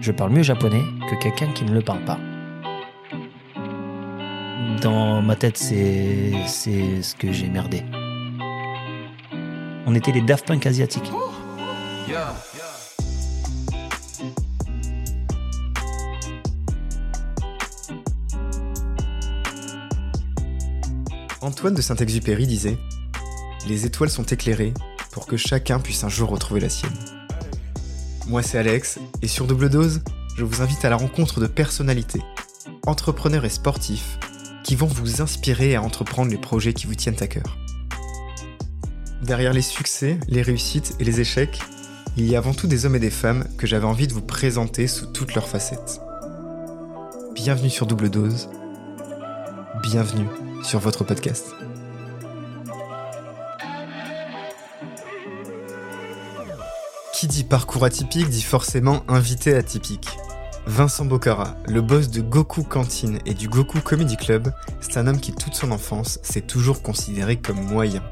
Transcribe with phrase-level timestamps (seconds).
[0.00, 2.18] je parle mieux japonais que quelqu'un qui ne le parle pas.
[4.82, 7.82] Dans ma tête, c'est ce que j'ai merdé.
[9.86, 11.10] On était les Daft asiatiques.
[21.40, 22.76] Antoine de Saint-Exupéry disait
[23.66, 24.74] Les étoiles sont éclairées
[25.12, 27.17] pour que chacun puisse un jour retrouver la sienne.
[28.28, 30.02] Moi c'est Alex, et sur Double Dose,
[30.36, 32.20] je vous invite à la rencontre de personnalités,
[32.86, 34.18] entrepreneurs et sportifs,
[34.64, 37.56] qui vont vous inspirer à entreprendre les projets qui vous tiennent à cœur.
[39.22, 41.58] Derrière les succès, les réussites et les échecs,
[42.18, 44.20] il y a avant tout des hommes et des femmes que j'avais envie de vous
[44.20, 46.02] présenter sous toutes leurs facettes.
[47.34, 48.50] Bienvenue sur Double Dose,
[49.82, 50.28] bienvenue
[50.62, 51.54] sur votre podcast.
[57.28, 60.08] Dit parcours atypique dit forcément invité atypique.
[60.66, 65.20] Vincent Bocara, le boss de Goku Cantine et du Goku Comedy Club, c'est un homme
[65.20, 68.02] qui toute son enfance s'est toujours considéré comme moyen.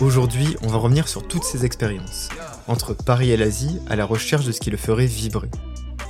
[0.00, 2.28] Aujourd'hui, on va revenir sur toutes ses expériences,
[2.68, 5.50] entre Paris et l'Asie, à la recherche de ce qui le ferait vibrer,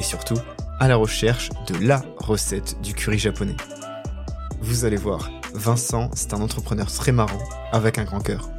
[0.00, 0.38] et surtout
[0.80, 3.56] à la recherche de la recette du curry japonais.
[4.60, 7.42] Vous allez voir, Vincent, c'est un entrepreneur très marrant,
[7.72, 8.53] avec un grand cœur.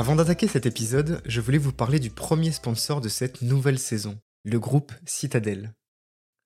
[0.00, 4.18] Avant d'attaquer cet épisode, je voulais vous parler du premier sponsor de cette nouvelle saison,
[4.44, 5.74] le groupe Citadel.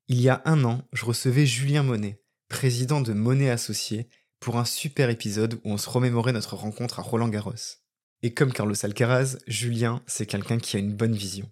[0.09, 4.09] Il y a un an, je recevais Julien Monet, président de Monet Associés,
[4.41, 7.79] pour un super épisode où on se remémorait notre rencontre à Roland Garros.
[8.25, 11.49] Et comme Carlos Alcaraz, Julien, c'est quelqu'un qui a une bonne vision.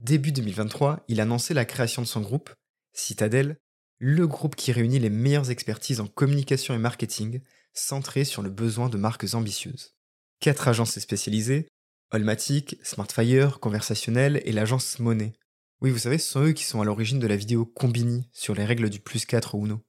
[0.00, 2.52] Début 2023, il annonçait la création de son groupe,
[2.92, 3.56] Citadel,
[4.00, 7.40] le groupe qui réunit les meilleures expertises en communication et marketing,
[7.72, 9.95] centré sur le besoin de marques ambitieuses.
[10.40, 11.68] Quatre agences spécialisées,
[12.12, 15.32] Olmatic, Smartfire, Conversationnel et l'agence Monet.
[15.80, 18.54] Oui, vous savez, ce sont eux qui sont à l'origine de la vidéo Combini sur
[18.54, 19.82] les règles du plus 4 ou Uno.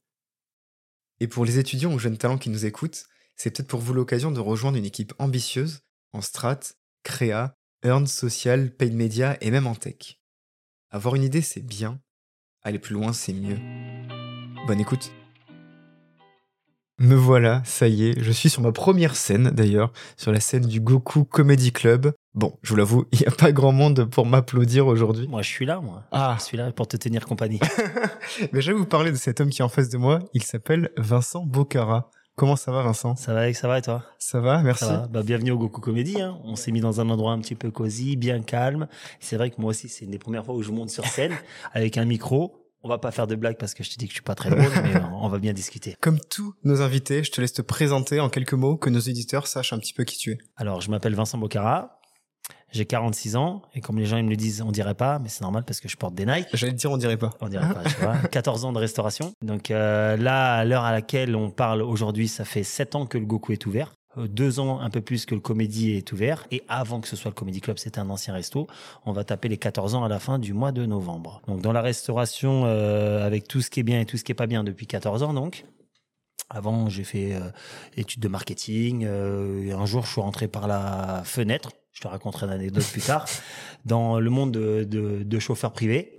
[1.19, 4.31] Et pour les étudiants ou jeunes talents qui nous écoutent, c'est peut-être pour vous l'occasion
[4.31, 5.81] de rejoindre une équipe ambitieuse
[6.13, 6.59] en strat,
[7.03, 7.53] créa,
[7.84, 10.19] earned social, paid media et même en tech.
[10.90, 12.02] Avoir une idée, c'est bien.
[12.64, 13.59] Aller plus loin, c'est mieux.
[14.66, 15.12] Bonne écoute.
[17.00, 20.66] Me voilà, ça y est, je suis sur ma première scène d'ailleurs, sur la scène
[20.66, 22.12] du Goku Comedy Club.
[22.34, 25.28] Bon, je vous l'avoue, il n'y a pas grand monde pour m'applaudir aujourd'hui.
[25.28, 26.06] Moi, je suis là, moi.
[26.12, 26.35] Ah.
[26.40, 27.59] Je suis là pour te tenir compagnie.
[28.52, 30.22] Mais je vais vous parler de cet homme qui est en face de moi.
[30.34, 32.09] Il s'appelle Vincent Bocara.
[32.35, 33.16] Comment ça va, Vincent?
[33.16, 34.03] Ça va, ça va et toi?
[34.18, 34.85] Ça va, merci.
[34.85, 35.08] Ça va.
[35.08, 36.19] Bah, bienvenue au Goku Comedy.
[36.19, 36.40] Hein.
[36.46, 38.88] On s'est mis dans un endroit un petit peu cosy, bien calme.
[39.19, 41.34] C'est vrai que moi aussi, c'est une des premières fois où je monte sur scène
[41.74, 42.66] avec un micro.
[42.84, 44.36] On va pas faire de blagues parce que je te dis que je suis pas
[44.36, 45.96] très drôle, mais euh, on va bien discuter.
[46.02, 49.48] Comme tous nos invités, je te laisse te présenter en quelques mots, que nos éditeurs
[49.48, 50.38] sachent un petit peu qui tu es.
[50.56, 52.00] Alors, je m'appelle Vincent Bocara.
[52.72, 55.30] J'ai 46 ans et comme les gens ils me le disent, on dirait pas, mais
[55.30, 56.48] c'est normal parce que je porte des Nike.
[56.54, 57.30] J'allais te dire, on dirait pas.
[57.40, 58.18] On dirait pas, tu vois.
[58.32, 59.32] 14 ans de restauration.
[59.42, 63.18] Donc euh, là, à l'heure à laquelle on parle aujourd'hui, ça fait 7 ans que
[63.18, 63.94] le Goku est ouvert.
[64.17, 66.47] Euh, Deux ans, un peu plus que le Comédie est ouvert.
[66.51, 68.67] Et avant que ce soit le Comedy Club, c'était un ancien resto.
[69.05, 71.41] On va taper les 14 ans à la fin du mois de novembre.
[71.47, 74.31] Donc dans la restauration, euh, avec tout ce qui est bien et tout ce qui
[74.31, 75.66] est pas bien depuis 14 ans, donc.
[76.50, 77.50] Avant, j'ai fait euh,
[77.97, 79.05] études de marketing.
[79.05, 81.72] Euh, et un jour, je suis rentré par la fenêtre.
[81.97, 83.25] Je te raconterai une anecdote plus tard.
[83.85, 86.16] Dans le monde de, de, de chauffeurs privés,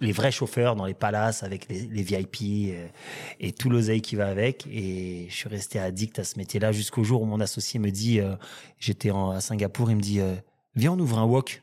[0.00, 2.88] les vrais chauffeurs dans les palaces avec les, les VIP euh,
[3.38, 4.66] et tout l'oseille qui va avec.
[4.66, 8.18] Et je suis resté addict à ce métier-là jusqu'au jour où mon associé me dit,
[8.18, 8.34] euh,
[8.80, 10.34] j'étais à Singapour, il me dit, euh,
[10.74, 11.62] viens, on ouvre un wok.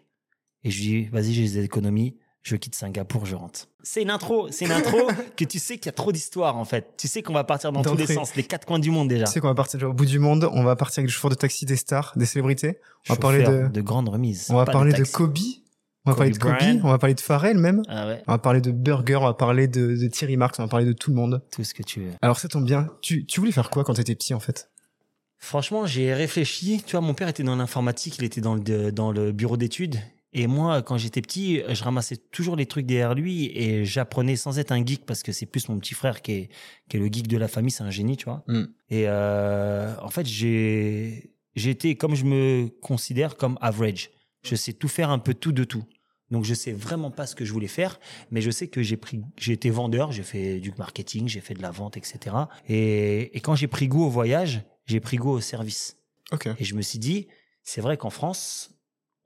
[0.64, 2.16] Et je lui dis, vas-y, j'ai des économies,
[2.48, 3.68] je quitte Singapour, je rentre.
[3.84, 4.98] C'est une intro, c'est une intro
[5.38, 6.94] que tu sais qu'il y a trop d'histoires en fait.
[6.98, 9.26] Tu sais qu'on va partir dans tous les sens, les quatre coins du monde déjà.
[9.26, 11.32] Tu sais qu'on va partir au bout du monde, on va partir avec des chauffeurs
[11.32, 12.80] de taxi, des stars, des célébrités.
[13.10, 14.48] On va parler Chauffeur de, grandes remises.
[14.50, 15.04] on va parler de.
[15.04, 15.38] Kobe.
[16.06, 17.84] On va Kobe parler de Kobe, on va parler de Pharrell même.
[17.90, 20.64] Ah ouais, On va parler de Burger, on va parler de, de Thierry Marx, on
[20.64, 21.42] va parler de tout le monde.
[21.52, 22.12] tout ce que tu veux.
[22.22, 22.88] Alors ça tombe bien.
[23.02, 24.70] Tu, tu voulais faire quoi quand t'étais petit en fait?
[25.38, 26.82] Franchement, j'ai réfléchi.
[26.86, 29.98] Tu vois, mon père était dans l'informatique, il était dans le, dans le bureau d'études.
[30.38, 34.60] Et moi, quand j'étais petit, je ramassais toujours les trucs derrière lui et j'apprenais sans
[34.60, 36.50] être un geek parce que c'est plus mon petit frère qui est,
[36.88, 38.44] qui est le geek de la famille, c'est un génie, tu vois.
[38.48, 38.66] Mm.
[38.92, 44.12] Et euh, en fait, j'ai été, comme je me considère, comme average.
[44.44, 45.86] Je sais tout faire un peu tout de tout.
[46.30, 48.00] Donc je sais vraiment pas ce que je voulais faire,
[48.30, 51.56] mais je sais que j'ai pris, j'ai été vendeur, j'ai fait du marketing, j'ai fait
[51.56, 52.36] de la vente, etc.
[52.70, 55.98] Et, et quand j'ai pris goût au voyage, j'ai pris goût au service.
[56.60, 57.28] Et je me suis dit,
[57.64, 58.77] c'est vrai qu'en France,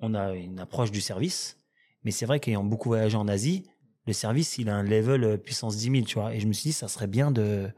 [0.01, 1.57] on a une approche du service,
[2.03, 3.63] mais c'est vrai qu'ayant beaucoup voyagé en Asie,
[4.07, 6.33] le service, il a un level euh, puissance 10 000, tu vois.
[6.33, 7.69] Et je me suis dit, ça serait bien de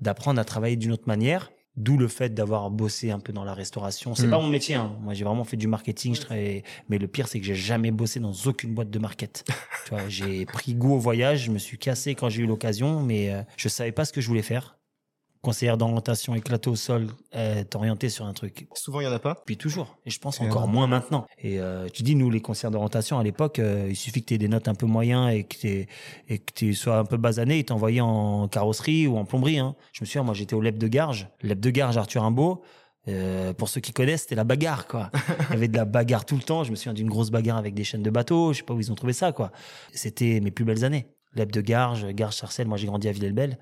[0.00, 1.50] d'apprendre à travailler d'une autre manière.
[1.76, 4.14] D'où le fait d'avoir bossé un peu dans la restauration.
[4.14, 4.30] C'est Mm.
[4.30, 4.74] pas mon métier.
[4.76, 4.96] Hein.
[5.02, 6.14] Moi, j'ai vraiment fait du marketing.
[6.14, 9.44] Je travaillais- Mais le pire, c'est que j'ai jamais bossé dans aucune boîte de market.
[9.84, 11.44] tu vois, j'ai pris goût au voyage.
[11.44, 14.22] Je me suis cassé quand j'ai eu l'occasion, mais euh, je savais pas ce que
[14.22, 14.78] je voulais faire.
[15.46, 17.06] Conseillère d'orientation éclatée au sol,
[17.36, 18.66] euh, t'orienter sur un truc.
[18.74, 19.40] Souvent, il y en a pas.
[19.46, 19.96] Puis toujours.
[20.04, 21.24] Et je pense Et encore moins maintenant.
[21.38, 24.34] Et euh, tu dis, nous, les conseillers d'orientation, à l'époque, euh, il suffit que tu
[24.34, 25.86] aies des notes un peu moyens et que tu
[26.28, 29.60] et que tu sois un peu basané, ils t'envoyaient en carrosserie ou en plomberie.
[29.60, 29.76] Hein.
[29.92, 31.28] Je me souviens, moi, j'étais au LEP de Garges.
[31.42, 32.64] LEP de Garges, Arthur Rimbaud.
[33.06, 35.12] Euh, pour ceux qui connaissent, c'était la bagarre, quoi.
[35.50, 36.64] Il y avait de la bagarre tout le temps.
[36.64, 38.52] Je me souviens d'une grosse bagarre avec des chaînes de bateaux.
[38.52, 39.52] Je sais pas où ils ont trouvé ça, quoi.
[39.92, 41.06] C'était mes plus belles années.
[41.36, 42.66] LEP de Garges, Garges-Sarcelles.
[42.66, 43.58] Moi, j'ai grandi à Villers-le-Bel.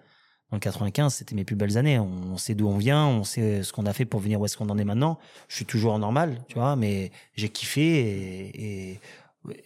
[0.50, 1.98] En 95, c'était mes plus belles années.
[1.98, 4.56] On sait d'où on vient, on sait ce qu'on a fait pour venir où est-ce
[4.56, 5.18] qu'on en est maintenant.
[5.48, 9.00] Je suis toujours normal, tu vois, mais j'ai kiffé et, et-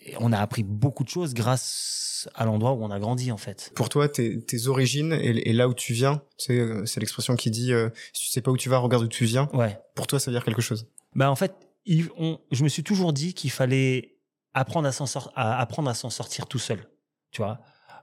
[0.07, 3.37] et on a appris beaucoup de choses grâce à l'endroit où on a grandi, en
[3.37, 3.71] fait.
[3.77, 7.37] Pour toi, tes, tes origines et, et là où tu viens, c'est euh, c'est l'expression
[7.37, 9.49] qui dit euh, si tu sais pas où tu vas, regarde où tu viens.
[9.53, 9.79] Ouais.
[9.95, 10.89] Pour toi, ça veut dire quelque chose.
[11.15, 11.55] Bah, en fait,
[11.87, 14.17] il- on- je me suis toujours dit qu'il fallait
[14.55, 15.05] apprendre à s'en
[15.37, 16.89] à apprendre à s'en sortir tout seul,
[17.31, 17.61] tu vois.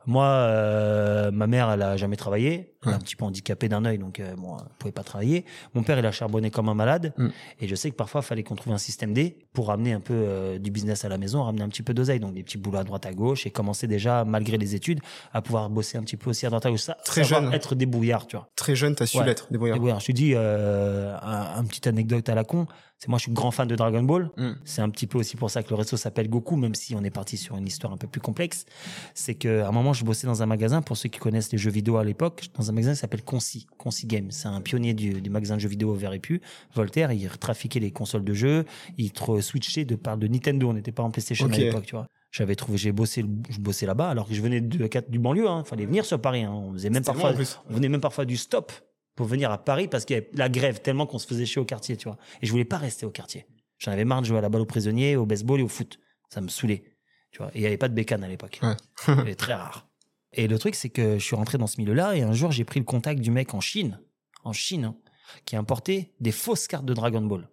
[0.07, 2.51] Moi, euh, ma mère, elle a jamais travaillé.
[2.53, 2.93] Elle est Ouais.
[2.93, 5.43] un petit peu handicapée d'un œil, donc euh, bon, elle pouvait pas travailler.
[5.73, 7.13] Mon père, il a charbonné comme un malade.
[7.17, 7.27] Mm.
[7.61, 9.99] Et je sais que parfois, il fallait qu'on trouve un système D pour ramener un
[9.99, 12.59] peu euh, du business à la maison, ramener un petit peu d'oseille, donc des petits
[12.59, 14.99] boulots à droite à gauche, et commencer déjà, malgré les études,
[15.33, 16.81] à pouvoir bosser un petit peu aussi à droite à gauche.
[16.81, 17.51] Ça, Très jeune.
[17.53, 18.47] être débrouillard, tu vois.
[18.55, 19.25] Très jeune, t'as su Ouais.
[19.25, 19.75] l'être, débrouillard.
[19.77, 19.99] Débrouillard.
[19.99, 22.67] Je te dis, euh, un, un petite anecdote à la con.
[22.97, 24.31] C'est moi, je suis grand fan de Dragon Ball.
[24.37, 24.51] Mm.
[24.63, 27.03] C'est un petit peu aussi pour ça que le resto s'appelle Goku, même si on
[27.03, 28.65] est parti sur une histoire un peu plus complexe.
[29.13, 31.71] C'est qu'à un moment, je bossais dans un magasin, pour ceux qui connaissent les jeux
[31.71, 34.31] vidéo à l'époque, dans un magasin qui s'appelle Conci, Conci Games.
[34.31, 36.41] C'est un pionnier du, du magasin de jeux vidéo vert et pu.
[36.73, 38.63] Voltaire, il trafiquait les consoles de jeux,
[38.97, 40.69] il tra- switchait de par de Nintendo.
[40.69, 41.55] On n'était pas en PlayStation Ok.
[41.55, 42.07] à l'époque, tu vois.
[42.31, 45.63] J'avais trouvé, j'ai bossé, je bossais là-bas, alors que je venais de, du banlieue, hein.
[45.65, 46.51] Fallait venir sur Paris, hein.
[46.51, 47.33] On faisait même parfois,
[47.69, 48.71] on venait même parfois du stop
[49.15, 51.61] pour venir à Paris parce qu'il y avait la grève tellement qu'on se faisait chier
[51.61, 52.17] au quartier, tu vois.
[52.41, 53.45] Et je voulais pas rester au quartier.
[53.79, 55.99] J'en avais marre de jouer à la balle aux prisonniers, au baseball et au foot.
[56.29, 56.83] Ça me saoulait,
[57.31, 57.49] tu vois.
[57.53, 58.59] Et il y avait pas de bécane à l'époque.
[58.61, 58.75] Ouais.
[59.05, 59.87] C'était très rare.
[60.33, 62.65] Et le truc, c'est que je suis rentré dans ce milieu-là et un jour, j'ai
[62.65, 63.99] pris le contact du mec en Chine,
[64.43, 64.95] en Chine, hein,
[65.45, 67.47] qui importait des fausses cartes de Dragon Ball.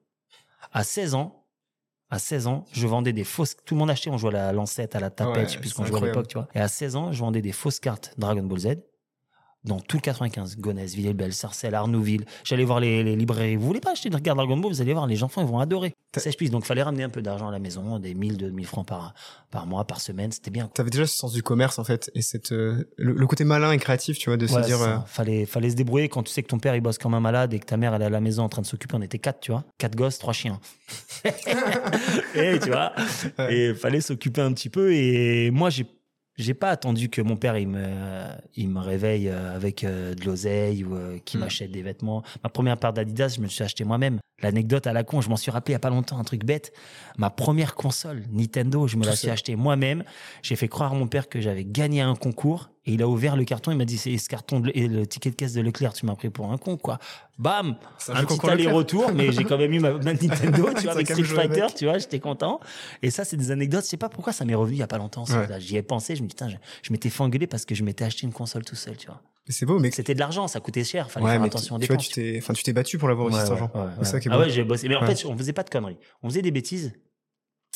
[0.72, 1.46] À 16 ans,
[2.10, 3.56] à 16 ans, je vendais des fausses.
[3.64, 5.58] Tout le monde achetait, on jouait à la lancette, à la tapette, Ouais, je sais
[5.58, 6.48] plus ce c'est qu'on jouait à l'époque, tu vois.
[6.54, 8.68] Et à 16 ans, je vendais des fausses cartes Dragon Ball Z
[9.64, 10.56] dans tout le 95.
[10.58, 12.24] Gonesse, Villers-Bel, Sarcelles, Arnouville.
[12.44, 13.56] J'allais voir les, les librairies.
[13.56, 14.72] Vous voulez pas acheter de carte Dragon Ball?
[14.72, 15.94] Vous allez voir, les enfants, ils vont adorer.
[16.10, 16.50] T'as- Ça, je puisse.
[16.50, 19.14] Donc, fallait ramener un peu d'argent à la maison, des 1000, 2000 francs par,
[19.50, 20.32] par mois, par semaine.
[20.32, 20.68] C'était bien.
[20.74, 23.70] T'avais déjà ce sens du commerce en fait et cette euh, le, le côté malin
[23.72, 26.32] et créatif, tu vois, de Voilà, se dire euh, fallait, fallait se débrouiller quand tu
[26.32, 28.06] sais que ton père il bosse comme un malade et que ta mère elle est
[28.06, 28.96] à la maison en train de s'occuper.
[28.96, 30.58] On était quatre, tu vois, quatre gosses, trois chiens.
[32.34, 32.92] et tu vois,
[33.38, 33.54] Ouais.
[33.54, 34.92] et fallait s'occuper un petit peu.
[34.92, 35.86] Et moi j'ai
[36.36, 37.86] j'ai pas attendu que mon père il me
[38.56, 41.42] il me réveille euh, avec euh, de l'oseille ou euh, qu'il Mm.
[41.44, 42.22] m'achète des vêtements.
[42.42, 44.18] Ma première paire d'Adidas, je me suis acheté moi-même.
[44.42, 46.44] L'anecdote à la con, je m'en suis rappelé il y a pas longtemps, un truc
[46.44, 46.72] bête.
[47.16, 50.04] Ma première console Nintendo, je me la suis achetée moi-même.
[50.42, 53.36] J'ai fait croire à mon père que j'avais gagné un concours et il a ouvert
[53.36, 53.70] le carton.
[53.70, 55.92] Il m'a dit c'est ce carton de- et le ticket de caisse de Leclerc.
[55.92, 56.98] Tu m'as pris pour un con quoi.
[57.38, 60.92] Bam, c'est un petit aller-retour, mais j'ai quand même eu ma, ma Nintendo, tu vois,
[60.92, 62.60] avec Street Fighter, tu vois, j'étais content.
[63.02, 63.84] Et ça, c'est des anecdotes.
[63.84, 65.24] Je sais pas pourquoi ça m'est revenu il y a pas longtemps.
[65.26, 65.40] ça.
[65.42, 65.60] Ouais.
[65.60, 66.14] J'y ai pensé.
[66.16, 68.32] Je me dis, putain, je, je m'étais fait engueuler parce que je m'étais acheté une
[68.32, 69.20] console tout seul, tu vois.
[69.48, 71.10] Mais C'est beau, mais C'était de l'argent, ça coûtait cher.
[71.10, 73.08] Fallait ouais, faire attention aux tu, tu vois, tu t'es, enfin, tu t'es battu pour
[73.08, 73.70] l'avoir aussi Ouais, cet ouais, argent.
[73.98, 74.88] ouais, ça Ah ouais, j'ai bossé.
[74.88, 75.98] Mais en fait, on faisait pas de conneries.
[76.22, 76.92] On faisait des bêtises.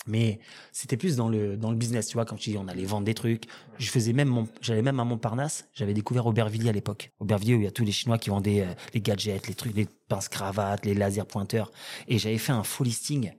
[0.07, 0.39] Mais
[0.73, 3.05] c'était plus dans le, dans le business, tu vois, comme tu dis, on allait vendre
[3.05, 3.45] des trucs.
[3.79, 5.69] Je faisais même j'allais même à Montparnasse.
[5.75, 7.13] J'avais découvert Aubervilliers à l'époque.
[7.19, 9.75] Aubervilliers où il y a tous les Chinois qui vendaient euh, les gadgets, les trucs,
[9.75, 11.73] les pinces cravates, les lasers pointeurs.
[12.07, 13.33] Et j'avais fait un faux listing.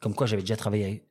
[0.00, 1.07] Comme quoi j'avais déjà travaillé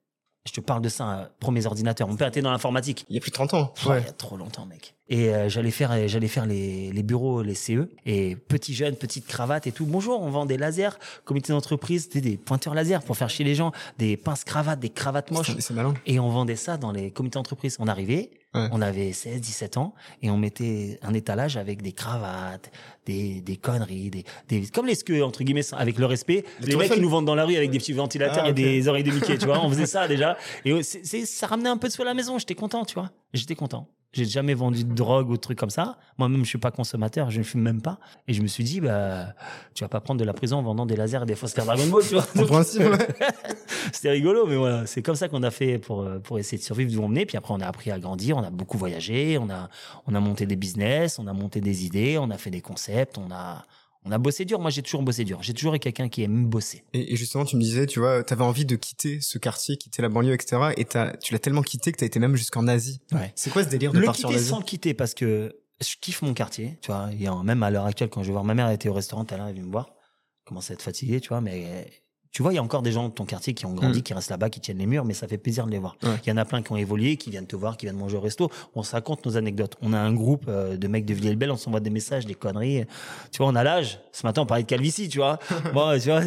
[0.48, 2.08] je te parle de ça, euh, premiers ordinateurs.
[2.08, 3.06] Mon père était dans l'informatique.
[3.10, 3.74] Il y a plus de 30 ans.
[3.86, 4.02] Ouais.
[4.02, 4.96] Il y a trop longtemps, mec.
[5.10, 8.96] Et euh, j'allais faire, euh, j'allais faire les, les bureaux, les CE, et petit jeune,
[8.96, 9.86] petite cravate et tout.
[9.86, 13.56] Bonjour, on vend des lasers, comité d'entreprise, c'était des pointeurs laser pour faire chier les
[13.56, 15.52] gens, des pinces cravates, des cravates moches.
[15.54, 15.94] C'est c'est malin.
[16.06, 17.78] Et on vendait ça dans les comités d'entreprise.
[17.80, 18.70] On arrivait, Ouais.
[18.72, 22.72] on avait 16, 17 ans, et on mettait un étalage avec des cravates,
[23.06, 26.44] des, des conneries, des, des, comme les SQE, entre guillemets, avec le respect.
[26.62, 28.54] Les Les, mecs qui nous vendent dans la rue avec des petits ventilateurs Ah, et
[28.54, 29.64] des oreilles de Mickey, tu vois.
[29.64, 30.38] On faisait ça déjà.
[30.66, 32.38] Et c'est, ça ramenait un peu de sous à la maison.
[32.38, 33.12] J'étais content, tu vois.
[33.34, 33.88] J'étais content.
[34.14, 35.98] J'ai jamais vendu de drogue ou de trucs comme ça.
[36.18, 38.00] Moi-même, je suis pas consommateur, je ne fume même pas.
[38.28, 39.34] Et je me suis dit, bah,
[39.74, 41.68] tu vas pas prendre de la prison en vendant des lasers et des fausses cartes
[41.68, 42.26] Dragon Ball, tu vois.
[42.44, 43.08] En principe, ouais.
[43.92, 46.64] C'était rigolo, mais voilà, c'est comme ça qu'on a fait pour, euh, pour essayer de
[46.64, 47.26] survivre d'où on venait.
[47.26, 49.70] Puis après, on a appris à grandir, on a beaucoup voyagé, on a,
[50.08, 53.18] on a monté des business, on a monté des idées, on a fait des concepts,
[53.18, 53.66] on a,
[54.08, 54.60] on a bossé dur.
[54.60, 55.40] Moi, j'ai toujours bossé dur.
[55.42, 56.84] J'ai toujours été quelqu'un qui aime bosser.
[56.94, 60.02] Et, et justement, tu me disais, tu vois, t'avais envie de quitter ce quartier, quitter
[60.02, 60.74] la banlieue, etc.
[60.78, 63.02] Et tu l'as tellement quitté que t'as été même jusqu'en Asie.
[63.12, 63.32] Ouais.
[63.36, 65.96] C'est quoi ce délire de Le partir en Asie sans le quitter parce que je
[66.00, 66.78] kiffe mon quartier.
[66.82, 67.10] Tu vois,
[67.44, 69.40] même à l'heure actuelle, quand je vais voir ma mère, elle était au restaurant elle
[69.40, 69.94] est venue me voir.
[70.46, 71.88] commence à être fatigué, tu vois, mais
[72.32, 74.04] tu vois, il y a encore des gens de ton quartier qui ont grandi, Mm.
[74.04, 75.96] qui restent là-bas, qui tiennent les murs, mais ça fait plaisir de les voir.
[76.04, 76.16] Il Ouais.
[76.28, 78.22] y en a plein qui ont évolué, qui viennent te voir, qui viennent manger au
[78.22, 78.50] resto.
[78.76, 79.76] On se raconte nos anecdotes.
[79.82, 82.84] On a un groupe euh, de mecs de Villers-le-Bel, on s'envoie des messages, des conneries.
[83.32, 84.00] Tu vois, on a l'âge.
[84.12, 85.40] Ce matin, on parlait de calvitie, tu vois.
[85.74, 86.22] bon, tu vois,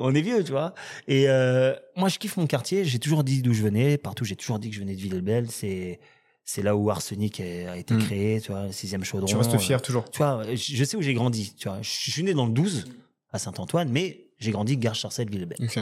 [0.00, 0.74] on est vieux, tu vois.
[1.06, 2.84] Et euh, moi, je kiffe mon quartier.
[2.84, 3.96] J'ai toujours dit d'où je venais.
[3.98, 5.50] Partout, j'ai toujours dit que je venais de Villers-le-Bel.
[5.50, 6.00] C'est
[6.44, 7.98] c'est là où Arsenic a été Mm.
[8.04, 9.26] créé, tu vois, le sixième chaudron.
[9.26, 10.10] Tu restes euh, fier toujours.
[10.10, 11.52] tu vois, je je sais où j'ai grandi.
[11.58, 12.86] Tu vois, je suis né dans le 12
[13.32, 15.78] à Saint-Antoine, mais j'ai grandi gare charcel villebel Ok.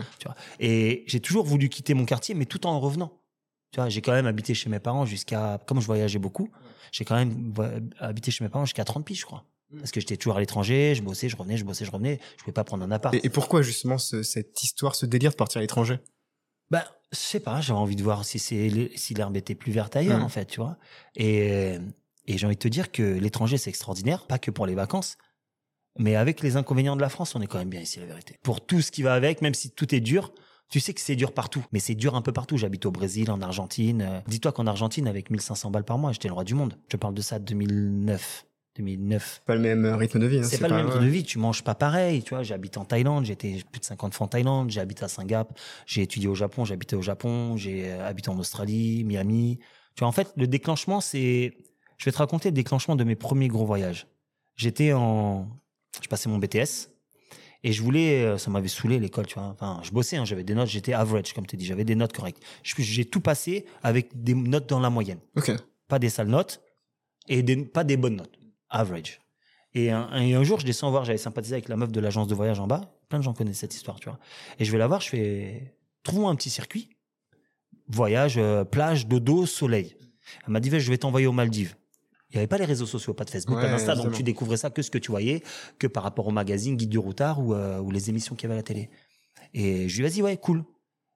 [0.60, 3.12] Et j'ai toujours voulu quitter mon quartier, mais tout en revenant.
[3.72, 6.48] Tu vois, j'ai quand même habité chez mes parents jusqu'à, comme je voyageais beaucoup,
[6.92, 7.52] j'ai quand même
[7.98, 9.44] habité chez mes parents jusqu'à 30 piges, je crois.
[9.78, 12.20] Parce que j'étais toujours à l'étranger, je bossais, je revenais, je bossais, je revenais.
[12.38, 13.12] Je pouvais pas prendre un appart.
[13.14, 15.98] Et, et pourquoi justement ce- cette histoire, ce délire de partir à l'étranger?
[16.70, 19.96] Ben, je sais pas, j'avais envie de voir si c'est si l'herbe était plus verte
[19.96, 20.24] ailleurs, Mm.
[20.24, 20.78] en fait, tu vois.
[21.16, 21.74] Et,
[22.26, 25.16] et j'ai envie de te dire que l'étranger, c'est extraordinaire, pas que pour les vacances,
[25.98, 28.38] mais avec les inconvénients de la France, on est quand même bien ici, la vérité.
[28.42, 30.32] Pour tout ce qui va avec, même si tout est dur,
[30.68, 32.56] tu sais que c'est dur partout, mais c'est dur un peu partout.
[32.56, 34.02] J'habite au Brésil, en Argentine.
[34.02, 36.76] Euh, Dis-toi qu'en Argentine, avec 1500 balles par mois, j'étais le roi du monde.
[36.90, 38.46] Je parle de ça de 2009.
[38.76, 39.42] 2009.
[39.46, 40.38] Pas le même euh, rythme de vie.
[40.38, 42.42] hein, C'est pas, le même rythme de vie, tu manges pas pareil, tu vois.
[42.42, 46.02] J'habite en Thaïlande, j'étais plus de 50 fois en Thaïlande, j'ai habité à Singapour, j'ai
[46.02, 49.58] étudié au Japon, habité au Japon, j'ai euh, habité en Australie, Miami.
[49.94, 51.54] Tu vois, en fait, le déclenchement, c'est.
[51.96, 54.08] Je vais te raconter le déclenchement de mes premiers gros voyages.
[54.56, 55.48] J'étais en.
[56.02, 56.90] Je passais mon BTS
[57.64, 58.22] et je voulais.
[58.24, 59.44] euh, Ça m'avait saoulé l'école, tu vois.
[59.48, 62.12] Enfin, je bossais, hein, j'avais des notes, j'étais average, comme tu dis, j'avais des notes
[62.12, 62.42] correctes.
[62.62, 65.20] J'ai tout passé avec des notes dans la moyenne
[65.88, 66.60] pas des sales notes
[67.28, 68.38] et des, pas des bonnes notes,
[68.68, 69.20] average.
[69.74, 72.28] Et un, et un jour, je descends voir, j'avais sympathisé avec la meuf de l'agence
[72.28, 72.80] de voyage en bas.
[73.08, 74.18] Plein de gens connaissent cette histoire, tu vois.
[74.58, 76.88] Et je vais la voir, je fais, trouvons un petit circuit.
[77.88, 79.96] Voyage, euh, plage, dodo, soleil.
[80.46, 81.76] Elle m'a dit, je vais t'envoyer aux Maldives.
[82.30, 84.56] Il n'y avait pas les réseaux sociaux, pas de Facebook, pas d'Insta, donc tu découvrais
[84.56, 85.42] ça que ce que tu voyais,
[85.78, 88.46] que par rapport au magazine Guide du Routard ou, euh, ou les émissions qu'il y
[88.46, 88.90] avait à la télé.
[89.54, 90.64] Et je lui ai dit, vas-y, ouais, cool.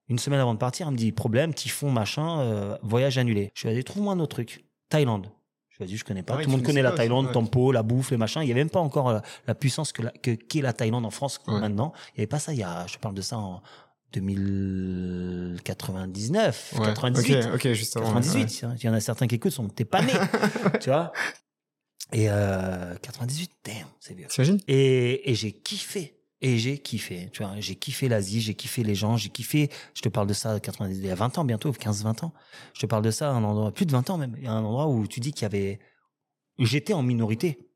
[0.08, 3.50] Une semaine avant de partir, elle me dit, problème, typhon, machin, euh, voyage annulé.
[3.54, 4.64] Je lui ai dit, trouve-moi un autre truc.
[4.88, 5.30] Thaïlande.
[5.68, 6.34] Je lui ai dit, je connais pas.
[6.38, 7.32] Ah Tout le monde connaît la Thaïlande, ouais.
[7.32, 8.42] tempo, la bouffe, les machins.
[8.42, 11.04] Il n'y avait même pas encore euh, la puissance que la- que- qu'est la Thaïlande
[11.06, 11.58] en France Ouais.
[11.60, 11.92] maintenant.
[12.08, 13.62] Il n'y avait pas ça, il y a, je parle de ça en
[14.12, 16.86] 2099, Ouais.
[16.86, 17.36] 98.
[17.36, 18.12] Ok, ok, juste avant.
[18.12, 18.74] 98, hein.
[18.78, 20.12] il y en a certains qui écoutent, sont t'es pas né,
[20.80, 21.12] tu vois.
[22.12, 24.26] Et euh, 98, damn, c'est vieux.
[24.68, 26.16] Et, et j'ai kiffé.
[26.42, 27.52] Et j'ai kiffé, tu vois.
[27.58, 29.68] J'ai kiffé l'Asie, j'ai kiffé les gens, j'ai kiffé.
[29.94, 32.32] Je te parle de ça 90, il y a 20 ans bientôt, 15-20 ans.
[32.72, 34.34] Je te parle de ça à un endroit, plus de 20 ans même.
[34.38, 35.78] Il y a un endroit où tu dis qu'il y avait.
[36.58, 37.69] J'étais en minorité.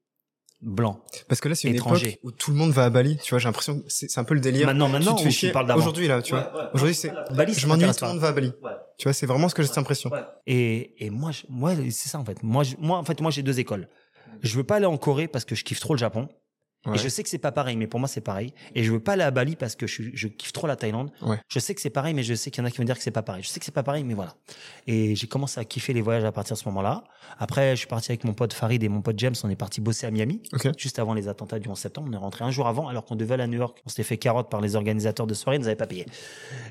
[0.62, 1.00] Blanc.
[1.28, 2.08] Parce que là, c'est une Étranger.
[2.10, 3.18] époque où tout le monde va à Bali.
[3.22, 4.66] Tu vois, j'ai l'impression que c'est un peu le délire.
[4.66, 5.52] Maintenant, maintenant, tu te fais ou tu chier.
[5.52, 5.80] parles d'avant?
[5.80, 6.70] Aujourd'hui, là, tu vois.
[6.72, 7.12] Aujourd'hui, c'est.
[7.32, 8.52] Bali, Je m'ennuie, tout le monde va à Bali.
[8.98, 10.10] Tu vois, c'est vraiment ce que j'ai cette impression.
[10.46, 12.42] Et, et moi, je- moi c'est ça en fait.
[12.42, 13.88] Moi, je- moi, en fait, moi, j'ai deux écoles.
[14.42, 16.28] Je veux pas aller en Corée parce que je kiffe trop le Japon.
[16.86, 16.96] Ouais.
[16.96, 18.52] Et je sais que c'est pas pareil, mais pour moi, c'est pareil.
[18.74, 21.10] Et je veux pas aller à Bali parce que je, je kiffe trop la Thaïlande.
[21.22, 21.38] Ouais.
[21.48, 22.96] Je sais que c'est pareil, mais je sais qu'il y en a qui vont dire
[22.96, 23.42] que c'est pas pareil.
[23.42, 24.34] Je sais que c'est pas pareil, mais voilà.
[24.86, 27.04] Et j'ai commencé à kiffer les voyages à partir de ce moment-là.
[27.38, 29.34] Après, je suis parti avec mon pote Farid et mon pote James.
[29.44, 30.42] On est parti bosser à Miami.
[30.52, 30.68] Ok.
[30.76, 32.08] Juste avant les attentats du 11 septembre.
[32.10, 33.80] On est rentré un jour avant, alors qu'on devait aller à New York.
[33.86, 35.56] On s'était fait carotte par les organisateurs de soirée.
[35.56, 36.06] Ils nous avaient pas payé.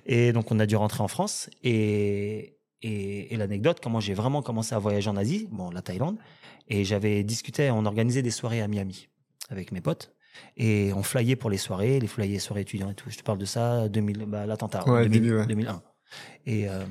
[0.06, 1.50] Et donc, on a dû rentrer en France.
[1.64, 6.18] Et, et, et l'anecdote, comment j'ai vraiment commencé à voyager en Asie, bon, la Thaïlande.
[6.68, 9.08] Et j'avais discuté, on organisait des soirées à Miami
[9.54, 10.14] avec mes potes.
[10.58, 13.10] Et on flyait pour les soirées, les flyers soirées étudiants et tout.
[13.10, 15.48] Je te parle de ça, 2000, bah, l'attentat, Ouais, 2000, début, ouais.
[15.48, 15.84] 2001.
[16.46, 16.84] Et, euh,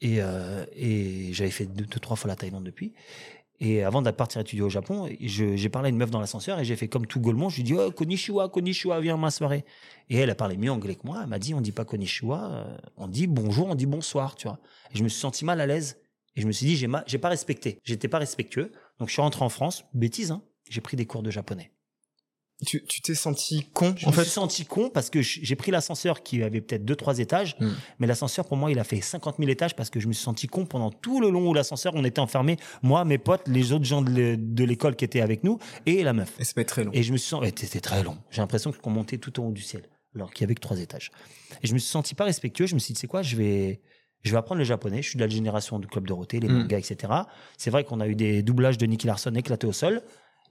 [0.00, 2.92] et, euh, et j'avais fait deux, deux, trois fois la Thaïlande depuis.
[3.60, 6.64] Et avant de partir étudier au Japon, j'ai parlé à une meuf dans l'ascenseur et
[6.64, 7.48] j'ai fait comme tout Gaulmont.
[7.48, 9.64] Je lui ai dit, oh, konnichiwa, konnichiwa, viens à ma soirée.
[10.10, 11.20] Et elle a parlé mieux anglais que moi.
[11.22, 14.48] Elle m'a dit, on dit pas konnichiwa, euh, on dit bonjour, on dit bonsoir, tu
[14.48, 14.58] vois.
[14.92, 15.98] Et je me suis senti mal à l'aise.
[16.36, 17.78] Et je me suis dit, j'ai ma- j'ai pas respecté.
[17.84, 18.72] J'étais pas respectueux.
[18.98, 20.42] Donc je suis rentré en France, bêtise, hein.
[20.68, 21.70] J'ai pris des cours de japonais.
[22.64, 24.22] Tu tu t'es senti con, Je en me fait.
[24.22, 27.56] suis senti con parce que j'ai pris l'ascenseur qui avait peut-être deux, trois étages.
[27.58, 27.72] Hmm.
[27.98, 30.22] Mais l'ascenseur, pour moi, il a fait 50 000 étages parce que je me suis
[30.22, 32.56] senti con pendant tout le long où l'ascenseur, on était enfermés.
[32.82, 36.02] Moi, mes potes, les autres gens de l'é- de l'école qui étaient avec nous et
[36.04, 36.32] la meuf.
[36.38, 36.92] Et être très long.
[36.94, 38.16] Et je me suis senti, c'était très long.
[38.30, 39.82] J'ai l'impression qu'on montait tout en haut du ciel,
[40.14, 41.10] alors qu'il y avait que trois étages.
[41.62, 42.66] Et je me suis senti pas respectueux.
[42.66, 43.80] Je me suis dit, c'est quoi, je vais,
[44.22, 45.02] je vais apprendre le japonais.
[45.02, 46.58] Je suis de la génération du club Dorothée, les Mm.
[46.60, 47.12] mangas, etc.
[47.58, 50.02] C'est vrai qu'on a eu des doublages de Nicky Larson éclatés au sol.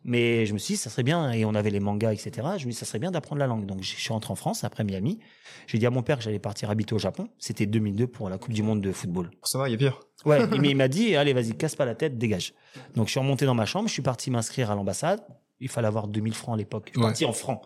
[0.06, 2.32] Mais je me suis dit, ça serait bien, et on avait les mangas, etc.
[2.36, 3.66] Je me suis dit, ça serait bien d'apprendre la langue.
[3.66, 5.20] Donc, je suis rentré en France, après Miami.
[5.68, 7.30] J'ai dit à mon père que j'allais partir habiter au Japon.
[7.40, 9.32] C'était 2002 pour la Coupe du Monde de football.
[9.44, 10.00] Ça va, il y a pire.
[10.26, 12.54] Ouais, mais il m'a dit, allez, vas-y, casse pas la tête, dégage.
[12.96, 15.22] Donc, je suis remonté dans ma chambre, je suis parti m'inscrire à l'ambassade.
[15.60, 16.88] Il fallait avoir 2000 francs à l'époque.
[16.88, 17.08] Je suis Ouais.
[17.08, 17.62] parti en francs.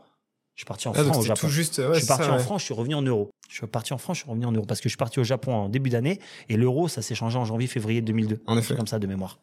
[0.53, 1.39] Je suis parti en Ah, donc francs au Japon.
[1.41, 1.77] tout juste.
[1.79, 2.44] Ouais, je suis parti ça, en ouais.
[2.60, 3.29] je suis revenu en euros.
[3.50, 5.20] Je suis parti en France, je suis revenu en euros parce que je suis parti
[5.20, 8.41] au Japon en début d'année et l'euro, ça s'est changé en janvier-février 2002.
[8.48, 8.75] En effet.
[8.75, 9.39] comme ça de mémoire.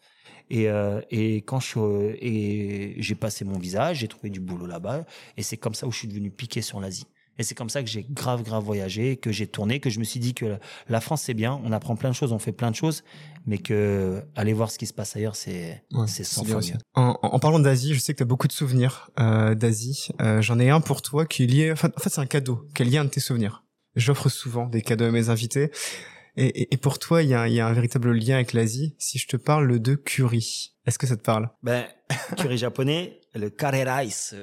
[0.50, 4.66] Et, euh, et quand je euh, et j'ai passé mon visa, j'ai trouvé du boulot
[4.66, 5.04] là-bas.
[5.36, 7.06] Et c'est comme ça où je suis devenu piqué sur l'Asie.
[7.36, 10.04] Et c'est comme ça que j'ai grave, grave voyagé, que j'ai tourné, que je me
[10.04, 10.56] suis dit que
[10.88, 13.02] la France c'est bien, on apprend plein de choses, on fait plein de choses,
[13.44, 16.78] mais que aller voir ce qui se passe ailleurs, c'est Ouais, c'est sans fois mieux.
[16.94, 20.10] En, en parlant d'Asie, je sais que tu as beaucoup de souvenirs euh, d'Asie.
[20.22, 21.72] Euh, J'en ai un pour toi qui est lié.
[21.72, 23.64] Enfin, en fait, c'est un cadeau qui est lié à un de tes souvenirs.
[23.96, 25.72] J'offre souvent des cadeaux à mes invités.
[26.36, 28.96] Et, pour toi, il y a, il y a un véritable lien avec l'Asie.
[28.98, 31.48] Si je te parle de curry, est-ce que ça te parle?
[31.62, 31.86] Ben,
[32.36, 34.34] curry japonais, le curry rice,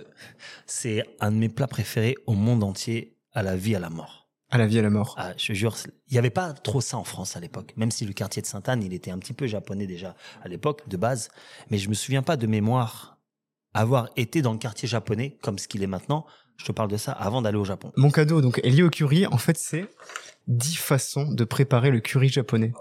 [0.66, 4.30] c'est un de mes plats préférés au monde entier, à la vie, à la mort.
[4.50, 5.16] À la vie, à la mort.
[5.18, 7.74] Ah, je jure, il n'y avait pas trop ça en France à l'époque.
[7.78, 10.88] Même si le quartier de Sainte-Anne, il était un petit peu japonais déjà à l'époque,
[10.90, 11.30] de base.
[11.70, 13.22] Mais je me souviens pas de mémoire
[13.74, 16.26] avoir été dans le quartier japonais comme ce qu'il est maintenant.
[16.62, 17.92] Je te parle de ça avant d'aller au Japon.
[17.98, 19.26] Mon cadeau, donc, est lié au curry.
[19.26, 19.88] En fait, c'est
[20.46, 22.72] 10 façons de préparer le curry japonais.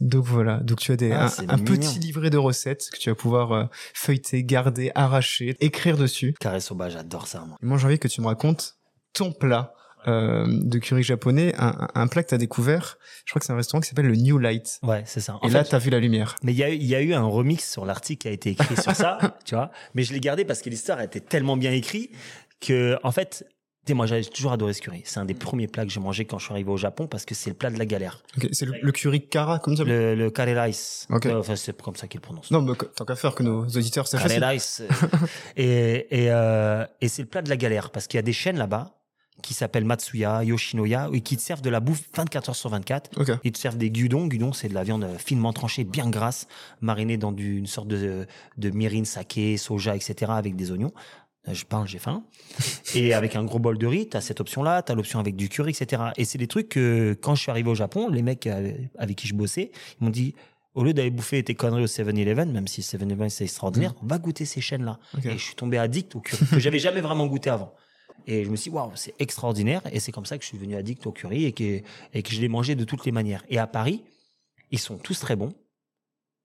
[0.00, 3.14] Donc voilà, donc tu as des, Ah, un, petit livret de recettes que tu vas
[3.14, 6.34] pouvoir euh, feuilleter, garder, arracher, écrire dessus.
[6.40, 7.58] Carré soba, j'adore ça, moi.
[7.60, 8.78] Moi, j'ai envie que tu me racontes
[9.12, 9.74] ton plat
[10.08, 12.98] euh, de curry japonais, un, plat que tu as découvert.
[13.24, 14.78] Je crois que c'est un restaurant qui s'appelle le New Light.
[14.82, 15.38] Ouais, c'est ça.
[15.40, 16.36] En Et là, fait, tu as vu la lumière.
[16.42, 18.76] Mais il y a, y a eu un remix sur l'article qui a été écrit
[18.76, 19.70] sur ça, tu vois.
[19.94, 22.10] Mais je l'ai gardé parce que l'histoire était tellement bien écrite
[22.66, 23.46] que, en fait,
[23.90, 25.02] moi, j'avais toujours adoré ce curry.
[25.04, 27.26] C'est un des premiers plats que j'ai mangé quand je suis arrivé au Japon parce
[27.26, 28.22] que c'est le plat de la galère.
[28.52, 31.06] C'est le, le curry kara, comme ça Le, le curry rice.
[31.10, 31.26] Ok.
[31.26, 32.50] Euh, Enfin, c'est comme ça qu'il le prononce.
[32.50, 34.80] Non, mais tant qu'à faire que nos auditeurs sachent Curry rice.
[34.80, 35.18] euh,
[35.56, 38.32] et et, euh, et c'est le plat de la galère parce qu'il y a des
[38.32, 38.94] chaînes là-bas
[39.42, 43.10] qui s'appellent Matsuya, Yoshinoya et qui te servent de la bouffe 24 heures sur 24.
[43.20, 43.32] Ok.
[43.44, 44.26] Ils te servent des gudons.
[44.28, 46.46] Gudon, c'est de la viande finement tranchée, bien grasse,
[46.80, 50.32] marinée dans du- une sorte de, de mirin, saké, soja, etc.
[50.34, 50.92] avec des oignons.
[51.48, 52.24] Euh, Je parle, j'ai faim.
[52.94, 55.70] Et avec un gros bol de riz, t'as cette option-là, t'as l'option avec du curry,
[55.78, 56.02] etc.
[56.16, 58.46] Et c'est des trucs que, quand je suis arrivé au Japon, les mecs
[58.98, 59.70] avec qui je bossais,
[60.00, 60.34] ils m'ont dit,
[60.74, 64.44] au lieu d'aller bouffer tes conneries au 7-Eleven, même si 7-Eleven c'est extraordinaire, va goûter
[64.44, 64.98] ces chaînes-là.
[65.24, 67.74] Et je suis tombé addict au curry, que j'avais jamais vraiment goûté avant.
[68.26, 69.82] Et je me suis dit, waouh, c'est extraordinaire.
[69.92, 71.82] Et c'est comme ça que je suis devenu addict au curry et que,
[72.14, 73.44] et que je l'ai mangé de toutes les manières.
[73.50, 74.02] Et à Paris,
[74.70, 75.52] ils sont tous très bons.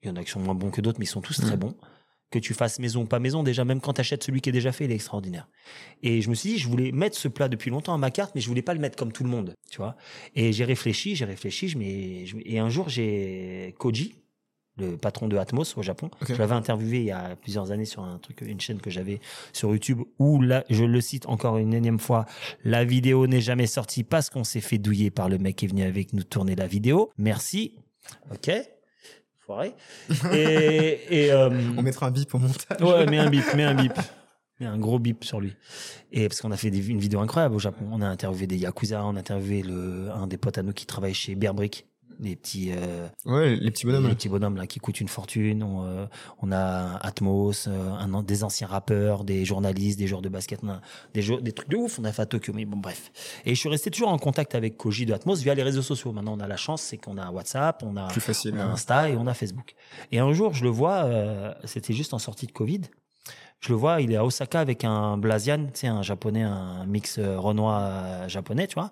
[0.03, 1.55] Il y en a qui sont moins bons que d'autres, mais ils sont tous très
[1.55, 1.59] Mm.
[1.59, 1.75] bons.
[2.31, 4.53] Que tu fasses maison ou pas maison, déjà, même quand tu achètes celui qui est
[4.53, 5.47] déjà fait, il est extraordinaire.
[6.03, 8.35] Et je me suis dit, je voulais mettre ce plat depuis longtemps à ma carte,
[8.35, 9.95] mais je voulais pas le mettre comme tout le monde, tu vois.
[10.35, 14.13] Et j'ai réfléchi, j'ai réfléchi, je m'ai- je- et un jour, j'ai Koji,
[14.77, 16.09] le patron de Atmos au Japon.
[16.35, 19.19] Je l'avais interviewé il y a plusieurs années sur un truc, une chaîne que j'avais
[19.51, 22.25] sur YouTube où là, je le cite encore une énième fois,
[22.63, 25.67] la vidéo n'est jamais sortie parce qu'on s'est fait douiller par le mec qui est
[25.67, 27.11] venu avec nous tourner la vidéo.
[27.17, 27.73] Merci.
[28.31, 28.51] Ok.
[29.49, 29.73] Foiré.
[30.31, 32.81] Et, et euh, On mettra un bip au montage.
[32.81, 33.93] Ouais, mets un bip, mets un bip.
[34.59, 35.55] Mets un gros bip sur lui.
[36.11, 37.87] Et parce qu'on a fait des, une vidéo incroyable au Japon.
[37.91, 40.85] On a interviewé des Yakuza, on a interviewé le, un des potes à nous qui
[40.85, 41.87] travaille chez Bear Brick.
[42.21, 44.07] Les petits, euh, Ouais, les petits bonhommes.
[44.07, 45.63] les petits bonhommes là qui coûtent une fortune.
[45.63, 46.05] On, euh,
[46.41, 50.69] on a Atmos, euh, un, des anciens rappeurs, des journalistes, des joueurs de basket, on
[50.69, 50.81] a
[51.13, 51.97] des, trucs de ouf.
[51.97, 53.11] On a fait à Tokyo, mais bon bref.
[53.45, 56.11] Et je suis resté toujours en contact avec Koji de Atmos via les réseaux sociaux.
[56.11, 58.53] Maintenant, on a la chance, c'est qu'on a WhatsApp, on a, Plus facile.
[58.55, 58.71] on a hein.
[58.73, 59.75] Insta et on a Facebook.
[60.11, 61.09] Et un jour, je le vois,
[61.63, 62.81] c'était juste en sortie de Covid.
[63.59, 66.85] Je le vois, il est à Osaka avec un Blasian, tu sais, un japonais, un
[66.85, 68.91] mix euh, renois euh, japonais, tu vois.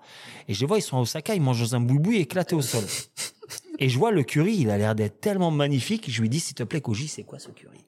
[0.49, 2.61] Et je les vois, ils sont à Osaka, ils mangent dans un boui éclaté au
[2.61, 2.83] sol.
[3.79, 6.11] et je vois le curry, il a l'air d'être tellement magnifique.
[6.11, 7.85] Je lui dis, s'il te plaît, Koji, c'est quoi ce curry?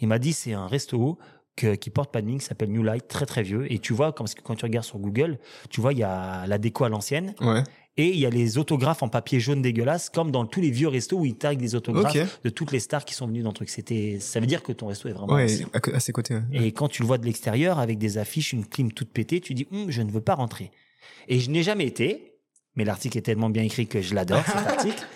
[0.00, 1.18] Il m'a dit, c'est un resto
[1.54, 3.70] que, qui porte pas de ligne, s'appelle New Light, très très vieux.
[3.72, 5.38] Et tu vois, comme, quand tu regardes sur Google,
[5.70, 7.34] tu vois, il y a la déco à l'ancienne.
[7.40, 7.62] Ouais.
[7.98, 10.88] Et il y a les autographes en papier jaune dégueulasse, comme dans tous les vieux
[10.88, 13.54] restos où ils taguent des autographes de toutes les stars qui sont venues dans le
[13.54, 13.68] truc.
[13.68, 15.46] C'était, ça veut dire que ton resto est vraiment Ouais,
[15.92, 16.34] à, ses côtés.
[16.36, 16.42] ouais.
[16.52, 19.52] Et quand tu le vois de l'extérieur avec des affiches, une clim toute pétée, tu
[19.52, 20.70] dis, Hum, je ne veux pas rentrer.
[21.28, 22.38] Et je n'ai jamais été,
[22.76, 25.06] mais l'article est tellement bien écrit que je l'adore, cet article.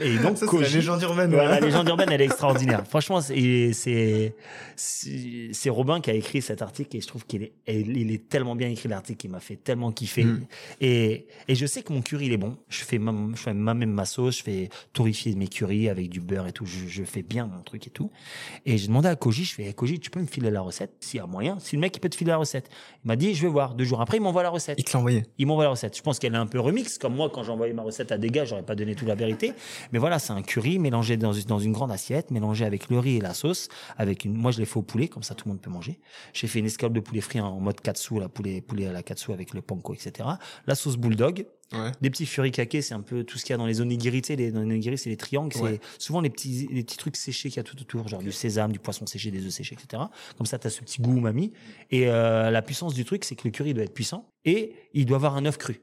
[0.00, 1.30] Et donc, Ça, c'est la Koji- légende urbaine.
[1.34, 2.84] Ouais, la légende urbaine, elle est extraordinaire.
[2.88, 3.20] Franchement,
[4.76, 8.28] c'est Robin qui a écrit cet article et je trouve qu'il est il il est
[8.28, 10.24] tellement bien écrit l'article, il m'a fait tellement kiffer.
[10.24, 10.46] Mm.
[10.80, 12.56] Et et je sais que mon curry il est bon.
[12.68, 16.20] Je fais ma, je fais moi-même ma sauce, je fais torréfier mes currys avec du
[16.20, 16.66] beurre et tout.
[16.66, 18.10] Je, je fais bien mon truc et tout.
[18.66, 20.92] Et j'ai demandé à Koji, je fais hey, Koji, tu peux me filer la recette?
[21.00, 21.58] S'il y a moyen.
[21.60, 22.68] Si le mec il peut te filer la recette,
[23.04, 23.74] il m'a dit je vais voir.
[23.74, 25.22] Deux jours après, il m'envoie la recette Il te l'a envoyé.
[25.38, 25.96] il m'envoie la recette.
[25.96, 28.18] Je pense qu'elle est un peu remix, comme moi quand j'ai envoyé ma recette à
[28.18, 29.52] des gars, j'aurais pas donné toute la vérité.
[29.92, 33.16] Mais voilà, c'est un curry mélangé dans, dans une grande assiette, mélangé avec le riz
[33.16, 33.68] et la sauce.
[33.96, 36.00] Avec une, moi je l'ai fait au poulet, comme ça tout le monde peut manger.
[36.32, 39.02] J'ai fait une escalope de poulet frit en mode katsu, la poulet, poulet à la
[39.02, 40.28] katsu avec le panko, etc.
[40.66, 41.90] La sauce bulldog, Ouais.
[42.02, 44.20] des petits furikake, c'est un peu tout ce qu'il y a dans les onigiri.
[44.28, 47.48] Les dans les onigiri, c'est les triangles, c'est souvent les petits, les petits trucs séchés
[47.48, 50.02] qu'il y a tout autour, genre du sésame, du poisson séché, des œufs séchés, etc.
[50.36, 51.52] Comme ça, tu as ce petit goût umami.
[51.90, 55.06] Et euh, la puissance du truc, c'est que le curry doit être puissant et il
[55.06, 55.80] doit avoir un œuf cru.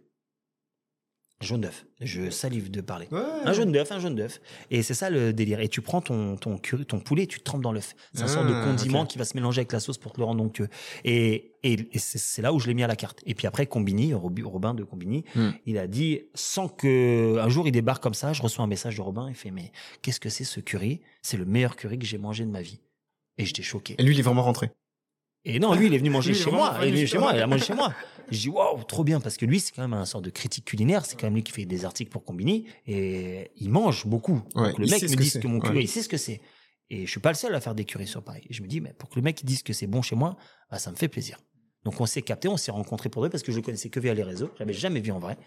[1.41, 1.85] Jaune d'œuf.
[1.99, 3.07] Je salive de parler.
[3.11, 3.19] Ouais.
[3.45, 4.39] Un jaune d'œuf, un jaune d'œuf.
[4.69, 5.59] Et c'est ça le délire.
[5.59, 7.95] Et tu prends ton, ton, curry- ton poulet, tu trempes dans l'œuf.
[8.13, 10.19] C'est un sort de Ah, condiment qui va se mélanger avec la sauce pour te
[10.19, 10.67] le rendre onctueux.
[11.03, 13.19] Et, et, et c'est là où je l'ai mis à la carte.
[13.25, 15.49] Et puis après, Combini, Robi- Robin de Combini, Hmm.
[15.65, 18.95] il a dit, sans que un jour il débarque comme ça, je reçois un message
[18.95, 21.01] de Robin, il fait, mais qu'est-ce que c'est ce curry?
[21.21, 22.79] C'est le meilleur curry que j'ai mangé de ma vie.
[23.37, 23.95] Et j'étais choqué.
[23.97, 24.69] Et lui, il est vraiment rentré.
[25.43, 26.75] Et non, lui, il est venu manger Lui, chez moi.
[26.81, 27.31] Il est venu chez moi.
[27.35, 27.91] Il a mangé chez moi.
[28.31, 30.65] Je dis waouh, trop bien parce que lui, c'est quand même un sort de critique
[30.65, 31.05] culinaire.
[31.05, 34.41] C'est quand même lui qui fait des articles pour Combini et il mange beaucoup.
[34.55, 35.83] Ouais, Donc le mec me ce que mon curry, Ouais.
[35.83, 36.41] il sait ce que c'est.
[36.89, 38.41] Et je suis pas le seul à faire des currys sur Paris.
[38.49, 40.15] Et je me dis, mais pour que le mec il dise que c'est bon chez
[40.15, 40.37] moi,
[40.69, 41.39] bah, ça me fait plaisir.
[41.83, 43.99] Donc on s'est capté, on s'est rencontrés pour deux parce que je le connaissais que
[43.99, 44.51] via les réseaux.
[44.57, 45.37] J'avais jamais vu en vrai.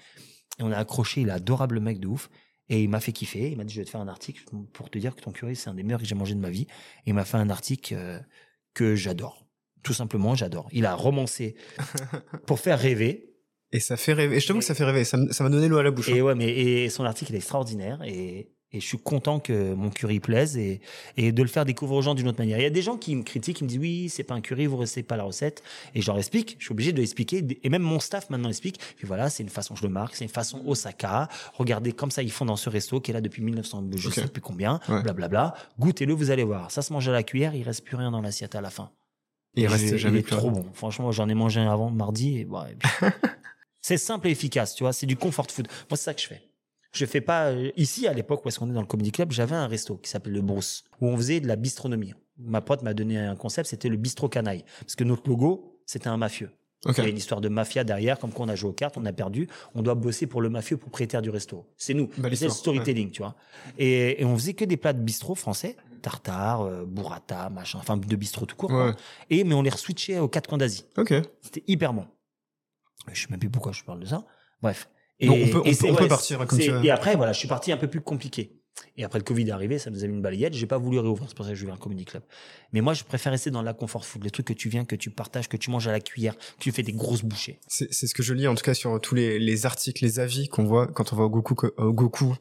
[0.59, 1.21] Et on a accroché.
[1.23, 2.29] Il est adorable mec de ouf.
[2.71, 3.51] Et il m'a fait kiffer.
[3.51, 4.43] Il m'a dit, je vais te faire un article
[4.73, 6.49] pour te dire que ton curry, c'est un des meilleurs que j'ai mangé de ma
[6.51, 6.63] vie.
[7.07, 8.19] Et il m'a fait un article euh,
[8.73, 9.44] que j'adore.
[9.85, 10.69] Tout simplement, j'adore.
[10.73, 11.55] Il a romancé
[12.47, 13.31] pour faire rêver.
[13.73, 14.37] Et ça fait rêver.
[14.37, 15.05] Et je t'avoue que ça fait rêver.
[15.05, 16.09] Ça m'a donné l'eau à la bouche.
[16.09, 19.91] Et ouais, mais et son article est extraordinaire et, et je suis content que mon
[19.91, 20.81] curry plaise et,
[21.17, 22.59] et de le faire découvrir aux gens d'une autre manière.
[22.59, 24.41] Il y a des gens qui me critiquent, qui me disent oui, c'est pas un
[24.41, 25.63] curry, vous recevez pas la recette.
[25.95, 27.45] Et je leur explique, je suis obligé de l'expliquer.
[27.65, 28.79] Et même mon staff maintenant explique.
[28.97, 31.29] Puis voilà, c'est une façon, je le marque, c'est une façon Osaka.
[31.55, 34.29] Regardez comme ça ils font dans ce resto qui est là depuis 1900, je sais
[34.29, 35.03] plus combien, Ouais.
[35.03, 35.55] blablabla.
[35.81, 36.71] Goûtez-le, vous allez voir.
[36.71, 38.91] Ça se mange à la cuillère, il reste plus rien dans l'assiette à la fin.
[39.57, 40.67] Et il reste jamais plus trop bon.
[40.73, 42.39] Franchement, j'en ai mangé un avant mardi.
[42.41, 42.89] Et, ouais, et puis-
[43.81, 44.93] c'est simple et efficace, tu vois.
[44.93, 45.69] C'est du comfort food.
[45.91, 46.43] Moi, c'est ça que je fais.
[46.93, 49.33] Je fais pas euh, ici à l'époque où est-ce qu'on est dans le comedy club,
[49.33, 52.15] j'avais un resto qui s'appelait le Brousse où on faisait de la bistronomie.
[52.39, 56.09] Ma pote m'a donné un concept, c'était le bistrot canaille parce que notre logo c'était
[56.09, 56.51] un mafieux.
[56.87, 58.97] Il y a une histoire de mafia derrière, comme quand on a joué aux cartes,
[58.99, 61.65] on a perdu, on doit bosser pour le mafieux propriétaire du resto.
[61.79, 63.35] C'est nous, c'est le storytelling, tu vois.
[63.79, 67.97] Et, et on faisait que des plats de bistrot français, tartare, euh, burrata, machin, enfin
[67.97, 68.73] de bistrot tout court.
[69.31, 70.85] Et mais on les switchait aux quatre coins d'Asie.
[70.97, 71.13] Ok.
[71.43, 72.07] C'était hyper bon.
[73.13, 74.25] Je sais même plus pourquoi je parle de ça.
[74.63, 74.89] Bref.
[75.21, 76.61] Et, Donc, on peut- on et peut- c'est- on peut ouais, partir, comme.
[76.61, 78.61] Et après, voilà, je suis parti un peu plus compliqué.
[78.97, 80.53] Et après le Covid est arrivé, ça nous a mis une balayette.
[80.55, 82.25] J'ai pas voulu réouvrir, c'est pour ça que je vais un comedy club.
[82.73, 84.97] Mais moi, je préfère rester dans la comfort food, les trucs que tu viens, que
[84.97, 87.61] tu partages, que tu manges à la cuillère, que tu fais des grosses bouchées.
[87.69, 90.49] C'est ce que je lis en tout cas sur tous les, les articles, les avis
[90.49, 92.35] qu'on voit quand on va au Goku, co- au Goku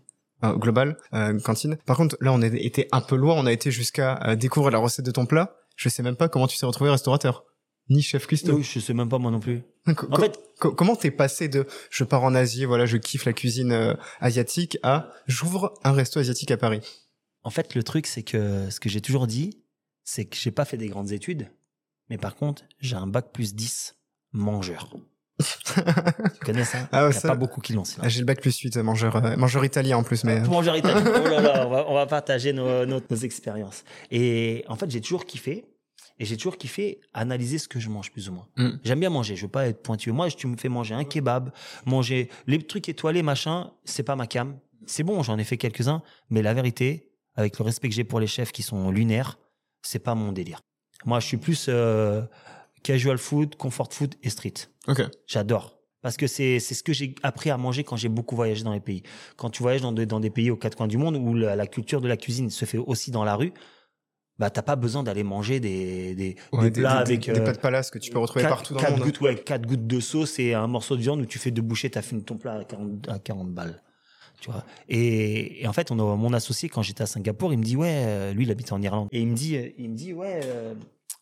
[0.43, 1.77] euh, Global euh, cantine.
[1.85, 3.35] Par contre, là, on a été un peu loin.
[3.37, 5.55] On a été jusqu'à euh, découvrir la recette de ton plat.
[5.75, 7.43] Je sais même pas comment tu t'es retrouvé restaurateur,
[7.89, 8.53] ni chef cuistot.
[8.57, 9.63] Oui, je sais même pas moi non plus.
[9.95, 13.25] Co- En fait, co- comment t'es passé de je pars en Asie, voilà, je kiffe
[13.25, 16.81] la cuisine euh, asiatique à j'ouvre un resto asiatique à Paris?
[17.45, 19.61] en fait, le truc, c'est que ce que j'ai toujours dit,
[20.05, 21.49] c'est que j'ai pas fait des grandes études,
[22.09, 23.95] mais par contre, j'ai un bac plus 10
[24.31, 24.95] mangeur.
[25.43, 27.83] Tu connais ça Ah Il y a ça- pas beaucoup qui l'ont.
[28.01, 30.75] Ah, J'ai le bac plus 8, mangeur, euh, mangeur italien en plus, mais euh, Mangeur
[30.75, 31.03] italien.
[31.05, 33.83] Oh là là, on va, on va partager nos, nos, nos expériences.
[34.11, 35.65] Et en fait, j'ai toujours kiffé.
[36.19, 38.47] Et j'ai toujours kiffé analyser ce que je mange, plus ou moins.
[38.55, 38.69] Mm.
[38.83, 39.35] J'aime bien manger.
[39.35, 40.11] Je veux pas être pointueux.
[40.11, 41.51] Moi, tu me fais manger un kebab,
[41.87, 44.57] manger les trucs étoilés, machin, c'est pas ma cam.
[44.85, 46.03] C'est bon, j'en ai fait quelques-uns.
[46.29, 49.39] Mais la vérité, avec le respect que j'ai pour les chefs qui sont lunaires,
[49.81, 50.59] c'est pas mon délire.
[51.03, 52.21] Moi, je suis plus euh,
[52.83, 54.53] casual food, comfort food et street.
[54.87, 55.01] ok.
[55.27, 55.79] J'adore.
[56.01, 58.73] Parce que c'est c'est ce que j'ai appris à manger quand j'ai beaucoup voyagé dans
[58.73, 59.03] les pays.
[59.37, 61.55] Quand tu voyages dans des, dans des pays aux quatre coins du monde où la,
[61.55, 63.53] la culture de la cuisine se fait aussi dans la rue,
[64.37, 67.61] bah t'as pas besoin d'aller manger des, des, Ouais, des plats avec des euh, pâtes
[67.61, 69.05] palace que tu peux retrouver quatre, partout dans quatre le monde.
[69.05, 71.61] gouttes, ouais, quatre gouttes de sauce et un morceau de viande où tu fais deux
[71.61, 73.81] bouchées, t'as fini ton plat à 40, à 40 balles.
[74.41, 74.65] Tu vois.
[74.89, 77.77] Et, et en fait, on a, mon associé, quand j'étais à Singapour, il me dit,
[77.77, 79.07] ouais, euh, lui, il habite en Irlande.
[79.13, 80.73] Et il me dit, euh, il me dit, ouais, euh,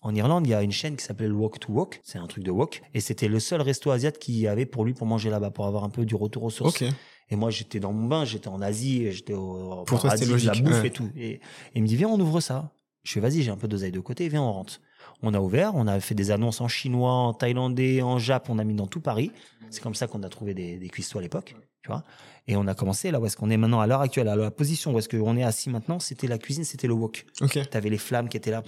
[0.01, 2.01] en Irlande, il y a une chaîne qui s'appelle Walk to Walk.
[2.03, 2.81] C'est un truc de wok.
[2.93, 5.67] Et c'était le seul resto asiatique qu'il y avait pour lui pour manger là-bas, pour
[5.67, 6.83] avoir un peu du retour aux sources.
[7.29, 10.53] Et moi, j'étais dans mon bain, j'étais en Asie, j'étais au Pour paradis de la
[10.53, 10.87] bouffe ouais.
[10.87, 11.09] et tout.
[11.15, 11.41] Et, et
[11.75, 12.73] il me dit, viens, on ouvre ça.
[13.03, 14.81] Je fais, vas-y, j'ai un peu d'oseille de côté, viens, on rentre.
[15.23, 18.57] On a ouvert, on a fait des annonces en chinois, en thaïlandais, en jap, on
[18.59, 19.31] a mis dans tout Paris.
[19.69, 22.03] C'est comme ça qu'on a trouvé des, des cuistots à l'époque, tu vois.
[22.47, 24.49] Et on a commencé là où est-ce qu'on est maintenant à l'heure actuelle, à la
[24.49, 27.25] position où est-ce qu'on est assis maintenant, c'était la cuisine, c'était le wok.
[27.39, 27.59] Ok.
[27.69, 28.63] T'avais les flammes qui étaient là,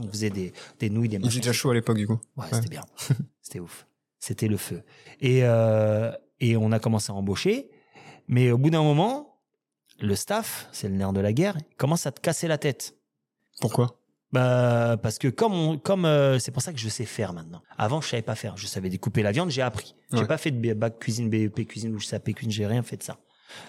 [0.00, 1.30] on faisait des, des nouilles, des Il machins.
[1.32, 2.18] faisait déjà chaud à l'époque du coup.
[2.36, 2.84] Ouais, c'était bien.
[3.42, 3.86] c'était ouf.
[4.20, 4.82] C'était le feu.
[5.20, 7.70] Et, euh, et on a commencé à embaucher.
[8.28, 9.40] Mais au bout d'un moment,
[10.00, 12.94] le staff, c'est le nerf de la guerre, il commence à te casser la tête.
[13.60, 13.98] Pourquoi?
[14.32, 17.62] Bah, parce que comme on, comme euh, c'est pour ça que je sais faire maintenant.
[17.78, 18.56] Avant, je savais pas faire.
[18.56, 19.94] Je savais découper la viande, j'ai appris.
[20.12, 20.26] J'ai Ouais.
[20.26, 23.16] pas fait de bac cuisine, BEP cuisine ou SAP cuisine, j'ai rien fait de ça.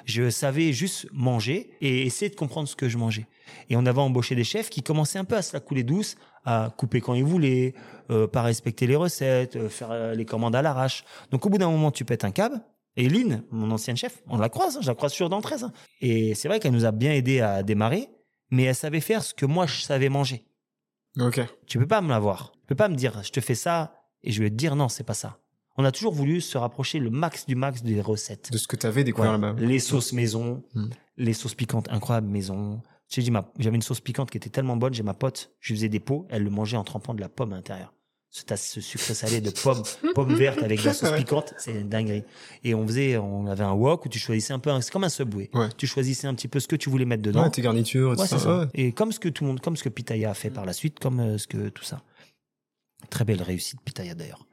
[0.04, 3.28] Je savais juste manger et essayer de comprendre ce que je mangeais.
[3.69, 6.15] Et on avait embauché des chefs qui commençaient un peu à se la couler douce,
[6.43, 7.74] à couper quand ils voulaient,
[8.12, 11.06] euh, pas respecter les recettes, euh, faire euh, les commandes à l'arrache.
[11.32, 12.60] Donc au bout d'un moment, tu pètes un câble.
[12.98, 15.63] Et Lynn, mon ancienne chef, on la croise, hein, je la croise sur dans 13.
[15.63, 15.72] hein.
[16.02, 18.10] Et c'est vrai qu'elle nous a bien aidé à démarrer,
[18.52, 20.43] mais elle savait faire ce que moi je savais manger.
[21.19, 21.41] Ok.
[21.65, 22.52] Tu peux pas me l'avoir.
[22.62, 24.89] Tu peux pas me dire, je te fais ça, et je vais te dire non,
[24.89, 25.38] c'est pas ça.
[25.78, 28.52] On a toujours voulu se rapprocher le max du max des recettes.
[28.52, 29.38] De ce que tu avais découvert Ouais.
[29.39, 29.60] là-bas.
[29.62, 30.88] Les sauces maison, Mm.
[31.17, 32.82] les sauces piquantes incroyables maison.
[33.08, 35.74] J'ai dit, ma- j'avais une sauce piquante qui était tellement bonne, j'ai ma pote, je
[35.74, 37.93] faisais des pots, elle le mangeait en trempant de la pomme à l'intérieur.
[38.32, 39.82] Ce, sucre salé de pomme,
[40.13, 42.24] pomme verte avec de la sauce piquante, c'est une dinguerie.
[42.63, 45.10] Et on faisait, on avait un wok où tu choisissais un peu, c'est comme un
[45.10, 45.50] subway.
[45.54, 45.70] Ouais.
[45.78, 47.44] Tu choisissais un petit peu ce que tu voulais mettre dedans.
[47.44, 48.38] Ouais, tes garnitures, Ouais, ça.
[48.38, 48.70] ça.
[48.76, 50.74] Et comme ce que tout le monde, comme ce que Pitaya a fait par la
[50.74, 52.04] suite, comme euh, ce que tout ça.
[53.10, 54.46] Très belle réussite Pitaya d'ailleurs.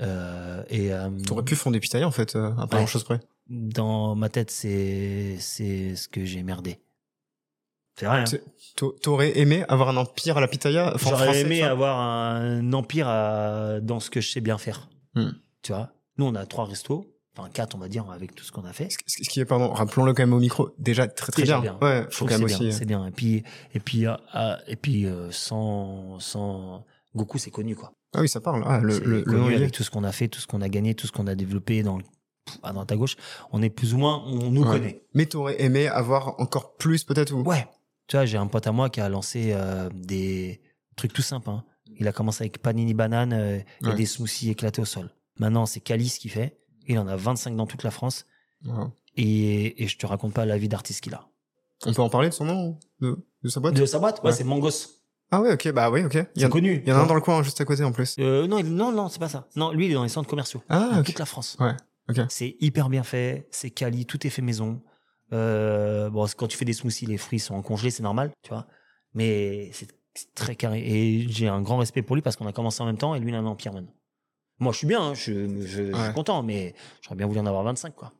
[0.00, 3.20] Euh, et euh, T'aurais pu fonder Pitaya en fait, euh, à pas grand chose près.
[3.48, 6.78] dans ma tête, c'est c'est ce que j'ai merdé.
[7.96, 8.24] C'est vrai.
[8.26, 8.38] hein.
[9.02, 14.00] T'aurais aimé avoir un empire à la Pitaya J'aurais aimé avoir un empire à- dans
[14.00, 14.88] ce que je sais bien faire.
[15.14, 15.30] Hmm.
[15.62, 17.06] Tu vois, nous on a trois restos,
[17.38, 18.88] enfin quatre on va dire avec tout ce qu'on a fait.
[19.06, 21.74] Ce ce qui est, pardon, rappelons-le quand même au micro, déjà très très Déjà bien.
[21.80, 21.88] bien.
[21.88, 22.64] Ouais, Je faut trouve quand même que c'est aussi.
[22.64, 23.06] bien, euh, c'est bien.
[23.06, 23.42] Et puis
[23.74, 27.92] et puis euh, ah, et puis euh, sans sans Goku c'est connu quoi.
[28.16, 28.64] Ah oui, ça parle.
[28.66, 30.94] Ah, le, le, connu avec tout ce qu'on a fait, tout ce qu'on a gagné,
[30.96, 32.04] tout ce qu'on a développé dans le
[32.62, 33.16] à droite à gauche,
[33.52, 34.70] on est plus ou moins, on nous Ouais.
[34.78, 35.02] connaît.
[35.14, 37.42] Mais t'aurais aimé avoir encore plus peut-être ou?
[37.42, 37.66] Ouais.
[38.06, 40.60] Tu vois, j'ai un pote à moi qui a lancé euh, des
[40.96, 41.48] trucs tout simples.
[41.50, 41.64] hein.
[41.98, 43.94] Il a commencé avec panini banane euh, et Ouais.
[43.94, 45.10] des smoothies éclatés au sol.
[45.38, 46.58] Maintenant, c'est Calice qui fait.
[46.86, 48.26] Il en a 25 dans toute la France.
[48.66, 48.72] Ouais.
[49.16, 51.28] Et, et je te raconte pas la vie d'artiste qu'il a.
[51.86, 53.74] On peut en parler de son nom de, de sa boîte?
[53.74, 54.20] De sa boîte?
[54.22, 54.32] Ouais, Ouais.
[54.36, 54.88] c'est Mangos.
[55.30, 56.18] Ah ouais, ok, bah oui, ok.
[56.36, 56.80] Il y, en- connu.
[56.84, 58.16] il y en a un dans le coin juste à côté en plus.
[58.18, 59.48] Euh, non, non, non, c'est pas ça.
[59.56, 60.62] Non, lui, il est dans les centres commerciaux.
[60.68, 61.56] Ah, dans toute la France.
[61.60, 61.72] Ouais,
[62.08, 62.20] ok.
[62.28, 63.48] C'est hyper bien fait.
[63.50, 64.06] C'est quali.
[64.06, 64.82] Tout est fait maison.
[65.34, 68.50] Euh, bon, quand tu fais des smoothies, les fruits sont en congelé, c'est normal, tu
[68.50, 68.66] vois.
[69.14, 69.88] Mais c'est
[70.34, 70.80] très carré.
[70.80, 73.20] Et j'ai un grand respect pour lui parce qu'on a commencé en même temps et
[73.20, 73.94] lui, il a un empire maintenant.
[74.60, 77.64] Moi, je suis bien, hein, je, je- suis content, mais j'aurais bien voulu en avoir
[77.64, 78.12] 25, quoi.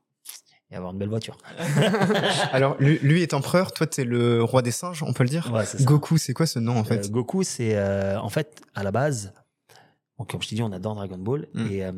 [0.70, 1.36] Et avoir une belle voiture.
[2.52, 5.52] Alors, lui, lui est empereur, toi t'es le roi des singes, on peut le dire
[5.52, 5.64] Ouais.
[5.80, 7.04] Goku, c'est quoi ce nom en fait?
[7.06, 9.32] Euh, Goku, c'est euh, en fait à la base.
[10.18, 11.66] Bon, comme je t'ai dit, on adore Dragon Ball Mm.
[11.70, 11.92] et, euh,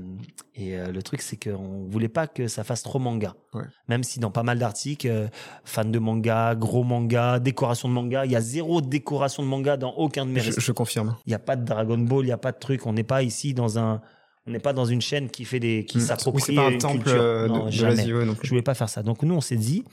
[0.54, 3.34] et euh, le truc c'est qu'on voulait pas que ça fasse trop manga.
[3.54, 3.64] Ouais.
[3.88, 5.28] Même si dans pas mal d'articles, euh,
[5.64, 9.76] fans de manga, gros manga, décoration de manga, il y a zéro décoration de manga
[9.76, 11.16] dans aucun de mes je, je confirme.
[11.26, 12.86] Il y a pas de Dragon Ball, il y a pas de truc.
[12.86, 14.00] On n'est pas ici dans un,
[14.46, 16.00] on n'est pas dans une chaîne qui fait des, qui Mm.
[16.02, 17.48] s'approprie pas un une temple culture.
[17.48, 18.06] Non, de, jamais.
[18.06, 19.02] Je voulais pas faire ça.
[19.02, 19.84] Donc nous, on s'est dit,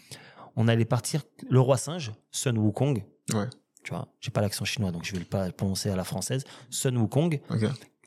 [0.55, 3.03] on allait partir le roi singe, Sun Wukong.
[3.33, 3.45] Ouais.
[3.83, 6.45] Tu vois, j'ai pas l'accent chinois, donc je vais pas le prononcer à la française.
[6.69, 7.41] Sun Wukong.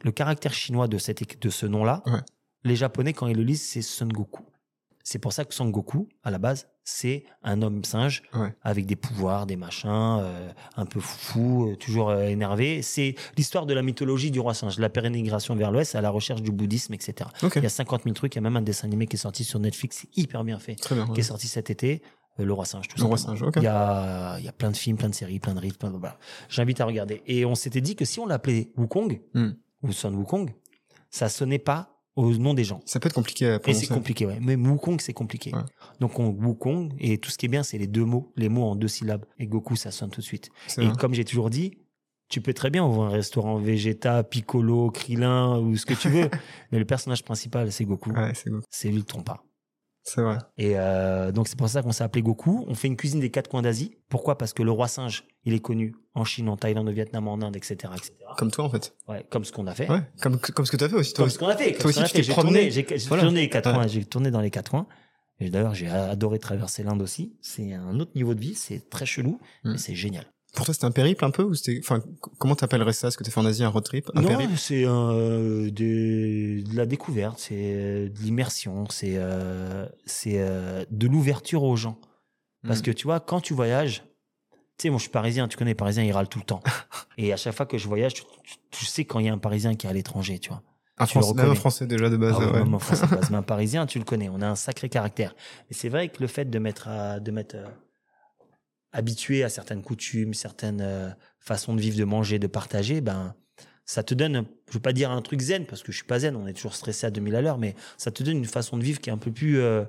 [0.07, 2.21] Le caractère chinois de, cette, de ce nom-là, Ouais.
[2.65, 4.45] les Japonais, quand ils le lisent, c'est Son Goku.
[5.03, 8.55] C'est pour ça que Son Goku, à la base, c'est un homme singe Ouais.
[8.63, 9.89] avec des pouvoirs, des machins,
[10.21, 12.83] euh, un peu fou, euh, toujours euh, énervé.
[12.83, 16.41] C'est l'histoire de la mythologie du roi singe, la pérégrination vers l'ouest à la recherche
[16.43, 17.29] du bouddhisme, etc.
[17.57, 19.19] Il y a 50 000 trucs, il y a même un dessin animé qui est
[19.19, 21.05] sorti sur Netflix, hyper bien fait, bien.
[21.07, 21.19] qui ouais.
[21.19, 22.03] est sorti cet été,
[22.39, 23.55] Le Roi Singe, tout Le roi singe, ok.
[23.57, 25.79] Il y a, il y a plein de films, plein de séries, plein de rythmes,
[25.79, 25.97] plein de...
[25.99, 26.17] voilà.
[26.49, 27.23] J'invite à regarder.
[27.27, 29.51] Et on s'était dit que si on l'appelait Wukong, Hmm.
[29.83, 30.53] Ou Son Wukong,
[31.11, 32.81] ça sonnait pas au nom des gens.
[32.87, 34.41] Ça peut être compliqué à Et c'est compliqué, ouais.
[34.41, 35.55] Même Wukong, c'est compliqué.
[35.55, 35.61] Ouais.
[36.01, 38.65] Donc on Wukong, et tout ce qui est bien, c'est les deux mots, les mots
[38.65, 39.25] en deux syllabes.
[39.39, 40.49] Et Goku, ça sonne tout de suite.
[40.79, 40.97] Et vrai.
[40.99, 41.79] comme j'ai toujours dit,
[42.29, 46.29] tu peux très bien ouvrir un restaurant Vegeta, Piccolo, Krillin, ou ce que tu veux.
[46.73, 48.11] mais le personnage principal, c'est Goku.
[48.11, 48.65] Ouais, c'est Goku.
[48.71, 49.43] C'est lui le trompa.
[50.09, 50.39] C'est vrai.
[50.57, 52.65] Et euh, donc c'est pour ça qu'on s'est appelé Goku.
[52.69, 53.97] On fait une cuisine des quatre coins d'Asie.
[54.09, 54.39] Pourquoi?
[54.39, 57.35] Parce que le roi singe, il est connu en Chine, en Thaïlande, au Vietnam, en
[57.43, 58.13] Inde, etc., etc.
[58.39, 58.95] Comme toi en fait.
[59.09, 59.91] Ouais, comme ce qu'on a fait.
[59.91, 60.03] Ouais.
[60.23, 61.25] Comme, comme ce que t'as fait aussi toi.
[61.25, 61.73] Comme ce qu'on a fait.
[61.73, 62.71] Toi Comme aussi, tu t'es promené.
[62.71, 63.25] tourné, j'ai Voilà.
[63.25, 63.75] tourné les quatre Ouais.
[63.75, 63.87] coins.
[63.89, 64.87] J'ai tourné dans les quatre coins.
[65.41, 67.37] Et d'ailleurs, j'ai adoré traverser l'Inde aussi.
[67.43, 68.55] C'est un autre niveau de vie.
[68.55, 69.73] C'est très chelou, Mm.
[69.73, 70.25] mais c'est génial.
[70.57, 72.03] Pour toi, c'était un périple un peu ou c'était, enfin,
[72.39, 73.11] comment t'appellerais ça?
[73.13, 74.57] Ce que t'as fait en Asie, un road trip, un non, périple?
[74.57, 81.63] c'est euh, de la découverte, c'est euh, de l'immersion, c'est euh, c'est euh, de l'ouverture
[81.63, 81.99] aux gens.
[82.67, 82.83] Parce Mm.
[82.85, 84.03] que tu vois, quand tu voyages,
[84.79, 86.63] tu sais, moi je suis parisien, tu connais les parisiens, ils râlent tout le temps.
[87.19, 89.33] Et à chaque fois que je voyage, tu, tu- tu sais quand il y a
[89.33, 90.63] un parisien qui est à l'étranger, tu vois.
[90.99, 92.35] un, tu le Français, même un français déjà de base.
[92.35, 93.31] Ah ouais, même en français, de base.
[93.31, 95.35] Mais un parisien, tu le connais, on a un sacré caractère.
[95.71, 97.67] Et c'est vrai que le fait de mettre, à- de mettre euh,
[98.97, 103.35] habitué à certaines coutumes, certaines euh, façons de vivre, de manger, de partager, ben
[103.85, 106.21] ça te donne, je veux pas dire un truc zen parce que je suis pas
[106.21, 108.79] zen, on est toujours stressé à 2000 à l'heure, mais ça te donne une façon
[108.79, 109.85] de vivre qui est un peu plus euh,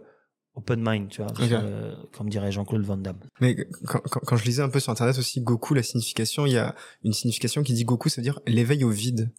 [0.55, 3.19] open mind, tu vois, euh, comme dirait Jean-Claude Van Damme.
[3.39, 6.51] Mais quand, quand, quand je lisais un peu sur internet aussi Goku, la signification, il
[6.51, 9.31] y a une signification qui dit Goku, ça veut dire l'éveil au vide.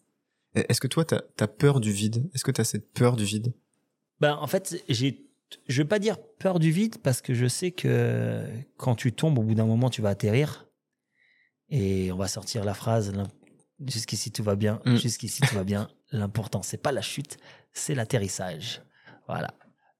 [0.55, 2.27] Est-ce que toi, t'as as peur du vide?
[2.33, 3.53] Est-ce que t'as cette peur du vide?
[4.19, 5.28] Ben, en fait, j'ai,
[5.67, 8.45] je veux pas dire peur du vide parce que je sais que
[8.77, 10.67] quand tu tombes, au bout d'un moment, tu vas atterrir.
[11.69, 13.13] Et on va sortir la phrase
[13.87, 14.95] jusqu'ici tout va bien, Mm.
[14.97, 15.89] jusqu'ici tout va bien.
[16.11, 17.37] L'important, c'est pas la chute,
[17.73, 18.81] c'est l'atterrissage.
[19.27, 19.53] Voilà.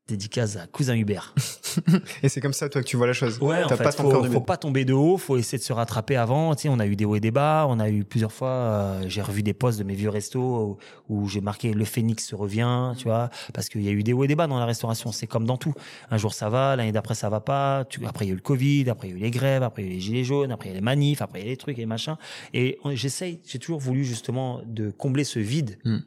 [0.10, 1.34] Dédicace à cousin Hubert.
[2.24, 3.40] et c'est comme ça, toi, que tu vois la chose.
[3.40, 6.16] Ouais, en fait, pas faut, faut pas tomber de haut, faut essayer de se rattraper
[6.16, 6.56] avant.
[6.56, 8.50] Tu sais, on a eu des hauts et des bas, on a eu plusieurs fois,
[8.50, 10.78] euh, j'ai revu des posts de mes vieux restos
[11.10, 14.14] où, j'ai marqué le phénix se revient, tu vois, parce qu'il y a eu des
[14.14, 15.12] hauts et des bas dans la restauration.
[15.12, 15.74] C'est comme dans tout.
[16.12, 17.86] Un jour ça va, l'année d'après ça va pas.
[17.90, 19.64] Tu, après il y a eu le Covid, après il y a eu les grèves,
[19.64, 21.40] après il y a eu les gilets jaunes, après il y a les manifs, après
[21.40, 22.18] il y a les trucs et les machins.
[22.54, 25.78] Et j'essaye, j'ai toujours voulu justement de combler ce vide.
[25.84, 26.00] Hmm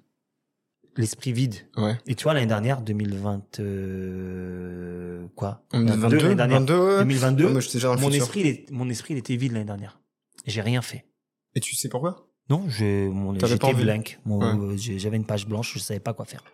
[0.97, 1.55] l'esprit vide.
[1.77, 1.97] Ouais.
[2.07, 5.65] Et tu vois, l'année dernière, 2020, euh, quoi?
[5.73, 7.49] 2022, 2022,
[7.99, 10.01] mon esprit, il mon esprit, il était vide l'année dernière.
[10.47, 11.07] J'ai rien fait.
[11.55, 12.29] Et tu sais pourquoi?
[12.51, 14.19] Non, je, mon, j'étais blank.
[14.77, 16.45] J'avais une page blanche, je savais pas quoi faire.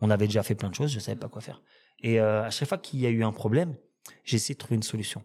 [0.00, 1.62] On avait déjà fait plein de choses, je savais pas quoi faire.
[2.00, 3.74] Et euh, à chaque fois qu'il y a eu un problème,
[4.24, 5.24] j'ai essayé de trouver une solution.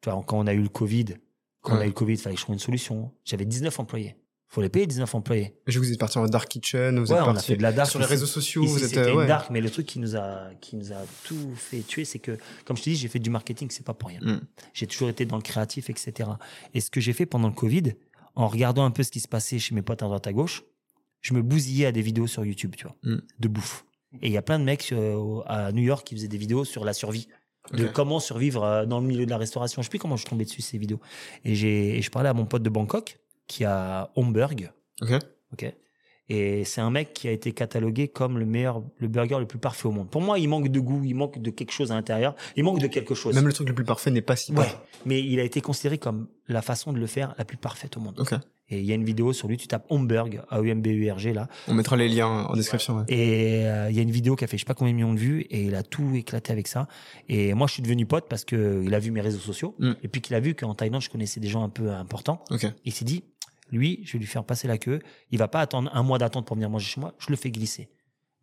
[0.00, 1.16] Tu vois, quand on a eu le Covid,
[1.60, 3.12] quand on a eu le Covid, il fallait que je trouve une solution.
[3.24, 4.16] J'avais 19 employés
[4.48, 5.54] faut les payer 19 employés.
[5.66, 7.72] Je vous êtes parti en dark kitchen, vous ouais, êtes on a fait de la
[7.72, 9.26] dark sur les réseaux sociaux, vous êtes ouais.
[9.26, 12.38] dark, mais le truc qui nous a qui nous a tout fait tuer, c'est que
[12.64, 14.20] comme je te dis, j'ai fait du marketing, c'est pas pour rien.
[14.22, 14.40] Mm.
[14.72, 16.30] J'ai toujours été dans le créatif, etc.
[16.72, 17.94] Et ce que j'ai fait pendant le Covid,
[18.34, 20.64] en regardant un peu ce qui se passait chez mes potes à droite à gauche,
[21.20, 23.18] je me bousillais à des vidéos sur YouTube, tu vois, mm.
[23.40, 23.84] de bouffe.
[24.22, 26.64] Et il y a plein de mecs euh, à New York qui faisaient des vidéos
[26.64, 27.28] sur la survie
[27.72, 29.82] de comment survivre euh, dans le milieu de la restauration.
[29.82, 31.00] Je sais plus comment je suis tombé dessus ces vidéos.
[31.44, 34.70] Et j'ai, je parlais à mon pote de Bangkok qui a Homburg,
[35.02, 35.12] Ok.
[35.52, 35.72] Ok.
[36.30, 39.58] Et c'est un mec qui a été catalogué comme le meilleur, le burger le plus
[39.58, 40.10] parfait au monde.
[40.10, 42.80] Pour moi, il manque de goût, il manque de quelque chose à l'intérieur, il manque
[42.80, 43.34] de quelque chose.
[43.34, 44.66] Même le truc le plus parfait n'est pas si ouais.
[45.06, 48.00] Mais il a été considéré comme la façon de le faire la plus parfaite au
[48.00, 48.20] monde.
[48.20, 48.34] Ok.
[48.70, 51.48] Et il y a une vidéo sur lui, tu tapes Homburg, A-U-M-B-U-R-G là.
[51.68, 52.98] On mettra les liens en description.
[52.98, 53.04] Ouais.
[53.08, 54.96] Et euh, il y a une vidéo qui a fait je sais pas combien de
[54.96, 56.86] millions de vues et il a tout éclaté avec ça.
[57.30, 59.92] Et moi je suis devenu pote parce que il a vu mes réseaux sociaux mm.
[60.02, 62.44] et puis qu'il a vu qu'en Thaïlande je connaissais des gens un peu importants.
[62.50, 62.68] Okay.
[62.84, 63.24] Il s'est dit
[63.70, 65.00] lui, je vais lui faire passer la queue.
[65.30, 67.14] Il va pas attendre un mois d'attente pour venir manger chez moi.
[67.18, 67.88] Je le fais glisser.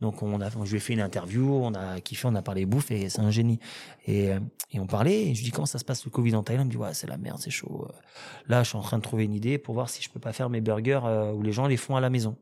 [0.01, 2.65] Donc on a, je lui ai fait une interview, on a kiffé, on a parlé
[2.65, 3.59] bouffe et c'est un génie.
[4.05, 4.39] Et, euh,
[4.71, 5.27] et on parlait.
[5.27, 6.65] Et je lui dis comment ça se passe le Covid en Thaïlande?
[6.65, 7.88] Il me dit ouais c'est la merde, c'est chaud.
[8.47, 10.33] Là je suis en train de trouver une idée pour voir si je peux pas
[10.33, 12.38] faire mes burgers euh, où les gens les font à la maison.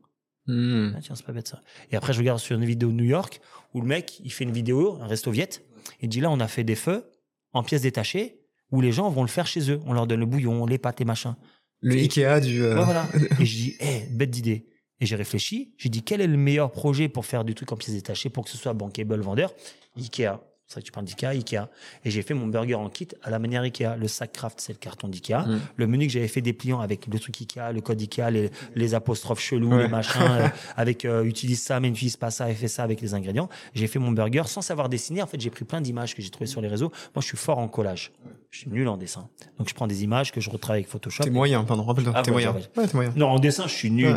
[0.48, 1.62] Ah, tiens c'est pas bête ça.
[1.92, 3.40] Et après je regarde sur une vidéo de New York
[3.72, 5.64] où le mec il fait une vidéo, un resto viet.
[6.00, 7.08] Il dit là on a fait des feux
[7.52, 8.40] en pièces détachées
[8.72, 9.80] où les gens vont le faire chez eux.
[9.86, 11.36] On leur donne le bouillon, les pâtes et machin.
[11.84, 12.62] Le Ikea du.
[12.62, 13.06] Euh, voilà.
[13.40, 14.66] et je dis, hé, bête d'idée.
[15.00, 15.74] Et j'ai réfléchi.
[15.76, 18.44] J'ai dit, quel est le meilleur projet pour faire du truc en pièces détachées pour
[18.44, 19.52] que ce soit bankable vendeur?
[19.96, 20.40] Ikea.
[20.66, 21.68] C'est vrai que tu parles d'Ikea, Ikea.
[22.04, 23.96] Et j'ai fait mon burger en kit à la manière Ikea.
[23.98, 25.46] Le sac craft, c'est le carton d'Ikea.
[25.46, 25.60] Mm.
[25.76, 28.94] Le menu que j'avais fait dépliant avec le truc Ikea, le code Ikea, les, les
[28.94, 32.68] apostrophes chelous, les machins, euh, avec euh, utilise ça, mais n'utilise pas ça, et fais
[32.68, 33.50] ça avec les ingrédients.
[33.74, 35.22] J'ai fait mon burger sans savoir dessiner.
[35.22, 36.90] En fait, j'ai pris plein d'images que j'ai trouvées sur les réseaux.
[37.14, 38.10] Moi, je suis fort en collage.
[38.54, 39.28] Je suis nul en dessin.
[39.58, 41.24] Donc, je prends des images que je retravaille avec Photoshop.
[41.24, 42.12] T'es moyen, pardon, rappelle-toi.
[42.14, 42.54] Ah, t'es moyen.
[42.76, 43.12] Ouais, moyen.
[43.16, 44.14] Non, en dessin, je suis nul.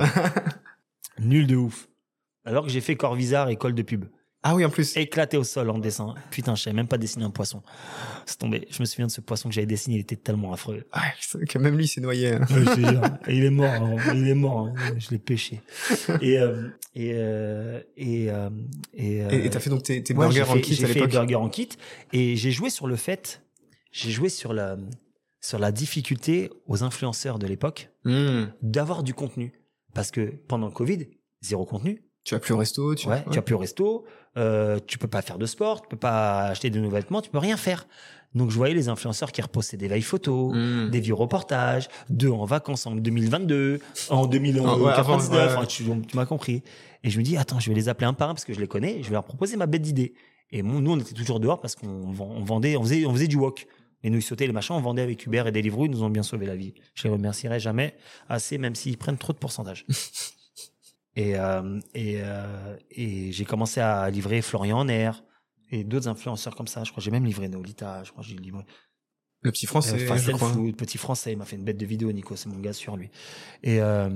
[1.19, 1.89] nul de ouf.
[2.45, 4.05] Alors que j'ai fait Corvisart, école de pub.
[4.43, 4.95] Ah oui, en plus.
[4.95, 6.13] Éclaté au sol en dessin.
[6.29, 7.63] Putain, je savais même pas dessiner un poisson.
[8.27, 8.67] C'est tombé.
[8.69, 10.85] Je me souviens de ce poisson que j'avais dessiné, il était tellement affreux.
[10.91, 11.01] Ah,
[11.49, 12.33] que même lui s'est noyé.
[12.33, 12.45] Hein.
[13.27, 13.71] il est mort.
[13.71, 13.95] Hein.
[14.13, 14.67] Il est mort.
[14.67, 14.73] Hein.
[14.99, 15.63] Je l'ai pêché.
[16.21, 18.49] Et euh, et euh, et euh,
[18.93, 20.93] et et t'as fait donc tes, tes burgers en kit à l'époque.
[20.93, 21.69] J'ai fait burgers en kit
[22.13, 23.41] et j'ai joué sur le fait,
[23.91, 24.77] j'ai joué sur la
[25.41, 28.45] sur la difficulté aux influenceurs de l'époque hmm.
[28.61, 29.53] d'avoir du contenu
[29.93, 31.07] parce que pendant le Covid,
[31.41, 32.03] zéro contenu.
[32.23, 35.07] Tu as plus au resto, tu, ouais, tu as plus au resto, euh, tu peux
[35.07, 37.87] pas faire de sport, tu peux pas acheter de nouveaux vêtements, tu peux rien faire.
[38.35, 40.89] Donc je voyais les influenceurs qui repostaient des veilles photos, hmm.
[40.89, 46.63] des vieux reportages, deux en vacances en 2022, en 2099, tu, tu m'as compris.
[47.03, 48.59] Et je me dis attends, je vais les appeler un par un parce que je
[48.59, 50.13] les connais, je vais leur proposer ma bête d'idée.
[50.51, 53.67] Et nous on était toujours dehors parce qu'on vendait, on faisait, on faisait du wok.
[54.07, 56.09] Et nous, ils sautaient les machins, on vendait avec Uber et Deliveroo, ils nous ont
[56.09, 56.73] bien sauvé la vie.
[56.95, 57.93] Je les remercierai jamais
[58.29, 59.85] assez, même s'ils prennent trop de pourcentage.
[61.17, 65.23] Et, euh, et, euh, et j'ai commencé à livrer Florian en air
[65.71, 66.83] et d'autres influenceurs comme ça.
[66.83, 68.03] Je crois que j'ai même livré Nolita.
[68.03, 68.63] Je crois que j'ai livré.
[69.41, 69.99] Le petit français.
[69.99, 71.31] Euh, Fast Food, petit français.
[71.31, 72.35] Il m'a fait une bête de vidéo, Nico.
[72.35, 73.09] C'est mon gars sur lui.
[73.63, 74.09] Et, euh,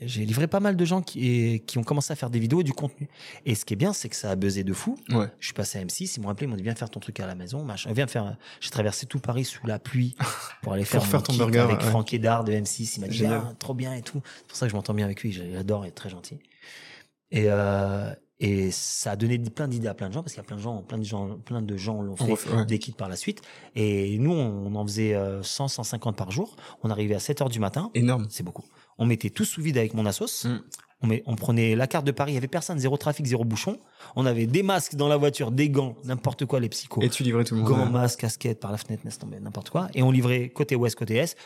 [0.00, 2.64] j'ai livré pas mal de gens qui, qui ont commencé à faire des vidéos et
[2.64, 3.08] du contenu.
[3.44, 4.96] Et ce qui est bien, c'est que ça a buzzé de fou.
[5.10, 5.26] Ouais.
[5.38, 7.20] Je suis passé à M6, ils m'ont appelé, ils m'ont dit viens faire ton truc
[7.20, 7.92] à la maison, machin.
[7.92, 8.36] Viens faire.
[8.60, 10.16] J'ai traversé tout Paris sous la pluie
[10.62, 12.94] pour aller faire, faire ton burger avec Franck Edard de M6.
[12.96, 14.22] Il m'a dit ah, trop bien et tout.
[14.24, 15.32] C'est pour ça que je m'entends bien avec lui.
[15.32, 16.38] J'adore, il est très gentil.
[17.30, 20.44] Et euh, et ça a donné plein d'idées à plein de gens parce qu'il y
[20.44, 23.10] a plein de gens, plein de gens, plein de gens l'ont fait des kits par
[23.10, 23.42] la suite.
[23.76, 26.56] Et nous, on en faisait 100, euh, 150 par jour.
[26.82, 27.90] On arrivait à 7 heures du matin.
[27.94, 28.26] Énorme.
[28.30, 28.64] C'est beaucoup.
[29.00, 30.46] On mettait tout sous vide avec mon assos.
[30.46, 30.60] Mm.
[31.02, 32.32] On, met, on prenait la carte de Paris.
[32.32, 33.78] Il y avait personne, zéro trafic, zéro bouchon.
[34.14, 37.00] On avait des masques dans la voiture, des gants, n'importe quoi, les psychos.
[37.00, 37.70] Et tu livrais tout le monde.
[37.70, 39.88] Gants, masques, casquettes par la fenêtre, laisse tomber, n'importe quoi.
[39.94, 41.36] Et on livrait côté ouest, côté est.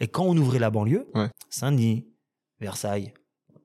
[0.00, 1.10] Et quand on ouvrait la banlieue,
[1.50, 2.06] Saint-Denis,
[2.60, 3.12] Versailles,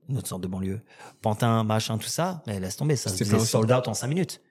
[0.10, 0.82] notre sorte de banlieue.
[1.22, 4.42] Pantin, machin, tout ça, mais laisse tomber, ça se faisait sold out en 5 minutes.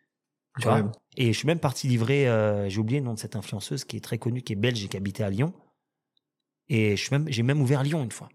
[0.61, 3.37] Tu vois Et je suis même parti livrer, euh, j'ai oublié le nom de cette
[3.37, 5.53] influenceuse qui est très connue, qui est belge et qui habitait à Lyon.
[6.69, 8.29] Et suis même, j'ai même ouvert Lyon une fois.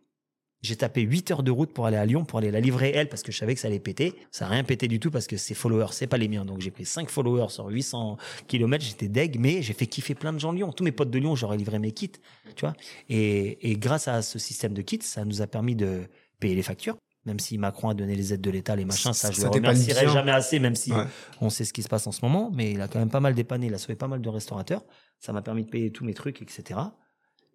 [0.62, 3.10] J'ai tapé 8 heures de route pour aller à Lyon, pour aller la livrer elle,
[3.10, 4.14] parce que je savais que ça allait péter.
[4.32, 6.46] Ça n'a rien pété du tout parce que ses followers, c'est pas les miens.
[6.46, 10.34] Donc j'ai pris 5 followers sur 800 km, j'étais deg, mais j'ai fait kiffer plein
[10.34, 10.72] de gens de Lyon.
[10.72, 12.12] Tous mes potes de Lyon, j'aurais livré mes kits,
[12.56, 12.74] tu vois.
[13.10, 16.04] Et, et grâce à ce système de kits, ça nous a permis de
[16.40, 16.98] payer les factures.
[17.26, 19.50] Même si Macron a donné les aides de l'État, les machins, ça, je Ça le
[19.50, 21.06] remercierai jamais assez, même si Ouais.
[21.40, 22.50] on sait ce qui se passe en ce moment.
[22.52, 24.84] Mais il a quand même pas mal dépanné, il a sauvé pas mal de restaurateurs.
[25.20, 26.80] Ça m'a permis de payer tous mes trucs, etc.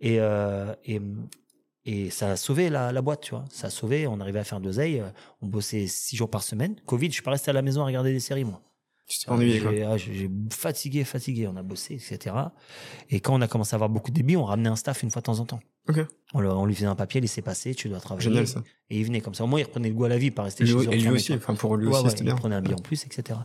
[0.00, 1.00] Et, euh, et,
[1.86, 3.44] et ça a sauvé la, la boîte, tu vois.
[3.50, 5.00] Ça a sauvé, on arrivait à faire de l'oseille.
[5.00, 5.08] euh,
[5.40, 6.76] On bossait six jours par semaine.
[6.84, 8.60] Covid, je suis pas resté à la maison à regarder des séries, moi.
[9.08, 9.70] Tu t'es pas ennuyé, quoi.
[9.72, 11.46] J'ai ah, j'ai- fatigué, fatigué.
[11.46, 12.34] On a bossé, etc.
[13.08, 15.12] Et quand on a commencé à avoir beaucoup de débits, on ramenait un staff une
[15.12, 15.60] fois de temps en temps.
[15.88, 16.00] Ok.
[16.34, 18.28] On, le- on lui faisait un papier, laissez passer, tu dois travailler.
[18.28, 18.64] Génial, ça.
[18.90, 19.44] Et il venait comme ça.
[19.44, 20.98] Au moins, il reprenait le goût à la vie, pas rester Lui- chez eux et
[20.98, 22.34] lui aussi, enfin, pour lui Ouais, aussi, ouais, c'était il bien.
[22.34, 23.38] prenait un billet en plus, etc.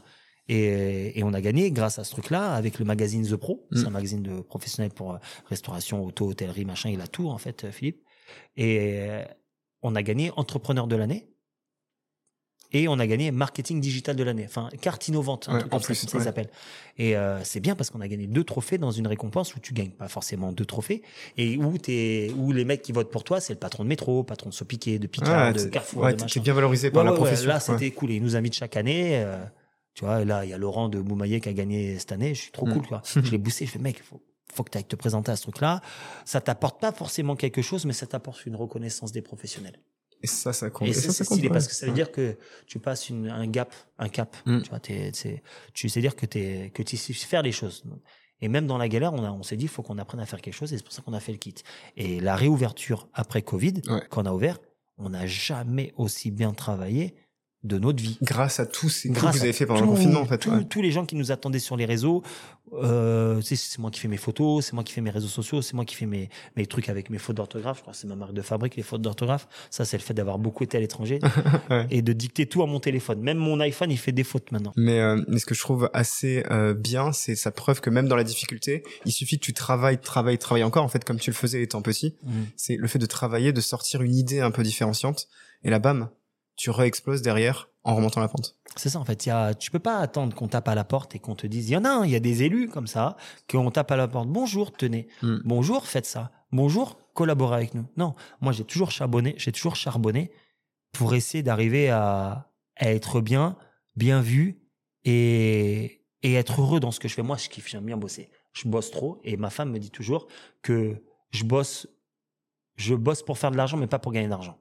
[0.47, 3.67] Et, et on a gagné grâce à ce truc-là avec le magazine The Pro.
[3.71, 3.77] Mm.
[3.77, 6.89] C'est un magazine de professionnels pour euh, restauration, auto, hôtellerie, machin.
[6.89, 8.01] Il a tout, en fait, euh, Philippe.
[8.57, 8.77] Et
[9.09, 9.23] euh,
[9.81, 11.27] on a gagné entrepreneur de l'année.
[12.73, 14.45] Et on a gagné marketing digital de l'année.
[14.45, 16.23] Enfin, carte innovante, un Ouais, truc en comme plus, ça, ça ouais.
[16.23, 16.49] s'appelle.
[16.97, 19.73] Et euh, c'est bien parce qu'on a gagné deux trophées dans une récompense où tu
[19.73, 21.01] gagnes pas forcément deux trophées
[21.35, 24.23] et où t'es, où les mecs qui votent pour toi, c'est le patron de métro,
[24.23, 26.39] patron de Sopiquet, de Picard, de Carrefour, ouais, de machin.
[26.39, 27.49] bien valorisé par la profession.
[27.49, 28.11] là, c'était cool.
[28.11, 29.21] Et ils nous invitent chaque année.
[29.21, 29.43] euh,
[29.93, 32.33] tu vois, là, il y a Laurent de Moumaillet qui a gagné cette année.
[32.33, 32.73] Je suis trop Mm.
[32.73, 33.01] cool, quoi.
[33.21, 33.65] Je l'ai boosté.
[33.65, 34.21] Je fais, mec, faut,
[34.51, 35.81] faut que tu ailles te présenter à ce truc-là.
[36.25, 39.79] Ça t'apporte pas forcément quelque chose, mais ça t'apporte une reconnaissance des professionnels.
[40.23, 40.87] Et ça, ça compte.
[40.87, 42.37] Et Et ça, c'est stylé parce que ça veut dire que
[42.67, 44.35] tu passes une, un gap, un cap.
[44.45, 44.61] Mm.
[44.61, 45.11] Tu vois, t'es,
[45.73, 47.83] tu sais dire que t'es, que tu sais faire les choses.
[48.39, 50.25] Et même dans la galère, on a, on s'est dit, il faut qu'on apprenne à
[50.25, 51.55] faire quelque chose et c'est pour ça qu'on a fait le kit.
[51.95, 54.01] Et la réouverture après Covid, Ouais.
[54.09, 54.59] quand on a ouvert,
[54.97, 57.15] on n'a jamais aussi bien travaillé
[57.63, 58.17] de notre vie.
[58.23, 60.39] Grâce à tous ces coups que Grâce vous avez fait pendant le confinement, en fait.
[60.39, 60.63] tout- ouais.
[60.65, 62.23] Tous les gens qui nous attendaient sur les réseaux,
[62.73, 65.73] euh, c'est moi qui fais mes photos, c'est moi qui fais mes réseaux sociaux, c'est
[65.73, 67.77] moi qui fais mes, mes trucs avec mes fautes d'orthographe.
[67.77, 69.47] Je crois que c'est ma marque de fabrique, les fautes d'orthographe.
[69.69, 71.19] Ça, c'est le fait d'avoir beaucoup été à l'étranger
[71.69, 71.85] Ouais.
[71.91, 73.19] et de dicter tout à mon téléphone.
[73.21, 74.73] Même mon iPhone, il fait des fautes maintenant.
[74.75, 78.07] Mais, euh, mais ce que je trouve assez euh, bien, c'est sa preuve que même
[78.07, 81.29] dans la difficulté, il suffit que tu travailles, travailles, travailles encore, en fait, comme tu
[81.29, 82.15] le faisais étant petit.
[82.55, 85.27] C'est le fait de travailler, de sortir une idée un peu différenciante,
[85.63, 86.09] et là, bam,
[86.61, 88.55] tu re-exploses derrière en remontant la pente.
[88.75, 89.25] C'est ça, en fait.
[89.25, 91.67] Y a, tu peux pas attendre qu'on tape à la porte et qu'on te dise,
[91.69, 93.17] il y en a un, il y a des élus comme ça,
[93.49, 94.29] qu'on tape à la porte.
[94.29, 95.07] Bonjour, tenez.
[95.23, 95.37] Mm.
[95.43, 96.31] Bonjour, faites ça.
[96.51, 97.87] Bonjour, collaborez avec nous.
[97.97, 100.31] Non, moi, j'ai toujours charbonné, j'ai toujours charbonné
[100.91, 103.57] pour essayer d'arriver à, à être bien,
[103.95, 104.61] bien vu
[105.03, 107.23] et, et être heureux dans ce que je fais.
[107.23, 108.29] Moi, je kiffe, j'aime bien bosser.
[108.53, 110.27] Je bosse trop et ma femme me dit toujours
[110.61, 111.01] que
[111.31, 111.87] je bosse,
[112.75, 114.59] je bosse pour faire de l'argent, mais pas pour gagner d'argent.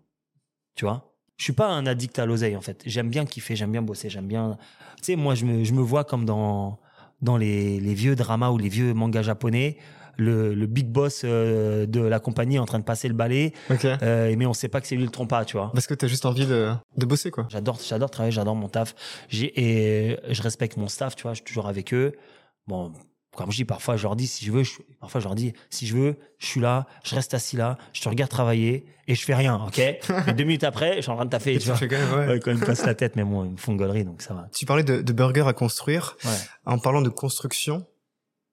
[0.77, 1.10] Tu vois?
[1.41, 2.83] Je suis pas un addict à l'oseille, en fait.
[2.85, 4.59] J'aime bien kiffer, j'aime bien bosser, j'aime bien,
[4.99, 6.79] tu sais, moi, je me, je me vois comme dans,
[7.23, 9.79] dans les, les vieux dramas ou les vieux mangas japonais,
[10.19, 13.87] le, le big boss euh, de la compagnie en train de passer le balai, Ok.
[13.87, 15.71] euh, mais on sait pas que c'est lui le trompa, tu vois.
[15.73, 17.47] Parce que t'as juste envie de, de bosser, quoi.
[17.49, 18.95] J'adore, j'adore travailler, j'adore mon taf.
[19.31, 22.13] J'ai, et je respecte mon staff, tu vois, je suis toujours avec eux.
[22.67, 22.93] Bon,
[23.37, 25.53] comme je dis, parfois, je leur dis, si je veux, je- parfois, je leur dis,
[25.71, 29.15] si je veux, je suis là, je reste assis là, je te regarde travailler et
[29.15, 29.79] je fais rien, ok?
[30.27, 31.77] et deux minutes après, je suis en train de taffer, Et tu vois?
[31.77, 32.27] fais quand même, ouais.
[32.35, 34.35] Ouais, quand ils me cassent la tête, mais bon, ils me font gaulerie, donc ça
[34.35, 34.49] va.
[34.53, 36.17] Tu parlais de, de burgers à construire.
[36.25, 36.31] Ouais.
[36.67, 37.87] En parlant de construction,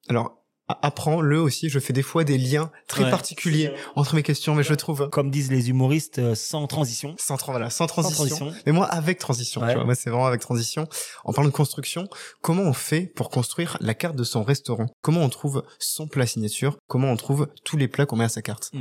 [0.10, 1.70] alors apprends-le aussi.
[1.70, 3.09] Je fais des fois des liens très Ouais.
[3.09, 7.15] particuliers entre mes questions, mais je trouve Comme disent les humoristes, euh, sans transition.
[7.18, 8.36] sans, tra- voilà, sans Sans transition.
[8.38, 8.53] transition.
[8.65, 9.61] Mais moi, avec transition.
[9.61, 9.70] Ouais.
[9.70, 10.88] Tu vois, moi, c'est vraiment avec transition.
[11.24, 12.07] En parlant de construction,
[12.41, 14.88] comment on fait pour construire la carte de son restaurant?
[15.01, 16.78] Comment on trouve son plat signature?
[16.88, 18.72] Comment on trouve tous les plats qu'on met à sa carte?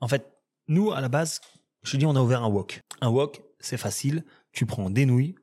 [0.00, 0.26] En fait,
[0.68, 1.40] nous, à la base,
[1.82, 2.80] je dis, on a ouvert un wok.
[3.02, 4.24] Un wok, c'est facile.
[4.52, 5.34] Tu prends des nouilles,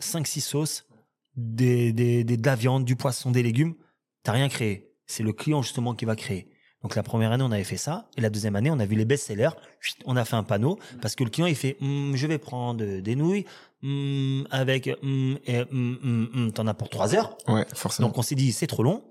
[0.00, 0.86] 5-6 sauces,
[1.36, 3.74] des, des, des- de la viande, du poisson, des légumes.
[4.26, 4.92] T'as rien créé.
[5.06, 6.48] C'est le client, justement, qui va créer.
[6.82, 8.08] Donc, la première année, on avait fait ça.
[8.16, 9.50] Et la deuxième année, on a vu les best-sellers.
[10.04, 10.80] On a fait un panneau.
[11.00, 13.44] Parce que le client, il fait, Hum, je vais prendre des nouilles,
[13.84, 15.62] hum, avec, hum, et,
[16.52, 17.38] t'en as pour 3 heures.
[17.46, 18.08] Ouais, forcément.
[18.08, 19.04] Donc on s'est dit, c'est trop long.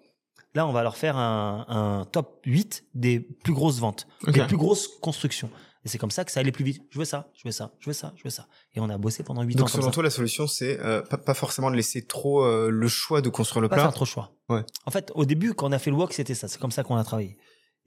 [0.53, 4.57] Là, on va leur faire un, un top 8 des plus grosses ventes, des plus
[4.57, 5.49] grosses constructions.
[5.85, 6.81] Et c'est comme ça que ça allait plus vite.
[6.89, 8.47] Je veux ça, je veux ça, je veux ça, je veux ça.
[8.73, 11.17] Et on a bossé pendant 8 ans Donc selon toi, la solution, c'est euh, pas,
[11.17, 13.83] pas forcément de laisser trop euh, le choix de construire le pas plat.
[13.83, 14.33] faire trop choix.
[14.49, 14.65] Ouais.
[14.85, 16.47] En fait, au début, quand on a fait le wok, c'était ça.
[16.47, 17.37] C'est comme ça qu'on a travaillé.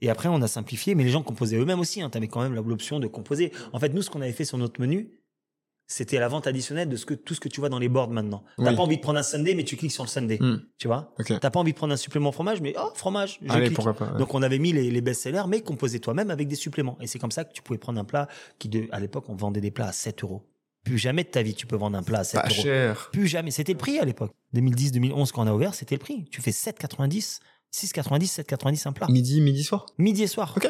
[0.01, 2.01] Et après, on a simplifié, mais les gens composaient eux-mêmes aussi.
[2.01, 2.09] Hein.
[2.09, 3.51] Tu avais quand même l'option de composer.
[3.73, 5.18] En fait, nous, ce qu'on avait fait sur notre menu,
[5.91, 8.11] c'était la vente additionnelle de ce que, tout ce que tu vois dans les boards
[8.11, 8.43] maintenant.
[8.57, 8.75] T'as Oui.
[8.75, 10.37] pas envie de prendre un sundae, mais tu cliques sur le sundae.
[10.39, 10.61] Hmm.
[10.77, 11.33] Tu vois Ok.
[11.41, 13.75] T'as pas envie de prendre un supplément fromage, mais oh, fromage, je Allez, clique.
[13.75, 14.11] pourquoi pas.
[14.13, 14.19] ouais.
[14.19, 16.95] Donc on avait mis les, les best-sellers, mais composés toi-même avec des suppléments.
[17.01, 18.27] Et c'est comme ça que tu pouvais prendre un plat
[18.59, 20.43] qui, de, à l'époque, on vendait des plats à 7 euros.
[20.85, 22.61] Plus jamais de ta vie, tu peux vendre un plat à 7 Pas euros.
[22.61, 23.09] cher.
[23.11, 23.49] Plus jamais.
[23.51, 24.31] C'était le prix à l'époque.
[24.53, 26.25] 2010, 2011, quand on a ouvert, c'était le prix.
[26.31, 27.39] Tu fais 7,90,
[27.73, 29.07] 6,90, 7,90 un plat.
[29.09, 29.85] Midi, midi soir.
[29.97, 30.53] Midi et soir.
[30.55, 30.69] Ok.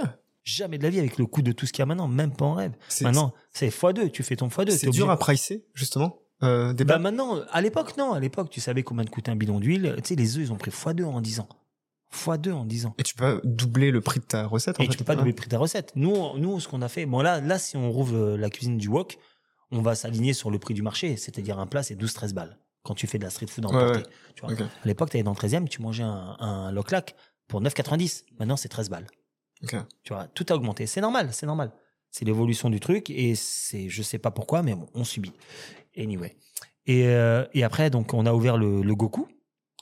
[0.55, 2.35] Jamais de la vie avec le coût de tout ce qu'il y a maintenant, même
[2.35, 2.73] pas en rêve.
[2.87, 4.71] C'est- Maintenant, c'est x2, tu fais ton x2.
[4.71, 6.17] C'est dur à pricer, justement.
[6.41, 8.13] Euh, des Bah maintenant, à l'époque, non.
[8.13, 9.93] À l'époque, tu savais combien de coûtait un bidon d'huile.
[9.97, 11.49] Tu sais, les œufs, ils ont pris x2 en 10 ans.
[12.13, 12.95] x2 en 10 ans.
[12.97, 14.79] Et tu peux doubler le prix de ta recette.
[14.79, 15.91] en Et fait, tu peux pas doubler le prix de ta recette.
[15.95, 18.77] Nous, nous, ce qu'on a fait, bon là, là, si on rouvre euh, la cuisine
[18.77, 19.17] du wok,
[19.71, 21.17] on va s'aligner sur le prix du marché.
[21.17, 22.57] C'est-à-dire un plat, c'est 12-13 balles.
[22.83, 23.99] Quand tu fais de la street food emportée.
[23.99, 24.05] ouais.
[24.35, 24.53] Tu vois.
[24.65, 27.15] À l'époque, tu allais dans le 13e, tu mangeais un, un loc-lac
[27.49, 28.23] pour 9,90.
[28.39, 29.05] Maintenant, c'est 13 balles.
[29.67, 30.85] Tu vois, tout a augmenté.
[30.87, 31.71] C'est normal, c'est normal.
[32.11, 35.33] C'est l'évolution du truc et c'est, je sais pas pourquoi, mais bon, on subit.
[35.97, 36.37] Anyway.
[36.87, 39.27] Et, euh, et après, donc, on a ouvert le, le Goku.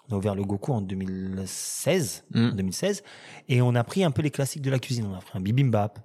[0.10, 2.46] On a ouvert le Goku en 2016, Mm.
[2.46, 3.04] en 2016,
[3.50, 5.06] et on a pris un peu les classiques de la cuisine.
[5.06, 6.00] On a pris un bibimbap,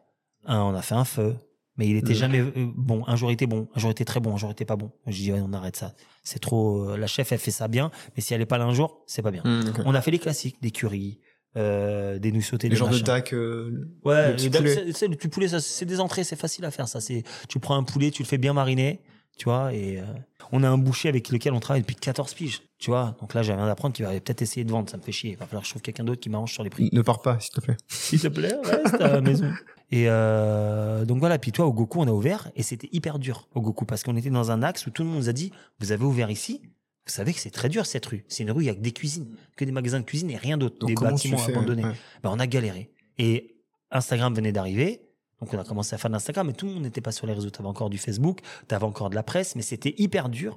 [0.44, 1.36] un- on a fait un feu,
[1.76, 2.16] mais il était Mm.
[2.16, 3.04] jamais euh, bon.
[3.06, 4.64] Un jour il était bon, un jour il était très bon, un jour il était
[4.64, 4.92] pas bon.
[5.06, 5.94] Je dis ouais, on arrête ça.
[6.22, 6.90] C'est trop.
[6.90, 9.02] euh, la chef elle fait ça bien, mais si elle est pas là un jour,
[9.06, 9.42] c'est pas bien.
[9.68, 9.80] Ok.
[9.86, 11.20] On a fait les classiques, des currys,
[11.56, 13.32] euh, des nouilles sautées, Les des genres de dac.
[13.32, 14.92] euh, Ouais, le dac, poulet.
[14.92, 16.88] c'est- petit poulet, ça, c'est des entrées, c'est facile à faire.
[16.88, 19.00] Ça, c'est, tu prends un poulet, tu le fais bien mariner,
[19.36, 19.72] tu vois.
[19.74, 20.04] Et euh,
[20.52, 23.16] on a un boucher avec lequel on travaille depuis 14 piges, tu vois.
[23.20, 24.88] Donc là, j'ai rien d'apprendre qui va peut-être essayer de vendre.
[24.90, 25.30] Ça me fait chier.
[25.32, 26.88] Il va falloir que je trouve quelqu'un d'autre qui m'arrange sur les prix.
[26.92, 27.76] Ne pars pas, s'il te plaît.
[27.88, 29.50] S'il te plaît, reste à la maison.
[29.90, 31.38] Et euh, donc voilà.
[31.38, 34.16] Puis toi, au Goku, on a ouvert et c'était hyper dur au Goku parce qu'on
[34.16, 36.62] était dans un axe où tout le monde nous a dit, vous avez ouvert ici.
[37.06, 38.24] Vous savez que c'est très dur cette rue.
[38.28, 40.36] C'est une rue, il y a que des cuisines, que des magasins de cuisine et
[40.36, 41.94] rien d'autre, des bâtiments abandonnés ouais.
[42.22, 42.92] ben, on a galéré.
[43.18, 43.56] Et
[43.90, 45.02] Instagram venait d'arriver.
[45.40, 47.26] Donc, on a commencé à faire de l'Instagram, mais tout le monde n'était pas sur
[47.26, 47.50] les réseaux.
[47.50, 50.56] Tu avais encore du Facebook, tu avais encore de la presse, mais c'était hyper dur.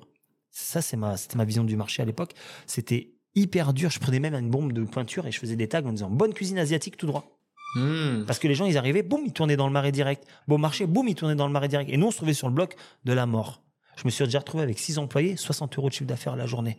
[0.52, 2.34] Ça, c'est ma, c'était ma vision du marché à l'époque.
[2.68, 3.90] C'était hyper dur.
[3.90, 6.34] Je prenais même une bombe de pointure et je faisais des tags en disant bonne
[6.34, 7.36] cuisine asiatique tout droit.
[7.76, 8.24] Hmm.
[8.26, 10.26] Parce que les gens, ils arrivaient, boum, ils tournaient dans le marais direct.
[10.48, 11.90] Bon marché, boum, ils tournaient dans le marais direct.
[11.92, 13.65] Et nous, on se trouvait sur le bloc de la mort.
[13.98, 16.78] Je me suis déjà retrouvé avec six employés, 60 euros de chiffre d'affaires la journée.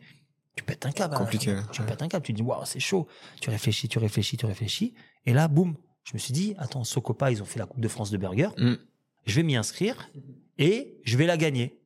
[0.55, 1.15] Tu pètes un câble.
[1.15, 1.55] à la Compliqué.
[1.73, 1.87] Tu ouais.
[1.87, 2.25] pètes un câble.
[2.25, 3.07] Tu te dis, waouh, c'est chaud.
[3.41, 4.95] Tu réfléchis, tu réfléchis, tu réfléchis.
[5.27, 7.89] Et là, boum, je me suis dit, attends, Socopa, ils ont fait la Coupe de
[7.89, 8.49] France de burger.
[8.57, 8.75] Hmm.
[9.27, 10.09] Je vais m'y inscrire
[10.59, 11.81] et je vais la gagner.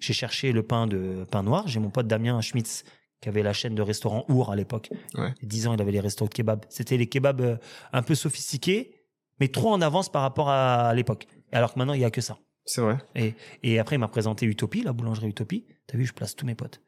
[0.00, 1.68] J'ai cherché le pain de pain noir.
[1.68, 2.84] J'ai mon pote Damien Schmitz
[3.20, 4.90] qui avait la chaîne de restaurants Our à l'époque.
[5.14, 5.32] Ouais.
[5.38, 6.64] Il y a 10 ans, il avait les restaurants de kebab.
[6.68, 7.56] C'était les kebabs euh,
[7.92, 8.96] un peu sophistiqués,
[9.38, 11.28] mais trop en avance par rapport à, à l'époque.
[11.52, 12.38] Alors que maintenant, il y a que ça.
[12.64, 12.98] C'est vrai.
[13.14, 15.66] Et, et après, il m'a présenté Utopie, la boulangerie Utopie.
[15.86, 16.80] T'as vu, je place tous mes potes.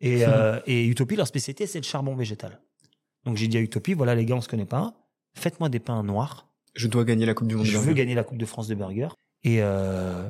[0.00, 2.60] Et, euh, et Utopie, leur spécialité, c'est le charbon végétal.
[3.24, 4.94] Donc j'ai dit à Utopie, voilà les gars, on se connaît pas.
[5.34, 6.48] Faites-moi des pains noirs.
[6.74, 7.66] Je dois gagner la Coupe du Monde.
[7.66, 7.98] Je de veux burger.
[8.02, 9.08] gagner la Coupe de France de burger.
[9.44, 10.28] Et euh,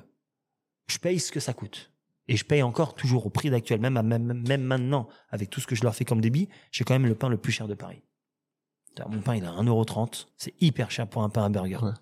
[0.89, 1.93] je paye ce que ça coûte.
[2.27, 5.61] Et je paye encore toujours au prix d'actuel, même, à- même, même maintenant, avec tout
[5.61, 7.69] ce que je leur fais comme débit, j'ai quand même le pain le plus cher
[7.69, 8.03] de Paris.
[9.09, 10.27] Mon pain, il est à 1,30€.
[10.37, 11.79] C'est hyper cher pour un pain à burger.
[11.83, 11.93] Ouais.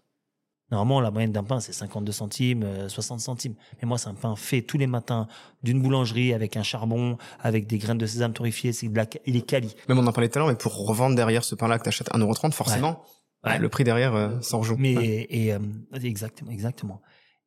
[0.70, 3.54] Normalement, la moyenne d'un pain, c'est 52 centimes, euh, 60 centimes.
[3.80, 5.26] Mais moi, c'est un pain fait tous les matins
[5.62, 8.72] d'une boulangerie avec un charbon, avec des graines de sésame torréfiées.
[8.74, 9.74] C'est de la, il est quali.
[9.88, 12.10] Même on en parlait tout à l'heure, mais pour revendre derrière ce pain-là que t'achètes
[12.12, 13.02] 1,30€, forcément,
[13.44, 13.52] Ouais.
[13.52, 14.76] ouais, le prix derrière euh, s'en rejoue.
[14.78, 15.26] Mais Ouais.
[15.30, 15.58] et euh,
[16.02, 17.00] exactement, exactement.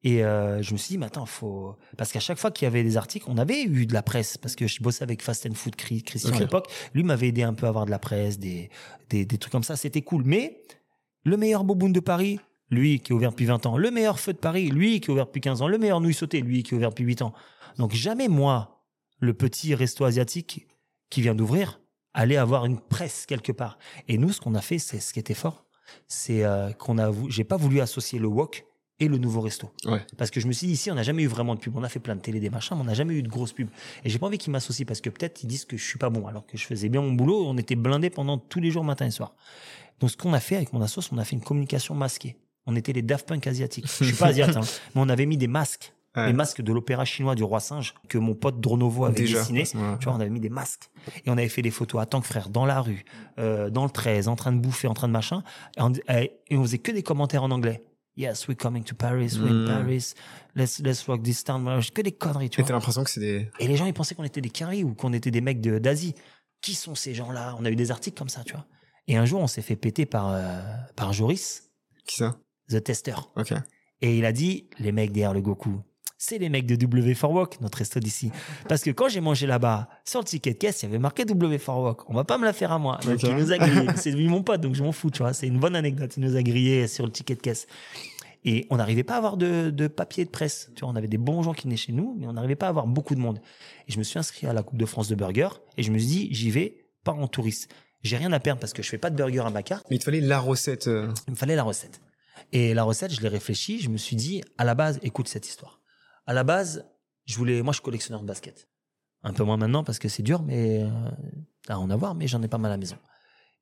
[0.04, 2.68] Et euh, je me suis dit, mais attends, faut parce qu'à chaque fois qu'il y
[2.68, 5.46] avait des articles, on avait eu de la presse parce que je bossais avec Fast
[5.46, 6.72] and Food Chri- Christian à l'époque.
[6.96, 8.72] Lui m'avait aidé un peu à avoir de la presse, des
[9.12, 9.76] des, des trucs comme ça.
[9.76, 10.24] C'était cool.
[10.26, 10.64] Mais
[11.24, 12.40] le meilleur boboon de Paris,
[12.72, 13.78] lui qui est ouvert depuis 20 ans.
[13.78, 15.68] Le meilleur feu de Paris, lui qui est ouvert depuis 15 ans.
[15.68, 17.34] Le meilleur nouille sautée, lui qui est ouvert depuis 8 ans.
[17.78, 18.86] Donc jamais moi,
[19.20, 20.68] le petit resto asiatique
[21.10, 21.80] qui vient d'ouvrir,
[22.14, 23.78] allait avoir une presse quelque part.
[24.08, 25.66] Et nous, ce qu'on a fait, c'est ce qui était fort,
[26.08, 28.66] c'est euh, qu'on a, j'ai pas voulu associer le wok
[29.00, 29.72] et le nouveau resto.
[29.86, 30.06] Ouais.
[30.18, 31.76] Parce que je me suis dit, ici, on n'a jamais eu vraiment de pub.
[31.76, 33.54] On a fait plein de télé, des machins, mais on n'a jamais eu de grosses
[33.54, 33.70] pubs.
[34.04, 36.10] Et j'ai pas envie qu'ils m'associent parce que peut-être ils disent que je suis pas
[36.10, 37.46] bon, alors que je faisais bien mon boulot.
[37.48, 39.36] On était blindés pendant tous les jours, matin et soir.
[40.00, 42.38] Donc, ce qu'on a fait avec mon assos, on a fait une communication masquée.
[42.68, 43.86] On était les Daft Punk asiatiques.
[44.00, 44.62] Je suis pas asiate, hein,
[44.96, 45.94] mais on avait mis des masques.
[46.16, 46.28] Ouais.
[46.28, 49.64] Les masques de l'opéra chinois du roi singe que mon pote Dronovo avait Déjà, dessiné.
[49.64, 50.90] Tu vois, on avait mis des masques.
[51.26, 53.06] Et on avait fait des photos à tant que frère, dans la rue,
[53.40, 55.42] euh, dans le 13, en train de bouffer, en train de machin.
[55.78, 57.84] Et on, et on faisait que des commentaires en anglais.
[58.18, 59.68] Yes, we're coming to Paris, we're in Mm.
[59.68, 60.14] Paris.
[60.54, 61.80] Let's, let's rock this town.
[61.96, 62.68] Que des conneries, tu Et vois.
[62.68, 63.50] t'as l'impression que c'est des.
[63.60, 65.80] Et les gens, ils pensaient qu'on était des caries ou qu'on était des mecs de-
[65.80, 66.14] d'Asie.
[66.62, 67.56] Qui sont ces gens-là?
[67.58, 68.66] On a eu des articles comme ça, tu vois.
[69.08, 70.60] Et un jour, on s'est fait péter par, euh,
[70.98, 71.70] par Joris,
[72.06, 72.36] Qui ça?
[72.72, 73.16] The Tester.
[73.36, 73.54] Ok.
[74.02, 75.80] Et il a dit, les mecs derrière le Goku,
[76.18, 78.32] c'est les mecs de W4Walk, notre resto d'ici.
[78.70, 81.24] Parce que quand j'ai mangé là-bas, sur le ticket de caisse, il y avait marqué
[81.24, 82.02] W4Walk.
[82.08, 83.00] On va pas me la faire à moi.
[83.06, 83.88] Donc il nous a grillé.
[83.96, 85.34] C'est lui mon pote, donc je m'en fous, tu vois.
[85.34, 86.14] C'est une bonne anecdote.
[86.18, 87.66] Il nous a grillé sur le ticket de caisse.
[88.44, 90.72] Et on n'arrivait pas à avoir de, de papier de presse.
[90.76, 92.68] Tu vois, on avait des bons gens qui venaient chez nous, mais on n'arrivait pas
[92.68, 93.40] à avoir beaucoup de monde.
[93.88, 95.98] Et je me suis inscrit à la Coupe de France de burger et je me
[96.00, 97.70] suis dit, j'y vais pas en touriste.
[98.04, 99.86] J'ai rien à perdre parce que je fais pas de burger à ma carte.
[99.92, 100.88] Mais il te fallait la recette.
[100.88, 102.02] euh, Il me fallait la recette.
[102.52, 103.80] Et la recette, je l'ai réfléchi.
[103.80, 105.82] Je me suis dit, à la base, écoute cette histoire.
[106.26, 106.86] À la base,
[107.26, 108.68] je voulais, moi, je suis collectionneur de basket.
[109.24, 110.90] Un peu moins maintenant parce que c'est dur, mais euh,
[111.68, 112.98] à en avoir, mais j'en ai pas mal à la maison.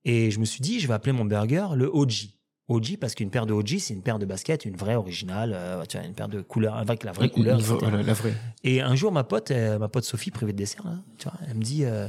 [0.05, 2.29] Et je me suis dit, je vais appeler mon burger le OG.
[2.69, 5.83] OG parce qu'une paire de OG, c'est une paire de basket, une vraie originale, euh,
[5.85, 7.59] tu vois, une paire de couleurs avec la vraie couleur.
[7.59, 8.33] Voilà, la vraie.
[8.63, 11.33] Et un jour, ma pote, euh, ma pote Sophie, privée de dessert, là, tu vois,
[11.47, 12.07] elle me dit, euh,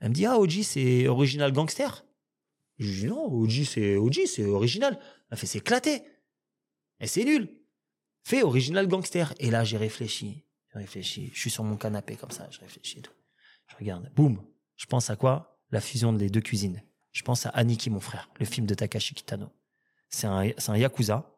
[0.00, 2.04] elle me dit, ah, OG, c'est original gangster.
[2.78, 4.98] Je dis, non, OG, c'est OG, c'est original.
[5.30, 6.02] Elle fait, c'est éclaté.
[7.02, 7.50] Et c'est nul.
[8.24, 9.34] Fais original gangster.
[9.38, 10.44] Et là, j'ai réfléchi.
[10.72, 11.30] J'ai réfléchi.
[11.34, 13.12] Je suis sur mon canapé comme ça, je réfléchis et tout.
[13.66, 14.10] Je regarde.
[14.14, 14.42] Boum.
[14.76, 15.60] Je pense à quoi?
[15.70, 16.82] La fusion des deux cuisines.
[17.10, 19.50] Je pense à Aniki, mon frère, le film de Takashi Kitano.
[20.08, 21.28] C'est un, un yakuza.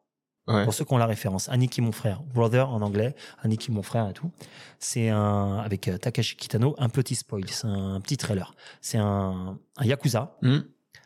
[0.47, 0.63] Ouais.
[0.63, 4.07] Pour ceux qui ont la référence, Aniki mon frère, brother en anglais, Aniki mon frère
[4.07, 4.31] et tout.
[4.79, 8.53] C'est un avec euh, Takashi Kitano, un petit spoil, c'est un petit trailer.
[8.79, 10.37] C'est un, un yakuza.
[10.43, 10.59] Hmm.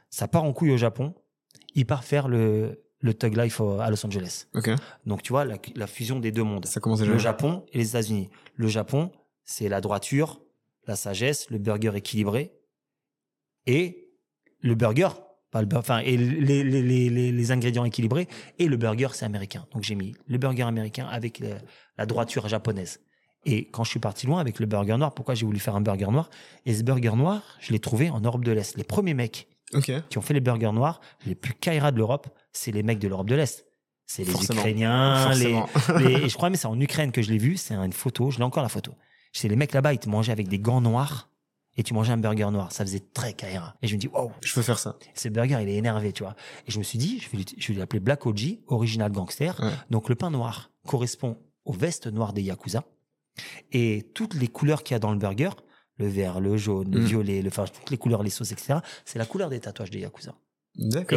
[0.10, 1.16] Ça part en couille au Japon.
[1.74, 4.48] Il part faire le le Thug Life au- à Los Angeles.
[5.06, 7.12] Donc tu vois la, la fusion des deux mondes, Ça commence déjà.
[7.12, 8.30] le Japon et les États-Unis.
[8.56, 9.12] Le Japon,
[9.46, 10.42] c'est la droiture,
[10.88, 12.52] la sagesse, le burger équilibré
[13.66, 14.10] et
[14.62, 15.10] le burger,
[15.52, 18.28] pas le bur- enfin et les, les, les, les, les ingrédients équilibrés
[18.58, 19.66] et le burger c'est américain.
[19.74, 21.56] Donc j'ai mis le burger américain avec le-
[21.98, 23.00] la droiture japonaise.
[23.46, 25.82] Et quand je suis parti loin avec le burger noir, pourquoi j'ai voulu faire un
[25.82, 26.30] burger noir?
[26.66, 28.76] Et ce burger noir, je l'ai trouvé en Europe de l'Est.
[28.76, 29.48] Les premiers mecs
[30.10, 33.08] Qui ont fait les burgers noirs, les plus caïras de l'Europe, c'est les mecs de
[33.08, 33.66] l'Europe de l'Est.
[34.08, 34.60] C'est les Forcément.
[34.62, 36.00] Ukrainiens, les, Forcément.
[36.00, 38.32] les- et je crois mais c'est en Ukraine que je l'ai vu, c'est une photo,
[38.32, 38.92] je l'ai encore la photo.
[39.34, 41.30] C'est les mecs là-bas, ils te mangeaient avec des gants noirs
[41.78, 43.76] et tu mangeais un burger noir, ça faisait très caïra.
[43.84, 44.98] Et je me dis wow, Je veux faire ça.
[45.14, 46.36] ce burger il est énervé, tu vois.
[46.68, 49.56] Et je me suis dit, je vais lui- je vais l'appeler Black OG, original gangster.
[49.62, 49.70] Ouais.
[49.92, 52.84] Donc le pain noir correspond aux vestes noires des yakuza
[53.72, 55.52] et toutes les couleurs qu'il y a dans le burger,
[56.00, 57.06] le vert, le jaune, le Mm.
[57.06, 58.80] violet, le enfin toutes les couleurs, les sauces, etc.
[59.06, 60.34] C'est la couleur des tatouages des yakuza.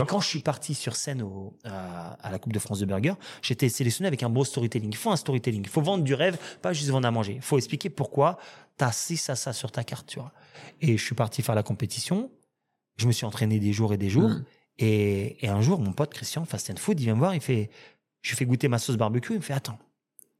[0.02, 2.86] Et quand je suis parti sur scène au- à, à la Coupe de France de
[2.86, 4.90] Burger, j'étais sélectionné avec un beau storytelling.
[4.90, 5.62] Il faut un storytelling.
[5.62, 7.34] Il faut vendre du rêve, pas juste vendre à manger.
[7.36, 8.38] Il faut expliquer pourquoi
[8.78, 10.32] tu as ci, ça, ça sur ta carte, tu vois.
[10.80, 12.30] Et je suis parti faire la compétition.
[12.96, 14.30] Je me suis entraîné des jours et des jours.
[14.30, 14.44] Mm.
[14.78, 17.40] Et, et un jour, mon pote Christian, Fast and Food, il vient me voir, il
[17.40, 17.70] fait,
[18.22, 19.78] je lui fais goûter ma sauce barbecue, il me fait, attends.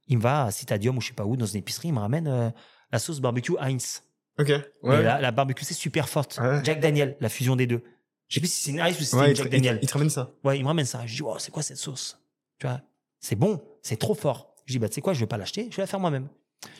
[0.07, 1.99] Il me va à Citadium ou je sais pas où, dans une épicerie, il me
[1.99, 2.49] ramène euh,
[2.91, 4.01] la sauce barbecue Heinz.
[4.39, 4.47] Ok.
[4.81, 5.03] Ouais.
[5.03, 6.39] la, la barbecue, c'est super forte.
[6.41, 6.61] Ouais.
[6.63, 7.81] Jack Daniel, la fusion des deux.
[8.29, 9.79] Je sais plus si c'est une Heinz ou si c'est Ouais, te, Jack Daniel.
[9.81, 10.31] il te ramène ça.
[10.43, 11.01] Ouais, il me ramène ça.
[11.05, 12.19] Je dis, oh, c'est quoi cette sauce?
[12.59, 12.81] Tu vois,
[13.19, 14.55] c'est bon, c'est trop fort.
[14.65, 16.27] Je dis, bah, tu sais quoi, je vais pas l'acheter, je vais la faire moi-même.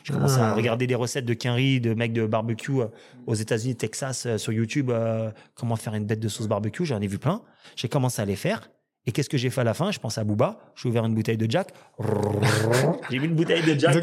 [0.02, 0.50] J'ai commencé Ah.
[0.50, 2.86] à regarder des recettes de quinri, de mecs de barbecue euh,
[3.26, 6.86] aux États-Unis, Texas, euh, sur YouTube, euh, comment faire une bête de sauce barbecue.
[6.86, 7.42] J'en ai vu plein.
[7.76, 8.70] J'ai commencé à les faire.
[9.06, 9.90] Et qu'est-ce que j'ai fait à la fin?
[9.92, 10.58] Je pense à Booba.
[10.74, 11.68] J'ai ouvert une bouteille de Jack.
[13.10, 13.96] J'ai mis une bouteille de Jack,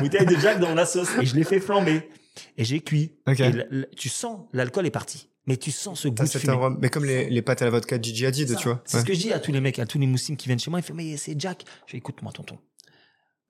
[0.00, 2.08] bouteille de Jack dans la sauce et je l'ai fait flamber.
[2.56, 3.12] Et j'ai cuit.
[3.28, 3.50] Et
[3.96, 5.28] tu sens, l'alcool est parti.
[5.46, 6.52] Mais tu sens ce goût de fumée.
[6.52, 6.78] arôme.
[6.80, 8.82] Mais comme les, les pâtes à la vodka Gigi Hadid, Ça, tu vois.
[8.84, 9.02] C'est Ouais.
[9.02, 10.70] ce que je dis à tous les mecs, à tous les moussines qui viennent chez
[10.70, 10.80] moi.
[10.80, 11.64] Ils font, mais c'est Jack.
[11.86, 12.58] Je fais, écoute-moi, tonton.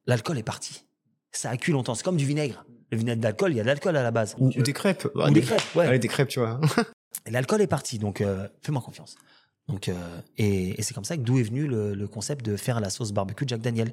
[0.06, 0.84] L'alcool est parti.
[1.32, 1.94] Ça a cuit longtemps.
[1.94, 2.64] C'est comme du vinaigre.
[2.90, 4.34] Le vinaigre d'alcool, il y a de l'alcool à la base.
[4.38, 5.08] Ou, des crêpes.
[5.14, 5.86] ou des crêpes, ouais.
[5.86, 6.60] Allez, des crêpes, tu vois.
[7.26, 9.16] L'alcool est parti, donc euh, fais-moi confiance.
[9.68, 9.94] Donc, euh,
[10.36, 12.88] et, et c'est comme ça que d'où est venu le, le concept de faire la
[12.90, 13.92] sauce barbecue Jack Daniel.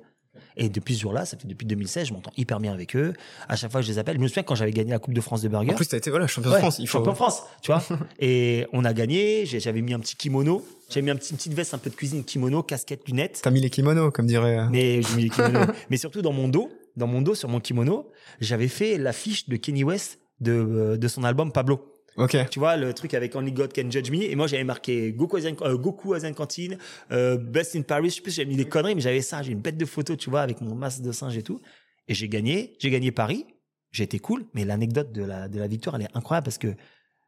[0.58, 3.14] Et depuis ce jour-là, ça fait depuis 2016, je m'entends hyper bien avec eux.
[3.50, 5.14] À chaque fois que je les appelle, je me souviens quand j'avais gagné la Coupe
[5.14, 5.72] de France de burger.
[5.72, 6.78] En plus, t'as été voilà, champion Ouais, de France.
[6.80, 7.00] Il faut...
[7.00, 7.84] champion de France, tu vois.
[8.20, 9.46] et on a gagné.
[9.46, 10.66] J'avais mis un petit kimono.
[10.90, 13.40] J'avais mis un petit, une petite veste, un peu de cuisine, kimono, casquette, lunettes.
[13.44, 14.60] T'as mis les kimonos, comme dirait.
[14.60, 15.68] euh, Mais j'ai mis les kimonos.
[15.90, 18.10] Mais surtout dans mon dos, dans mon dos, sur mon kimono,
[18.40, 21.93] j'avais fait l'affiche de Kenny West de, euh, de son album Pablo.
[22.18, 22.38] Ok.
[22.50, 24.24] Tu vois, le truc avec Only God Can Judge Me.
[24.24, 26.78] Et moi, j'avais marqué Goku Asian, euh, Canteen,
[27.12, 28.10] euh, Best in Paris.
[28.10, 29.42] Je sais plus, j'avais mis des conneries, mais j'avais ça.
[29.42, 31.60] J'ai une bête de photos, tu vois, avec mon masque de singe et tout.
[32.08, 32.76] Et j'ai gagné.
[32.80, 33.46] J'ai gagné Paris.
[33.92, 34.46] J'ai été cool.
[34.54, 36.76] Mais l'anecdote de la, de la victoire, elle est incroyable parce que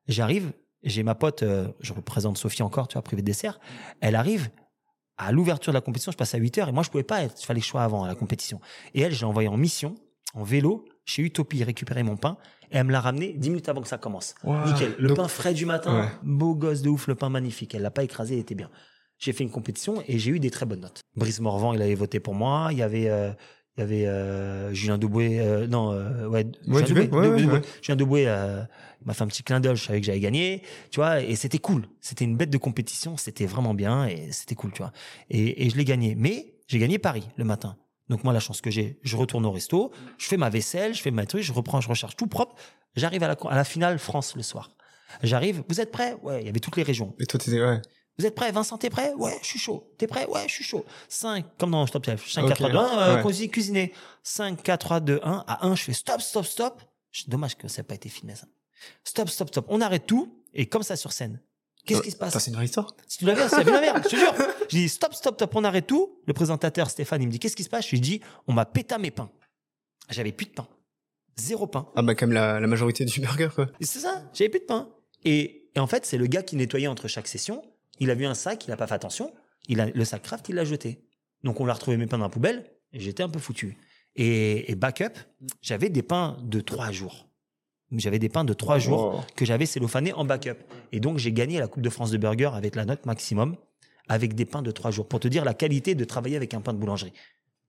[0.07, 0.51] j'arrive,
[0.83, 3.59] j'ai ma pote, euh, je représente Sophie encore, tu vois, privée de dessert.
[4.01, 4.49] Elle arrive
[5.17, 6.11] à l'ouverture de la compétition.
[6.11, 7.41] Je passe à 8 heures et moi, je pouvais pas être.
[7.41, 8.59] Il fallait que je sois avant à la compétition.
[8.93, 9.95] Et elle, je l'ai envoyée en mission,
[10.33, 12.37] en vélo, chez Utopie, récupérer mon pain.
[12.71, 14.35] Et elle me l'a ramené 10 minutes avant que ça commence.
[14.43, 14.65] Wow.
[14.65, 14.95] Nickel.
[14.99, 16.07] Le Donc- pain frais du matin, Ouais.
[16.23, 17.75] beau gosse de ouf, le pain magnifique.
[17.75, 18.69] Elle l'a pas écrasé, il était bien.
[19.17, 21.01] J'ai fait une compétition et j'ai eu des très bonnes notes.
[21.15, 22.67] Brice Morvan, il avait voté pour moi.
[22.71, 23.31] Il y avait, euh,
[23.77, 27.45] il y avait euh, Julien Deboué, euh, non, euh, ouais, Julien ouais, Deboué.
[27.45, 27.61] ouais.
[27.81, 28.61] Julien Deboué, euh,
[29.01, 29.75] il m'a fait un petit clin d'œil.
[29.77, 30.61] Je savais que j'avais gagné,
[30.91, 31.87] tu vois, et c'était cool.
[32.01, 34.91] C'était une bête de compétition, c'était vraiment bien et c'était cool, tu vois.
[35.29, 36.15] Et, et je l'ai gagné.
[36.15, 37.77] Mais j'ai gagné Paris le matin.
[38.09, 41.01] Donc moi, la chance que j'ai, je retourne au resto, je fais ma vaisselle, je
[41.01, 42.55] fais ma truc, je reprends, je recharge tout propre.
[42.95, 44.69] J'arrive à la, à la finale France le soir.
[45.23, 46.15] J'arrive, vous êtes prêts?
[46.21, 47.15] Ouais, il y avait toutes les régions.
[47.19, 47.59] Et toi, t'étais.
[47.61, 47.81] Ouais.
[48.17, 48.51] Vous êtes prêts?
[48.51, 49.13] Vincent, t'es prêt?
[49.17, 49.91] Ouais, je suis chaud.
[49.97, 50.25] T'es prêt?
[50.27, 50.85] Ouais, je suis chaud.
[51.09, 52.25] 5, comme dans Stop Chef.
[52.29, 53.21] 5, Ok, 4, 3, 2, 1, euh, ouais.
[53.23, 53.93] cuisiner, cuisiner.
[54.23, 55.43] 5, 4, 3, 2, 1.
[55.47, 56.81] À 1, je fais stop, stop, stop.
[57.27, 58.47] Dommage que ça n'ait pas été filmé, ça.
[59.03, 59.65] Stop, stop, stop.
[59.69, 60.41] On arrête tout.
[60.53, 61.41] Et comme ça sur scène.
[61.85, 62.95] Qu'est-ce qui se passe c'est une vraie histoire.
[63.07, 64.33] si tu l'avais, c'est la vie de ma mère, je te jure.
[64.69, 66.19] Je dis stop, stop, stop, on arrête tout.
[66.25, 67.85] Le présentateur Stéphane, il me dit qu'est-ce qui se passe?
[67.85, 69.29] Je lui dis on m'a pété mes pains.
[70.09, 70.67] J'avais plus de pain.
[71.37, 71.87] Zéro pain.
[71.95, 73.67] Ah bah comme la, la majorité du burger quoi.
[73.81, 74.89] C'est ça, j'avais plus de pain.
[75.23, 77.61] Et, et en fait, c'est le gars qui nettoyait entre chaque session.
[77.99, 79.33] Il a vu un sac, il n'a pas fait attention.
[79.67, 81.01] Il a le sac craft, il l'a jeté.
[81.43, 83.77] Donc on l'a retrouvé mes pains dans la poubelle j'étais un peu foutu.
[84.15, 85.19] Et, et backup,
[85.61, 87.27] j'avais des pains de trois jours.
[87.91, 89.21] J'avais des pains de trois jours Oh.
[89.35, 90.57] que j'avais cellophanés en backup.
[90.91, 93.55] Et donc j'ai gagné la Coupe de France de burger avec la note maximum
[94.07, 95.07] avec des pains de trois jours.
[95.07, 97.13] Pour te dire la qualité de travailler avec un pain de boulangerie.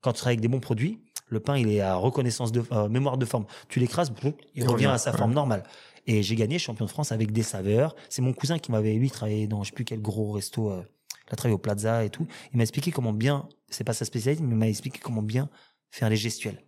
[0.01, 2.89] Quand tu travailles avec des bons produits, le pain il est à reconnaissance de euh,
[2.89, 3.47] mémoire de forme.
[3.69, 5.17] Tu l'écrases, il Il revient revient, à sa ouais.
[5.19, 5.63] forme normale.
[6.07, 7.97] Et j'ai gagné champion de France avec des saveurs.
[8.09, 10.71] C'est mon cousin qui m'avait lui travaillé dans je sais plus quel gros resto.
[10.71, 10.83] euh,
[11.29, 12.27] il a travaillé au Plaza et tout.
[12.53, 15.49] Il m'a expliqué comment bien, c'est pas sa spécialité, mais il m'a expliqué comment bien
[15.91, 16.63] faire les gestuels.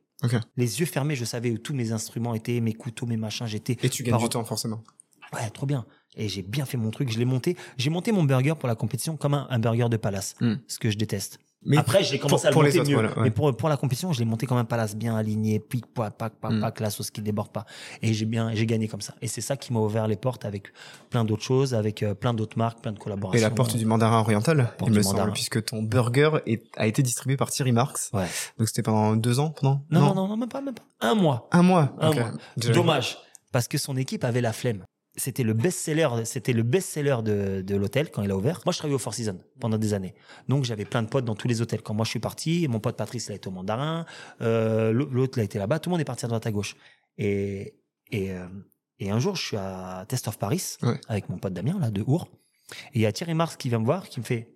[0.56, 3.76] Les yeux fermés, je savais où tous mes instruments étaient, mes couteaux, mes machins, j'étais.
[3.82, 4.82] Et tu gagnes Par- du temps forcément.
[5.32, 5.86] Ouais, trop bien.
[6.16, 7.56] Et j'ai bien fait mon truc, je l'ai monté.
[7.76, 10.54] J'ai monté mon burger pour la compétition comme un, un burger de palace, Hmm.
[10.66, 11.38] ce que je déteste.
[11.64, 12.94] Mais Après, j'ai commencé pour- à le pour les autres, mieux.
[12.94, 13.22] voilà, ouais.
[13.24, 16.16] Mais pour, pour la compétition, je l'ai monté comme un palace, bien aligné, pic, pac,
[16.16, 17.64] pac, pac, pac, la sauce qui déborde pas.
[18.00, 19.14] Et j'ai bien, j'ai gagné comme ça.
[19.20, 20.72] Et c'est ça qui m'a ouvert les portes avec
[21.10, 23.38] plein d'autres choses, avec euh, plein d'autres marques, plein de collaborations.
[23.38, 27.02] Et la porte du mandarin oriental, il me semble, puisque ton burger est- a été
[27.02, 28.10] distribué par Thierry Marx.
[28.12, 28.26] Ouais.
[28.58, 30.84] Donc c'était pendant deux ans, pendant Non, non, non, non, même pas, même pas.
[31.00, 31.48] Un mois.
[31.50, 31.92] Un mois.
[32.00, 32.30] Un mois.
[32.56, 33.18] Dommage.
[33.50, 34.84] Parce que son équipe avait la flemme.
[35.18, 38.62] C'était le best-seller, c'était le best-seller de, de l'hôtel quand il a ouvert.
[38.64, 40.14] Moi, je travaillais au Four Seasons pendant des années.
[40.48, 41.82] Donc, j'avais plein de potes dans tous les hôtels.
[41.82, 44.06] Quand moi, je suis parti, mon pote Patrice, il a été au Mandarin,
[44.40, 45.80] euh, l'autre, il a été là-bas.
[45.80, 46.76] Tout le monde est parti à droite à gauche.
[47.18, 47.74] Et,
[48.12, 48.46] et, euh,
[49.00, 51.00] et un jour, je suis à Test of Paris Ouais.
[51.08, 52.28] avec mon pote Damien, là, de Our.
[52.92, 54.48] Et il y a Thierry Mars qui vient me voir, qui me fait,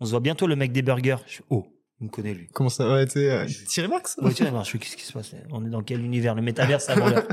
[0.00, 1.16] on se voit bientôt le mec des burgers.
[1.26, 1.66] Je fais, oh,
[2.00, 2.48] il me connaît, lui.
[2.52, 5.34] Comment ça tu sais, euh, Thierry Marx Ouais, tiens, je fais, qu'est-ce qui se passe?
[5.50, 6.34] On est dans quel univers?
[6.34, 7.26] Le métaverse avant l'heure.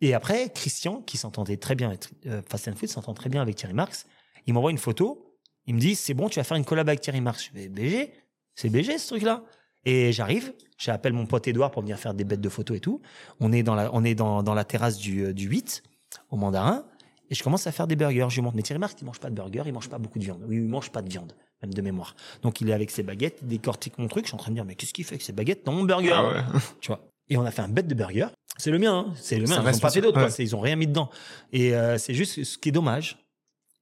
[0.00, 3.42] Et après, Christian, qui s'entendait très bien avec euh, Fast and Food, s'entend très bien
[3.42, 4.06] avec Thierry Marx,
[4.46, 5.36] il m'envoie une photo.
[5.66, 7.44] Il me dit, c'est bon, tu vas faire une collab avec Thierry Marx.
[7.44, 8.12] Je fais, BG
[8.54, 9.44] C'est BG ce truc-là
[9.84, 13.02] Et j'arrive, j'appelle mon pote Edouard pour venir faire des bêtes de photos et tout.
[13.40, 15.82] On est dans la, on est dans, dans la terrasse du, euh, du 8,
[16.30, 16.84] au Mandarin,
[17.28, 18.26] et je commence à faire des burgers.
[18.28, 20.18] Je lui montre, mais Thierry Marx, il mange pas de burger, il mange pas beaucoup
[20.18, 20.42] de viande.
[20.48, 22.16] Oui, il mange pas de viande, même de mémoire.
[22.42, 24.24] Donc il est avec ses baguettes, il décortique mon truc.
[24.24, 25.84] Je suis en train de dire, mais qu'est-ce qu'il fait avec ses baguettes dans mon
[25.84, 26.12] burger?
[26.12, 26.60] Ah ouais.
[26.80, 27.09] tu vois.
[27.30, 28.26] Et on a fait un bête de burger.
[28.58, 29.14] C'est le mien, hein.
[29.16, 29.62] c'est le mien.
[29.64, 30.20] Ils n'ont pas fait d'autre.
[30.20, 30.44] Ouais.
[30.44, 31.08] Ils ont rien mis dedans.
[31.52, 33.16] Et euh, c'est juste ce qui est dommage.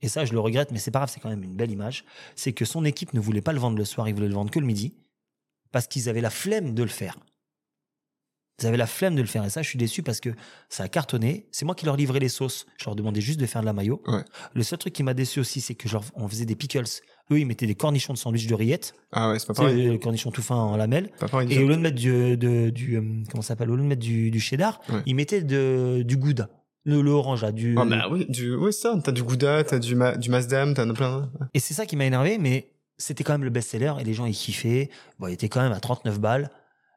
[0.01, 2.05] Et ça, je le regrette, mais c'est pas grave, c'est quand même une belle image.
[2.36, 4.51] C'est que son équipe ne voulait pas le vendre le soir, ils voulaient le vendre
[4.51, 4.94] que le midi,
[5.72, 7.18] parce qu'ils avaient la flemme de le faire.
[8.61, 9.44] Ils avaient la flemme de le faire.
[9.44, 10.30] Et ça, je suis déçu parce que
[10.68, 11.46] ça a cartonné.
[11.52, 12.66] C'est moi qui leur livrais les sauces.
[12.76, 14.02] Je leur demandais juste de faire de la mayo.
[14.09, 14.24] Ouais.
[14.54, 16.82] Le seul truc qui m'a déçu aussi, c'est que leur- on faisait des pickles.
[17.30, 18.94] Eux, ils mettaient des cornichons de sandwich de rillettes.
[19.12, 19.88] Ah ouais, c'est pas pareil.
[19.90, 21.11] les cornichons tout fins en lamelles.
[21.20, 21.52] Pas pareil.
[21.52, 23.88] Et au lieu de mettre du, de- du euh, comment ça s'appelle, au lieu de
[23.88, 25.02] mettre du, du cheddar, Ouais.
[25.06, 26.48] ils mettaient de, du gouda,
[26.84, 27.76] le, le orange là, du.
[27.78, 28.98] Ah bah oui, du, oui, ça.
[29.04, 31.30] T'as du Gouda, t'as du, ma, du Mazdam, t'en as plein.
[31.54, 34.24] Et c'est ça qui m'a énervé, mais c'était quand même le best-seller et les gens
[34.26, 34.88] ils kiffaient.
[35.20, 36.50] Bon, il était quand même à 39 balles,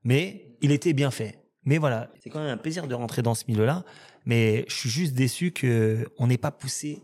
[0.05, 1.37] mais il était bien fait.
[1.65, 3.83] Mais voilà, c'est quand même un plaisir de rentrer dans ce milieu-là.
[4.25, 7.01] Mais je suis juste déçu que on n'ait pas poussé.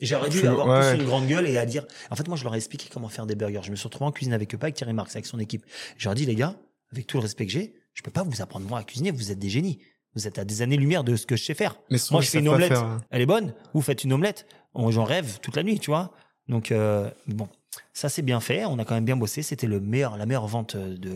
[0.00, 0.80] J'aurais dû avoir ouais.
[0.80, 1.86] poussé une grande gueule et à dire.
[2.10, 3.60] En fait, moi, je leur ai expliqué comment faire des burgers.
[3.62, 5.64] Je me suis retrouvé en cuisine avec eux, pas avec Thierry Marx, avec son équipe.
[5.96, 6.56] Je leur ai dit, les gars,
[6.92, 9.10] avec tout le respect que j'ai, je peux pas vous apprendre moi à cuisiner.
[9.12, 9.78] Vous êtes des génies.
[10.16, 11.76] Vous êtes à des années-lumière de ce que je sais faire.
[11.90, 12.72] Mais Moi, je fais une omelette.
[12.72, 13.54] faire, euh, Elle est bonne.
[13.72, 14.46] Vous faites une omelette.
[14.76, 16.12] J'en rêve toute la nuit, tu vois.
[16.48, 17.48] Donc, euh, bon,
[17.92, 18.64] ça c'est bien fait.
[18.64, 19.42] On a quand même bien bossé.
[19.42, 21.12] C'était le meilleur, la meilleure vente de,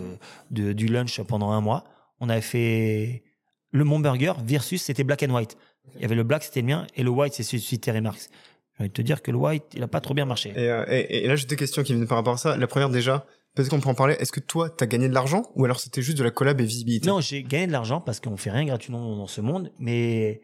[0.50, 1.84] de- du lunch pendant un mois.
[2.20, 3.22] On avait fait
[3.70, 5.56] le Mon Burger versus c'était black and white.
[5.96, 8.00] Il y avait le black, c'était le mien, et le white, c'est celui de Terry
[8.00, 8.28] Marx.
[8.76, 10.52] J'ai envie de te dire que le white, il a pas trop bien marché.
[10.54, 12.56] Et, euh, et, et là, j'ai deux questions qui viennent par rapport à ça.
[12.56, 14.14] La première, déjà, peut-être qu'on peut en parler.
[14.20, 16.64] Est-ce que toi, t'as gagné de l'argent ou alors c'était juste de la collab et
[16.64, 17.08] visibilité?
[17.08, 20.40] Non, j'ai gagné de l'argent parce qu'on fait rien gratuitement dans ce monde, mais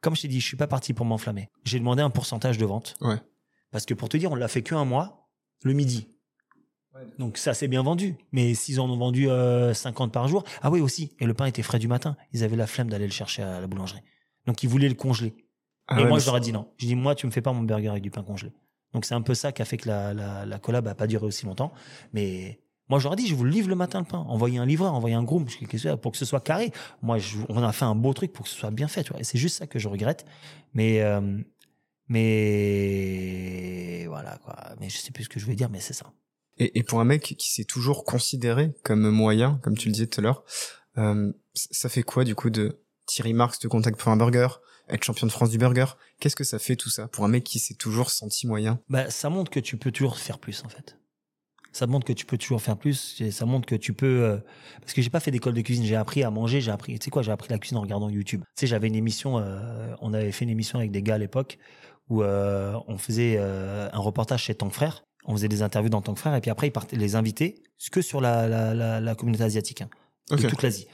[0.00, 1.48] comme je t'ai dit, je suis pas parti pour m'enflammer.
[1.64, 2.96] J'ai demandé un pourcentage de vente.
[3.00, 3.16] Ouais.
[3.70, 5.28] Parce que pour te dire, on l'a fait qu'un mois,
[5.62, 6.08] le midi.
[7.18, 8.16] Donc ça s'est bien vendu.
[8.32, 11.14] Mais s'ils en ont vendu euh, 50 par jour, ah oui aussi.
[11.20, 12.16] Et le pain était frais du matin.
[12.32, 14.00] Ils avaient la flemme d'aller le chercher à la boulangerie.
[14.46, 15.34] Donc ils voulaient le congeler.
[15.86, 16.68] Ah et ouais, moi je leur ai dit non.
[16.78, 18.52] J'ai dit moi tu me fais pas mon burger avec du pain congelé.
[18.92, 21.06] Donc c'est un peu ça qui a fait que la, la, la collab a pas
[21.06, 21.72] duré aussi longtemps.
[22.12, 24.18] Mais moi je leur ai dit je vous le livre le matin le pain.
[24.28, 25.46] Envoyez un livreur, envoyez un groom
[26.02, 26.72] pour que ce soit carré.
[27.02, 29.04] Moi je- on a fait un beau truc pour que ce soit bien fait.
[29.04, 29.20] Tu vois.
[29.20, 30.24] Et c'est juste ça que je regrette.
[30.74, 31.38] Mais euh,
[32.08, 34.56] mais voilà quoi.
[34.80, 36.12] Mais je sais plus ce que je voulais dire, mais c'est ça.
[36.60, 40.06] Et, et pour un mec qui s'est toujours considéré comme moyen, comme tu le disais
[40.06, 40.44] tout à l'heure,
[40.98, 44.46] euh, ça fait quoi du coup de Thierry Marx te contacte pour un burger,
[44.88, 45.86] être champion de France du burger?
[46.20, 48.78] Qu'est-ce que ça fait tout ça pour un mec qui s'est toujours senti moyen?
[48.88, 50.96] Bah, ça montre que tu peux toujours faire plus en fait.
[51.72, 53.20] Ça montre que tu peux toujours faire plus.
[53.20, 54.24] et Ça montre que tu peux.
[54.24, 54.38] euh,
[54.80, 55.84] Parce que j'ai pas fait d'école de cuisine.
[55.84, 56.60] J'ai appris à manger.
[56.60, 56.98] J'ai appris.
[56.98, 58.42] Tu sais quoi J'ai appris la cuisine en regardant YouTube.
[58.56, 59.38] Tu sais, j'avais une émission.
[59.38, 61.58] euh, on avait fait une émission avec des gars à l'époque
[62.08, 65.04] où euh, on faisait euh, un reportage chez Tank Frère.
[65.24, 67.62] On faisait des interviews dans Tank Frère et puis après ils partaient les invités
[67.92, 69.90] que sur la, la, la, la communauté asiatique, hein,
[70.30, 70.42] Ok.
[70.42, 70.86] de toute l'Asie.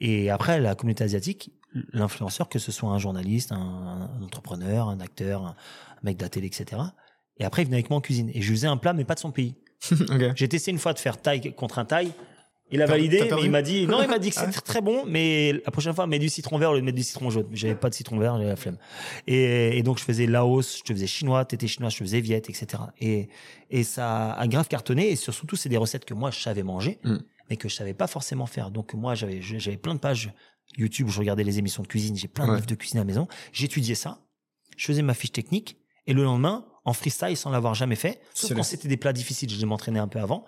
[0.00, 1.52] Et après, la communauté asiatique,
[1.92, 3.56] l'influenceur, que ce soit un journaliste, un,
[4.18, 5.54] un entrepreneur, un acteur, un
[6.02, 6.82] mec de la télé, etc.
[7.38, 8.28] Et après, il venait avec moi en cuisine.
[8.34, 9.54] Et je faisais un plat, mais pas de son pays.
[9.92, 10.32] ok.
[10.34, 12.12] J'ai testé une fois de faire taille contre un taille.
[12.72, 14.80] Il a validé, mais il m'a dit non, il m'a dit que Ah c'était très
[14.80, 17.30] bon, mais la prochaine fois, mets du citron vert au lieu de mettre du citron
[17.30, 17.46] jaune.
[17.52, 18.78] J'avais pas de citron vert, j'avais la flemme.
[19.26, 22.20] Et, et donc je faisais Laos, je te faisais chinois, t'étais chinois, je te faisais
[22.20, 22.66] viet, etc.
[23.00, 23.28] Et
[23.70, 25.10] et ça a grave cartonné.
[25.10, 27.18] Et sur- surtout, c'est des recettes que moi je savais manger, Mm.
[27.50, 28.70] mais que je savais pas forcément faire.
[28.70, 30.32] Donc moi, j'avais j'avais plein de pages
[30.78, 32.16] YouTube où je regardais les émissions de cuisine.
[32.16, 32.56] J'ai plein de Ouais.
[32.56, 33.28] livres de cuisine à la maison.
[33.52, 34.20] J'étudiais ça,
[34.78, 38.54] je faisais ma fiche technique, et le lendemain, en freestyle, sans l'avoir jamais fait, sauf
[38.54, 40.44] quand c'était des plats difficiles, je m'entraînais un peu avant.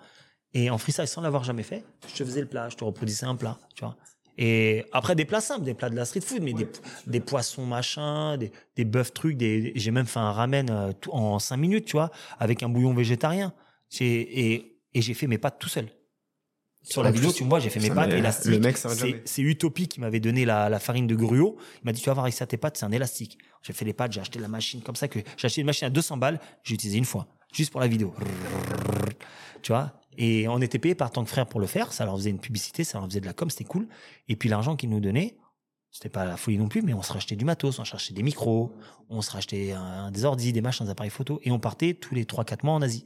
[0.55, 3.25] Et en freestyle, sans l'avoir jamais fait, je te faisais le plat, je te reproduisais
[3.27, 3.95] un plat, tu vois.
[4.37, 6.67] Et après, des plats simples, des plats de la street food, mais des,
[7.07, 11.11] des poissons machin, des, des bœufs trucs, des, j'ai même fait un ramen euh, tout-
[11.11, 13.53] en cinq minutes, tu vois, avec un bouillon végétarien.
[13.99, 15.87] Et, et j'ai fait mes pâtes tout seul.
[16.83, 18.51] Sur la vidéo, tu me vois, j'ai fait mes pâtes élastiques.
[18.51, 21.57] le mec s'arrête C'est- Utopie qui m'avait donné la, la farine de gruau.
[21.81, 23.37] Il m'a dit, tu vas voir avec ça tes pâtes, c'est un élastique.
[23.63, 25.87] J'ai fait les pâtes, j'ai acheté la machine comme ça que j'ai acheté une machine
[25.87, 28.13] à 200 balles, j'ai utilisé une fois, juste pour la vidéo.
[29.61, 29.93] Tu vois?
[30.17, 31.93] Et on était payé par tant que frère pour le faire.
[31.93, 33.87] Ça leur faisait une publicité, ça leur faisait de la com, c'était cool.
[34.27, 35.37] Et puis l'argent qu'ils nous donnaient,
[35.91, 38.13] c'était pas la folie non plus, mais on se rachetait du matos, on se rachetait
[38.13, 38.73] des micros,
[39.09, 42.13] on se rachetait un- des ordis, des machins, des appareils photo, et on partait tous
[42.15, 43.05] les 3-4 mois en Asie.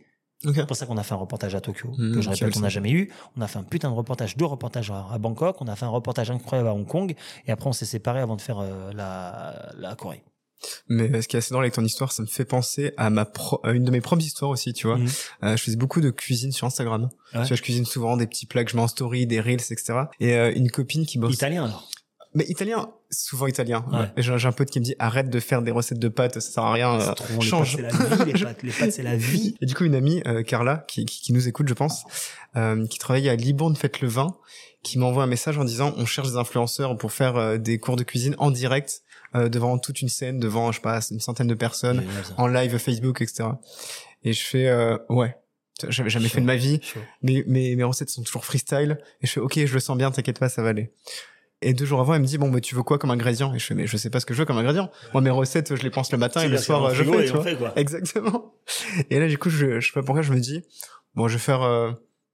[0.55, 2.62] C'est pour ça qu'on a fait un reportage à Tokyo, Mmh, que je répète qu'on
[2.62, 3.12] n'a jamais eu.
[3.36, 5.86] On a fait un putain de reportage, deux reportages à, à Bangkok, on a fait
[5.86, 7.14] un reportage incroyable à Hong Kong,
[7.45, 10.24] et après on s'est séparés avant de faire euh, la, la Corée.
[10.88, 13.10] Mais euh, ce qui est assez drôle avec ton histoire, ça me fait penser à
[13.10, 14.97] ma pro- à une de mes propres histoires aussi, tu vois.
[14.97, 15.07] Mhm.
[15.43, 17.03] Euh, je faisais beaucoup de cuisine sur Instagram.
[17.34, 17.41] Ouais.
[17.43, 19.55] Tu vois, je cuisine souvent des petits plats que je mets en story, des reels,
[19.62, 19.93] etc.
[20.20, 21.34] Et euh, une copine qui bosse.
[21.34, 21.89] Italien alors?
[22.36, 23.84] Mais italien, souvent italien.
[23.91, 23.97] Ouais.
[24.24, 24.38] Ouais.
[24.38, 26.64] J'ai un pote qui me dit arrête de faire des recettes de pâtes, ça sert
[26.64, 26.99] à rien.
[26.99, 27.78] euh, trop bon, les change.
[27.82, 29.55] pâtes, c'est la vie, les pâtes, les pâtes, c'est la vie.
[29.62, 32.03] Et du coup, une amie, euh, Carla, qui, qui, qui nous écoute, je pense,
[32.55, 34.36] euh, qui travaille à Libourne Faites le Vin,
[34.84, 37.95] qui m'envoie un message en disant on cherche des influenceurs pour faire euh, des cours
[37.95, 39.01] de cuisine en direct
[39.36, 42.03] euh, devant toute une scène, devant, je sais pas, une centaine de personnes,
[42.38, 43.49] en live Facebook, etc.
[44.23, 45.36] Et je fais euh, ouais.
[45.88, 46.99] J'avais jamais fait de ma vie, Chaud.
[47.21, 48.99] mais mes, mes recettes sont toujours freestyle.
[49.21, 50.91] Et je fais ok, je le sens bien, t'inquiète pas, ça va aller.
[51.61, 53.53] Et deux jours avant, elle me dit bon, bah, tu veux quoi comme ingrédient?
[53.53, 54.89] Et je fais mais je sais pas ce que je veux comme ingrédient.
[55.13, 57.25] Moi, mes recettes, je les pense le matin et le soir, euh, je fais.
[57.25, 57.43] Tu vois.
[57.43, 57.73] fait, quoi.
[57.77, 58.53] Exactement.
[59.09, 60.63] Et là, du coup, je, je sais pas pourquoi, je me dis,
[61.15, 61.91] bon, je vais faire euh,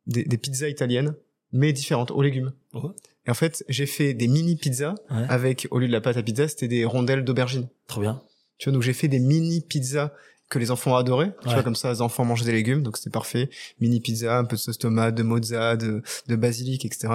[0.07, 1.15] des, des pizzas italiennes,
[1.51, 2.51] mais différentes, aux légumes.
[2.73, 2.89] Ouais.
[3.27, 5.25] Et en fait, j'ai fait des mini pizzas Ouais.
[5.29, 7.67] avec, au lieu de la pâte à pizza, c'était des rondelles d'aubergine.
[7.87, 8.21] Trop bien.
[8.57, 10.11] Tu vois, donc j'ai fait des mini pizzas
[10.49, 11.31] que les enfants ont adoré.
[11.41, 11.53] Tu Ouais.
[11.55, 13.49] vois, comme ça, les enfants mangent des légumes, donc c'était parfait.
[13.79, 17.07] Mini pizza, un peu de sauce tomate, de mozza, de, de basilic, etc.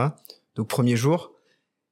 [0.57, 1.33] Donc premier jour.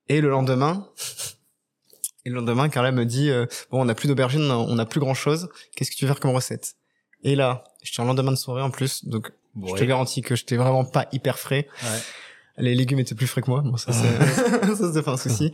[0.08, 0.88] Et le lendemain,
[2.24, 5.00] et le lendemain, Carla me dit, euh, bon, on n'a plus d'aubergine, on n'a plus
[5.00, 5.48] grand chose.
[5.76, 6.74] Qu'est-ce que tu veux faire comme recette?
[7.22, 9.32] Et là, j'étais en lendemain de soirée en plus, donc
[9.66, 11.66] je te garantis que j'étais vraiment pas hyper frais.
[11.82, 11.98] Ouais.
[12.58, 13.62] Les légumes étaient plus frais que moi.
[13.62, 15.52] Bon, ça, c'est, ça, c'est pas un souci.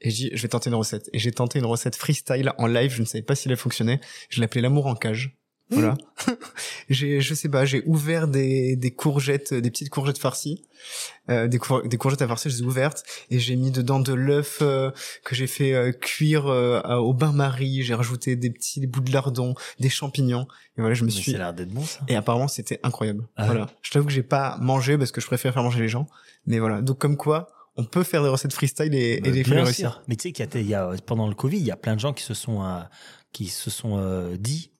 [0.00, 1.08] Et je dis, je vais tenter une recette.
[1.12, 2.92] Et j'ai tenté une recette freestyle en live.
[2.94, 4.00] Je ne savais pas si elle fonctionnait.
[4.28, 5.36] Je l'appelais l'amour en cage.
[5.70, 5.96] Voilà.
[6.88, 10.62] j'ai, je sais pas, j'ai ouvert des, des courgettes, des petites courgettes farcies,
[11.28, 13.98] euh, des, cour- des courgettes à farcer, je les ai ouvertes et j'ai mis dedans
[13.98, 14.92] de l'œuf euh,
[15.24, 17.82] que j'ai fait euh, cuire euh, au bain-marie.
[17.82, 20.46] J'ai rajouté des petits bouts de lardon, des champignons.
[20.78, 21.98] Et voilà, je me Mais suis ça a l'air d'être bon, ça.
[22.06, 23.26] et apparemment, c'était incroyable.
[23.34, 23.48] Ah ouais.
[23.48, 23.66] voilà.
[23.82, 26.06] Je t'avoue que j'ai pas mangé parce que je préfère faire manger les gens.
[26.46, 26.80] Mais voilà.
[26.82, 30.02] Donc, comme quoi, on peut faire des recettes freestyle et, et Bah, les faire réussir.
[30.08, 31.76] Mais tu sais qu'il y a, il y a, pendant le Covid, il y a
[31.76, 32.80] plein de gens qui se sont, euh,
[33.32, 34.70] qui se sont euh, dit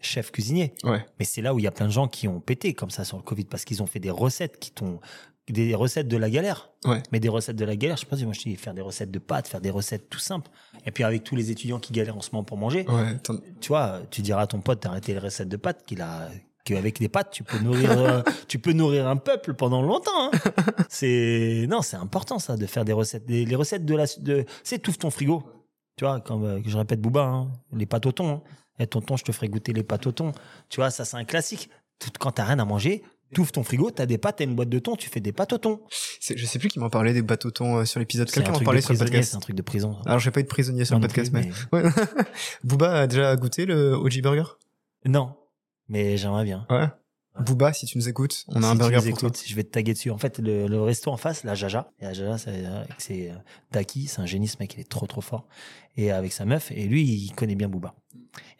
[0.00, 0.74] chef cuisinier.
[0.84, 1.04] Ouais.
[1.18, 3.04] Mais c'est là où il y a plein de gens qui ont pété comme ça
[3.04, 5.00] sur le Covid parce qu'ils ont fait des recettes qui t'ont
[5.48, 6.70] des recettes de la galère.
[6.86, 7.02] Ouais.
[7.12, 8.80] Mais des recettes de la galère, je sais pas si moi je dis faire des
[8.82, 10.50] recettes de pâtes, faire des recettes tout simples.
[10.86, 13.16] Et puis avec tous les étudiants qui galèrent en ce moment pour manger, Ouais.
[13.60, 16.30] tu vois, tu diras à ton pote d'arrêter les recettes de pâtes qu'il a
[16.64, 20.30] qu'avec des pâtes, tu peux nourrir euh, tu peux nourrir un peuple pendant longtemps.
[20.32, 20.52] hein.
[20.88, 24.44] c'est non, c'est important ça de faire des recettes des, les recettes de la de
[24.62, 25.42] c'est tout ton frigo.
[25.96, 28.28] Tu vois, comme euh, je répète Booba, hein, les pâtes au thon.
[28.28, 28.42] Hein.
[28.80, 30.32] Et tonton, je te ferai goûter les pâtes au thon.
[30.68, 31.70] Tu vois, ça c'est un classique.
[32.00, 34.68] Tout, quand t'as rien à manger, t'ouvres ton frigo, t'as des pâtes, t'as une boîte
[34.68, 35.80] de thon, tu fais des pâtes au thon.
[36.20, 38.30] Je sais plus qui m'en parlait des bateaux thon euh, sur l'épisode.
[38.30, 39.34] Quelqu'un m'en parlait sur le prisonnier, c'est podcast.
[39.36, 39.96] un truc de prison.
[40.06, 41.82] Alors, j'ai pas eu de prisonnier sur le podcast, plus, mais.
[41.84, 41.90] Ouais.
[42.64, 44.44] Booba a déjà goûté le OG Burger?
[45.04, 45.36] Non,
[45.88, 46.66] mais j'aimerais bien.
[46.70, 46.86] Ouais.
[47.40, 49.28] Booba, si tu nous écoutes, on a Si un tu burger nous pour toi.
[49.28, 50.10] écoutes, Je vais te taguer dessus.
[50.12, 51.90] En fait, le, le resto en face, la Jaja.
[51.98, 53.34] Et la Jaja, c'est, euh, c'est euh,
[53.72, 55.48] Daki, c'est un génie, ce mec, il est trop trop fort.
[55.96, 57.94] Et avec sa meuf, et lui, il connaît bien Booba.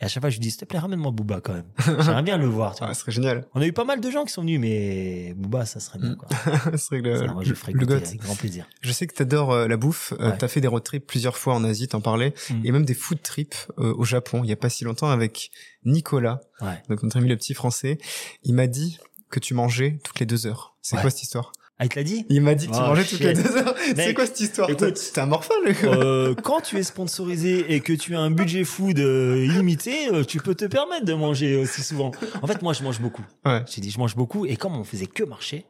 [0.00, 1.64] Et à chaque fois, je lui dis, s'il te plaît, ramène-moi Booba quand même.
[2.00, 2.74] J'aimerais bien le voir.
[2.74, 2.88] Tu vois.
[2.90, 3.46] Ah, ce serait génial.
[3.54, 6.14] On a eu pas mal de gens qui sont venus, mais Booba, ça serait bien.
[6.14, 6.28] Quoi.
[6.78, 8.66] serait le, Ça, moi, je le le avec grand plaisir.
[8.80, 10.12] Je sais que t'adores euh, la bouffe.
[10.20, 10.38] Euh, Ouais.
[10.38, 12.34] T'as fait des road trips plusieurs fois en Asie, t'en parlais.
[12.50, 12.60] Mm.
[12.66, 15.50] Et même des food trips euh, au Japon, il y a pas si longtemps avec
[15.84, 16.80] Nicolas, Ouais.
[16.88, 17.98] donc notre ami le petit français.
[18.42, 18.98] Il m'a dit
[19.30, 20.76] que tu mangeais toutes les deux heures.
[20.82, 21.02] C'est Ouais.
[21.02, 21.52] quoi cette histoire?
[21.78, 23.56] Ah, il te l'a dit Il m'a dit que tu Oh, mangeais toutes les deux
[23.56, 23.74] heures.
[23.96, 24.94] C'est quoi cette histoire écoute.
[25.12, 28.30] T'es un morphale le gars Euh, quand tu es sponsorisé et que tu as un
[28.30, 32.12] budget food euh, illimité, euh, tu peux te permettre de manger aussi souvent.
[32.42, 33.24] En fait, moi, je mange beaucoup.
[33.44, 33.62] Ouais.
[33.68, 34.46] J'ai dit, je mange beaucoup.
[34.46, 35.66] Et comme on faisait que marcher,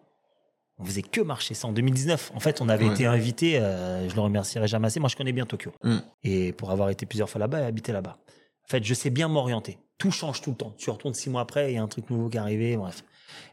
[0.79, 1.55] on faisait que marcher.
[1.55, 2.33] C'est en 2019.
[2.35, 2.93] En fait, on avait Ouais.
[2.93, 5.01] été invité, euh, je le remercierai jamais assez.
[5.01, 5.73] Moi, je connais bien Tokyo.
[5.85, 5.97] Mm.
[6.23, 8.19] Et pour avoir été plusieurs fois là-bas et habité là-bas.
[8.67, 9.79] En fait, je sais bien m'orienter.
[9.97, 10.75] Tout change tout le temps.
[10.77, 13.05] Tu retournes six mois après, il y a un truc nouveau qui est arrivé, bref.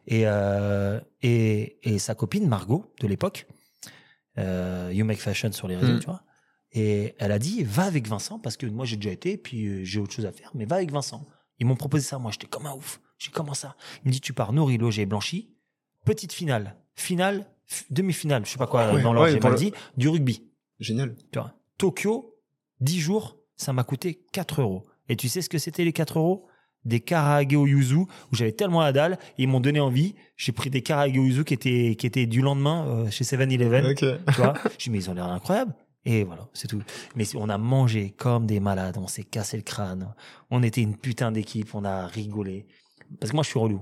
[0.07, 3.47] Et, euh, et, et sa copine, Margot, de l'époque,
[4.37, 5.99] euh, You Make Fashion sur les réseaux, Mm.
[5.99, 6.23] tu vois.
[6.73, 9.83] Et elle a dit, va avec Vincent, parce que moi j'ai déjà été, puis euh,
[9.83, 11.25] j'ai autre chose à faire, mais va avec Vincent.
[11.59, 13.01] Ils m'ont proposé ça, moi j'étais comme un ouf.
[13.17, 15.53] J'ai comment ça Il me dit, tu pars nourri, logé, blanchi,
[16.05, 17.45] petite finale, finale,
[17.89, 20.43] demi-finale, je sais pas quoi, dans l'ordre, ouais, j'ai mal le- dit, du rugby.
[20.79, 21.15] Génial.
[21.31, 21.53] Tu vois.
[21.77, 22.35] Tokyo,
[22.79, 24.87] 10 jours, ça m'a coûté 4 euros.
[25.09, 26.47] Et tu sais ce que c'était les 4 euros?
[26.83, 30.15] Des karaage au yuzu, où j'avais tellement la dalle, et ils m'ont donné envie.
[30.35, 33.91] J'ai pris des karaage au yuzu qui étaient, qui étaient du lendemain euh, chez 7-Eleven.
[33.91, 33.97] Ok.
[33.97, 35.73] Tu vois Je mais ils ont l'air incroyables.
[36.03, 36.81] Et voilà, c'est tout.
[37.15, 40.13] Mais on a mangé comme des malades, on s'est cassé le crâne.
[40.49, 42.65] On était une putain d'équipe, on a rigolé.
[43.19, 43.81] Parce que moi, je suis relou.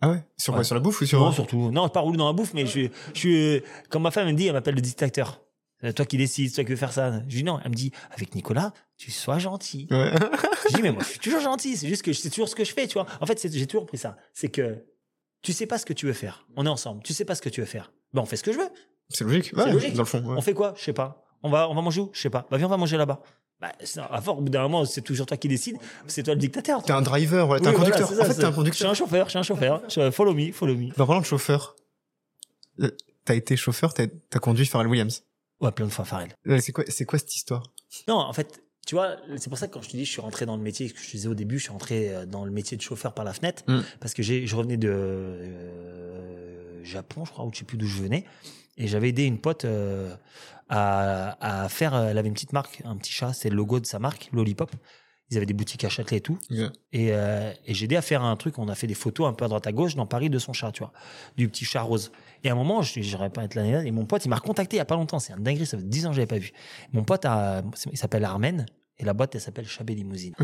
[0.00, 0.24] Ah ouais?
[0.36, 0.60] Sur quoi?
[0.60, 0.64] Ouais.
[0.64, 1.20] Sur la bouffe ou sur.
[1.20, 1.70] Non, surtout.
[1.70, 3.62] Non, pas relou dans la bouffe, mais je, je suis.
[3.88, 5.40] Comme ma femme me dit, elle m'appelle le dictateur.
[5.84, 7.20] C'est toi qui décides, toi qui veux faire ça.
[7.28, 7.60] Je dis non.
[7.64, 9.86] Elle me dit, avec Nicolas, tu sois gentil.
[9.90, 10.12] Ouais.
[10.70, 11.76] Je dis, mais moi, je suis toujours gentil.
[11.76, 13.06] C'est juste que c'est toujours ce que je fais, tu vois.
[13.20, 14.16] En fait, j'ai toujours pris ça.
[14.32, 14.84] C'est que
[15.42, 16.46] tu sais pas ce que tu veux faire.
[16.56, 17.02] On est ensemble.
[17.02, 17.92] Tu sais pas ce que tu veux faire.
[18.14, 18.68] Ben, on fait ce que je veux.
[19.10, 19.52] C'est logique.
[19.56, 19.92] Ouais, logique.
[19.94, 20.20] Dans le fond.
[20.24, 20.34] ouais.
[20.36, 20.72] On fait quoi?
[20.76, 21.22] Je sais pas.
[21.42, 22.10] On va, on va manger où?
[22.14, 22.46] Je sais pas.
[22.50, 23.20] Bah, viens, on va manger là-bas.
[23.60, 23.72] Bah,
[24.10, 25.76] à force, au bout d'un moment, c'est toujours toi qui décides.
[26.06, 26.82] C'est toi le dictateur.
[26.82, 28.08] T'es un driver, ouais, t'es un Oui, conducteur.
[28.08, 28.90] ça, en fait, t'es un Je suis conducteur.
[28.90, 29.82] un chauffeur, je suis un chauffeur.
[29.90, 30.88] Je- Follow me, follow me.
[30.92, 31.76] En parlant de chauffeur,
[32.80, 32.90] euh,
[33.24, 35.22] t'as été chauffeur, t'as t'as conduit Pharrell Williams.
[35.64, 36.28] Ouais, plein de fois, Farrell.
[36.46, 37.62] Euh, C'est quoi, c'est quoi cette histoire?
[38.06, 40.20] Non, en fait, tu vois, c'est pour ça que quand je te dis, je suis
[40.20, 42.26] rentré dans le métier, ce que je te disais au début, je suis rentré euh,
[42.26, 43.80] dans le métier de chauffeur par la fenêtre, Mm.
[44.00, 47.86] parce que j'ai, je revenais de euh, Japon, je crois, ou je sais plus d'où
[47.86, 48.24] je venais,
[48.76, 50.14] et j'avais aidé une pote euh,
[50.68, 53.86] à, à faire, elle avait une petite marque, un petit chat, c'est le logo de
[53.86, 54.70] sa marque, Lollipop.
[55.30, 56.38] Ils avaient des boutiques à Châtelet et tout.
[56.92, 59.32] Et, euh, et j'ai aidé à faire un truc, on a fait des photos un
[59.32, 60.92] peu à droite à gauche dans Paris de son chat, tu vois,
[61.36, 62.12] du petit chat rose.
[62.42, 64.76] Et à un moment, je n'irai pas être l'année et mon pote, il m'a recontacté
[64.76, 66.26] il y a pas longtemps, c'est un dinguerie, ça fait 10 ans que je l'avais
[66.26, 66.52] pas vu.
[66.92, 68.66] Mon pote, a, il s'appelle Armen,
[68.98, 70.34] et la boîte, elle s'appelle Chabé Limousine.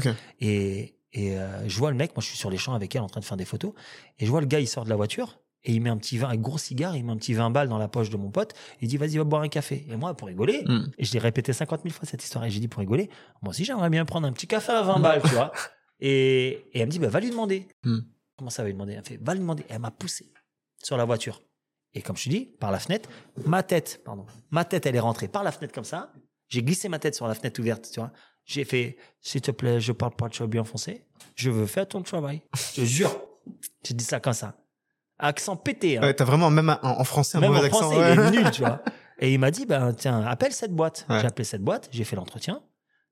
[0.41, 3.03] Et, et euh, je vois le mec, moi je suis sur les champs avec elle
[3.03, 3.73] en train de faire des photos,
[4.19, 6.17] et je vois le gars, il sort de la voiture, et il met un petit
[6.19, 8.31] vin, un gros cigare, il met un petit 20 balles dans la poche de mon
[8.31, 9.87] pote, il dit, vas-y, va boire un café.
[9.91, 10.91] Et moi, pour rigoler, Mm.
[10.99, 13.11] et je l'ai répété 50 000 fois cette histoire, et j'ai dit, pour rigoler,
[13.43, 15.53] moi aussi j'aimerais bien prendre un petit café à 20 balles, tu vois.
[16.03, 17.69] Et, et elle me dit, bah, va lui demander.
[17.85, 17.99] Mm.
[18.39, 18.95] Comment ça va lui demander?
[18.95, 19.65] Elle fait, va lui demander.
[19.65, 20.33] Et elle m'a poussé
[20.83, 21.43] sur la voiture.
[21.93, 23.11] Et comme je te dis, par la fenêtre,
[23.45, 26.11] ma tête, pardon, ma tête, elle est rentrée par la fenêtre comme ça.
[26.49, 28.13] J'ai glissé ma tête sur la fenêtre ouverte, tu vois.
[28.47, 31.05] J'ai fait, s'il te plaît, je parle pas de bien foncé.
[31.35, 32.41] Je veux faire ton travail.
[32.57, 33.21] Je te jure.
[33.85, 34.57] J'ai dit ça comme ça.
[35.21, 35.99] Accent pété.
[35.99, 36.03] Hein.
[36.03, 37.91] Ouais, t'as vraiment, même en, en français, un Même mauvais en accent.
[37.91, 38.15] français, ouais.
[38.15, 38.83] il est nul, tu vois.
[39.21, 41.07] Et il m'a dit, ben, tiens, appelle cette boîte.
[41.11, 41.21] Ouais.
[41.21, 42.63] J'ai appelé cette boîte, j'ai fait l'entretien.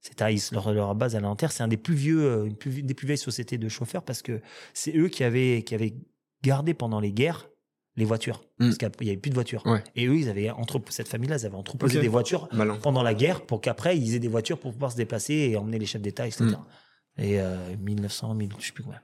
[0.01, 1.53] C'est à leur, leur base alimentaire.
[1.53, 4.23] C'est un des plus vieux, euh, une plus- des plus vieilles sociétés de chauffeurs parce
[4.23, 4.41] que
[4.73, 5.95] c'est eux qui avaient, qui avaient
[6.43, 7.49] gardé pendant les guerres
[7.97, 8.45] les voitures.
[8.61, 8.67] Mm.
[8.67, 9.67] Parce qu'il n'y avait plus de voitures.
[9.67, 9.83] Ouais.
[9.97, 12.77] Et eux, ils avaient entre, cette famille-là, ils avaient entreposé des voitures Malin.
[12.81, 15.81] pendant la guerre pour qu'après, ils aient des voitures pour pouvoir se déplacer et emmener
[15.81, 16.45] les chefs d'État, etc.
[16.45, 17.21] Mm.
[17.21, 19.01] Et euh, 1900, 1000, je sais plus combien.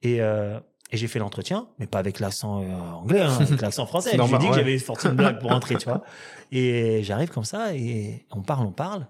[0.00, 0.58] Et, euh,
[0.92, 4.10] et j'ai fait l'entretien, mais pas avec l'accent euh, anglais, hein, avec l'accent français.
[4.12, 4.56] Je lui ai dit que ouais.
[4.58, 6.04] j'avais sorti une blague pour rentrer, tu vois.
[6.52, 9.08] Et j'arrive comme ça et on parle, on parle.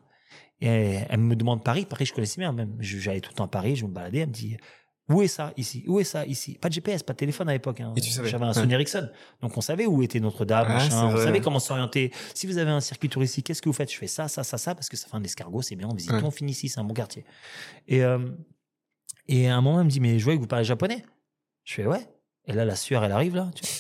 [0.61, 1.85] Et elle me demande Paris.
[1.85, 2.77] Paris, je connaissais bien même.
[2.79, 4.19] J'allais tout le temps à Paris, je me baladais.
[4.21, 4.57] Elle me dit
[5.09, 5.83] Où est ça ici?
[5.89, 6.57] Où est ça ici?
[6.57, 7.81] Pas de GPS, pas de téléphone à l'époque.
[7.81, 7.93] hein.
[7.97, 8.55] J'avais un ouais.
[8.55, 9.09] Sony Ericsson.
[9.41, 10.89] Donc on savait où était Notre-Dame, Ouais, machin.
[10.91, 11.25] c'est On vrai.
[11.25, 12.13] savait comment s'orienter.
[12.35, 13.91] Si vous avez un circuit touristique, qu'est-ce que vous faites?
[13.93, 15.89] Je fais ça, ça, ça, ça, parce que ça fait un escargot, c'est bien.
[15.91, 17.25] On visite, on finit ici, c'est un bon quartier.
[17.89, 18.21] Et, euh,
[19.27, 21.05] et à un moment, elle me dit Mais je vois que vous parlez japonais.
[21.65, 22.07] Je fais Ouais.
[22.47, 23.51] Et là, la sueur, elle arrive là.
[23.55, 23.73] tu vois.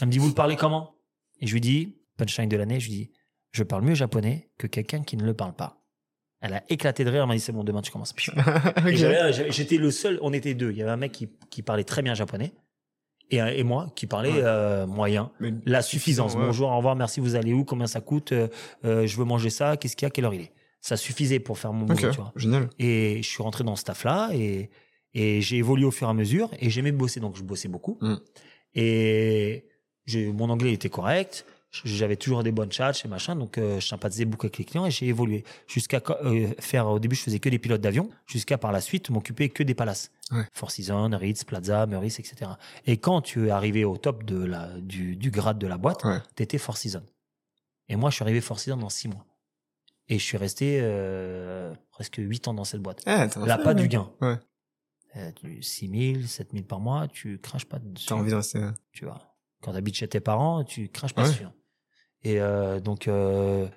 [0.00, 0.94] Elle me dit Vous le parlez comment?
[1.40, 3.10] Et je lui dis Punchline de l'année, je lui dis
[3.52, 5.82] Je parle mieux japonais que quelqu'un qui ne le parle pas.
[6.40, 8.14] Elle a éclaté de rire, elle m'a dit c'est bon, demain tu commences.
[8.26, 8.94] Et Ok.
[8.94, 10.70] j'avais- j'avais- J'étais le seul, on était deux.
[10.70, 12.52] Il y avait un mec qui, qui parlait très bien japonais
[13.30, 14.40] et, moi qui parlais Ouais.
[14.42, 15.32] euh, moyen.
[15.40, 16.34] Mais- La suffisance.
[16.34, 16.40] ouais.
[16.46, 17.64] Bonjour, au revoir, merci, vous allez où?
[17.64, 18.30] Combien ça coûte?
[18.32, 18.48] Euh,
[18.84, 20.10] euh, Je veux manger ça, qu'est-ce qu'il y a?
[20.10, 20.52] Quelle heure il est?
[20.80, 22.32] Ça suffisait pour faire mon boulot, Ok, tu vois.
[22.36, 22.70] génial.
[22.78, 24.70] Et je suis rentré dans ce staff-là et,
[25.14, 27.98] et j'ai évolué au fur et à mesure et j'aimais bosser, donc je bossais beaucoup.
[28.00, 28.16] Mm.
[28.74, 29.64] Et
[30.16, 31.44] mon anglais était correct.
[31.84, 34.86] J'avais toujours des bonnes chats et machin, donc euh, je sympathisais beaucoup avec les clients
[34.86, 36.86] et j'ai évolué jusqu'à euh, faire.
[36.88, 39.74] Au début, je faisais que des pilotes d'avion, jusqu'à par la suite m'occuper que des
[39.74, 40.44] palaces, Ouais.
[40.52, 42.52] Four Seasons, Ritz, Plaza, Meurice, etc.
[42.86, 46.04] Et quand tu es arrivé au top de la, du, du grade de la boîte,
[46.04, 46.18] Ouais.
[46.36, 47.04] t'étais Four Seasons.
[47.90, 49.26] Et moi, je suis arrivé Four Seasons dans six mois.
[50.08, 53.02] Et je suis resté euh, presque huit ans dans cette boîte.
[53.04, 53.74] Ah, Là, fait, pas ouais.
[53.74, 54.10] du gain.
[55.16, 58.06] Euh, tu- 6 000, 7 000 par mois, tu craches pas dessus.
[58.06, 58.60] T'as envie de rester.
[58.92, 59.34] Tu vois.
[59.62, 61.28] Quand tu habites chez tes parents, tu craches pas Ouais.
[61.28, 61.44] dessus.
[61.44, 61.52] hein.
[62.22, 63.68] Et euh, donc, euh,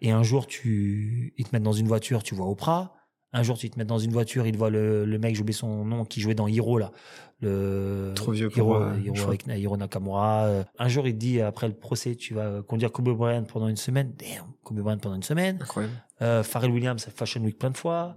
[0.00, 2.94] et un jour, tu, ils te mettent dans une voiture, tu vois Oprah.
[3.32, 5.42] Un jour, tu te mets dans une voiture, il te voit le, le mec, j'ai
[5.42, 6.92] oublié son nom, qui jouait dans Hero, là.
[7.40, 10.46] Le, Trop vieux pour Hiro, moi, Hiro avec Hiro Nakamura.
[10.46, 13.68] Euh, Un jour, il te dit, après le procès, tu vas conduire Kobe Bryant pendant
[13.68, 14.14] une semaine.
[14.16, 15.58] Damn, Kobe Bryant pendant une semaine.
[15.60, 15.94] Incroyable.
[16.22, 18.16] Euh, Pharrell Williams Fashion Week plein de fois.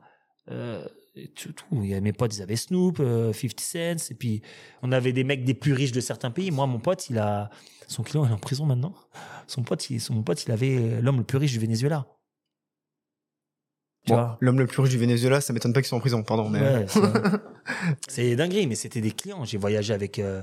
[0.49, 1.65] Euh, et tout, tout.
[1.71, 4.11] Il y avait mes potes, ils avaient Snoop, euh, 50 Cent.
[4.11, 4.41] Et puis,
[4.81, 6.51] on avait des mecs des plus riches de certains pays.
[6.51, 7.49] Moi, mon pote, il a,
[7.87, 8.93] son client, est en prison maintenant.
[9.47, 12.07] Son pote, il, son pote, il avait l'homme le plus riche du Venezuela.
[14.07, 16.49] Bon, L'homme le plus riche du Venezuela, ça m'étonne pas qu'ils soient en prison, pardon.
[16.49, 16.59] Mais...
[16.59, 16.85] Ouais,
[18.07, 19.45] c'est dinguerie, mais c'était des clients.
[19.45, 20.41] J'ai voyagé avec euh,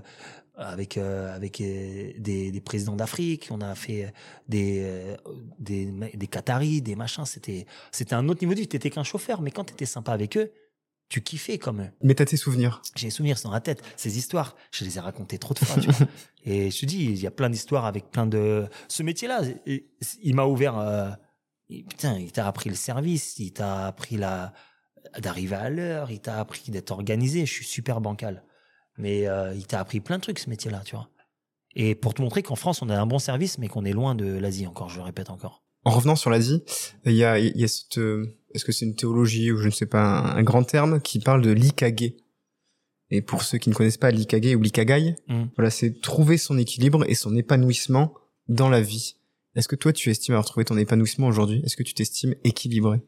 [0.58, 3.48] avec euh, avec euh, des, des présidents d'Afrique.
[3.50, 4.12] On a fait
[4.48, 5.16] des euh,
[5.58, 7.24] des des Qataris, des machins.
[7.24, 8.68] C'était c'était un autre niveau de vie.
[8.68, 10.50] T'étais qu'un chauffeur, mais quand t'étais sympa avec eux,
[11.08, 11.88] tu kiffais comme eux.
[12.02, 12.82] Mais t'as tes souvenirs.
[12.96, 13.82] J'ai des souvenirs dans la tête.
[13.96, 15.80] Ces histoires, je les ai racontées trop de fois.
[15.80, 16.06] tu vois.
[16.44, 18.66] Et je te dis, il y a plein d'histoires avec plein de.
[18.88, 20.78] Ce métier-là, il- m'a ouvert.
[20.78, 21.08] euh,
[21.70, 24.54] Putain, il t'a appris le service, il t'a appris la
[25.18, 27.44] d'arriver à l'heure, il t'a appris d'être organisé.
[27.46, 28.42] Je suis super bancal,
[28.98, 31.08] mais euh, il t'a appris plein de trucs ce métier-là, tu vois.
[31.74, 34.14] Et pour te montrer qu'en France, on a un bon service, mais qu'on est loin
[34.14, 34.88] de l'Asie encore.
[34.88, 35.62] Je le répète encore.
[35.84, 36.62] En revenant sur l'Asie,
[37.04, 39.66] il y a, il y a cette, euh, est-ce que c'est une théologie ou je
[39.66, 42.12] ne sais pas, un, un grand terme qui parle de l'ikage?
[43.10, 45.44] Et pour ceux qui ne connaissent pas l'ikage ou l'ikagai, Mm.
[45.56, 48.12] voilà, c'est trouver son équilibre et son épanouissement
[48.48, 49.16] dans la vie.
[49.54, 51.62] Est-ce que toi, tu estimes avoir trouvé ton épanouissement aujourd'hui?
[51.64, 53.00] Est-ce que tu t'estimes équilibré?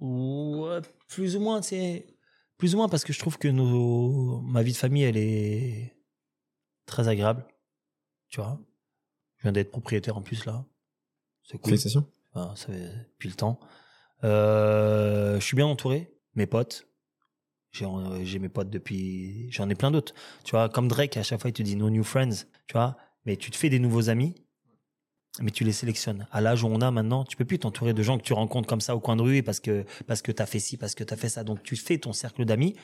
[0.00, 2.06] Ouais, plus ou moins, c'est
[2.58, 5.96] plus ou moins parce que je trouve que nos, ma vie de famille, elle est
[6.86, 7.46] très agréable.
[8.28, 8.60] Tu vois,
[9.36, 10.66] je viens d'être propriétaire en plus là.
[11.44, 11.70] C'est cool.
[11.70, 12.06] Félicitations.
[12.34, 13.58] Enfin, ça fait depuis le temps.
[14.24, 16.86] Euh, je suis bien entouré, mes potes.
[17.70, 17.86] J'ai
[18.22, 19.50] j'ai mes potes depuis.
[19.50, 20.14] J'en ai plein d'autres.
[20.44, 22.44] Tu vois, comme Drake, à chaque fois, il te dit no new friends.
[22.66, 24.34] Tu vois, mais tu te fais des nouveaux amis,
[25.42, 26.26] mais tu les sélectionnes.
[26.32, 28.68] À l'âge où on a maintenant, tu peux plus t'entourer de gens que tu rencontres
[28.68, 31.04] comme ça au coin de rue parce que parce que t'as fait ci, parce que
[31.04, 31.44] t'as fait ça.
[31.44, 32.74] Donc tu fais ton cercle d'amis.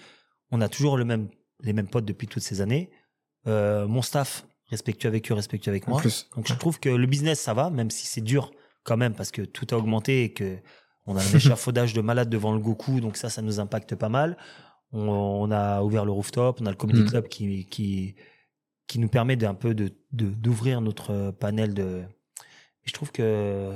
[0.51, 1.29] On a toujours le même
[1.61, 2.91] les mêmes potes depuis toutes ces années.
[3.47, 6.01] Euh, mon staff, respectueux avec eux, respectueux avec moi.
[6.01, 6.29] plus.
[6.37, 8.53] Donc je trouve que le business ça va, même si c'est dur
[8.85, 10.59] quand même parce que tout a augmenté et que
[11.07, 14.09] on a un échafaudage de malades devant le Goku, donc ça ça nous impacte pas
[14.09, 14.37] mal.
[14.93, 17.09] On, on a ouvert le rooftop, on a le comedy Mm.
[17.09, 18.15] club qui qui
[18.87, 22.03] qui nous permet d'un peu de de- d'ouvrir notre panel de.
[22.87, 23.73] Et je trouve que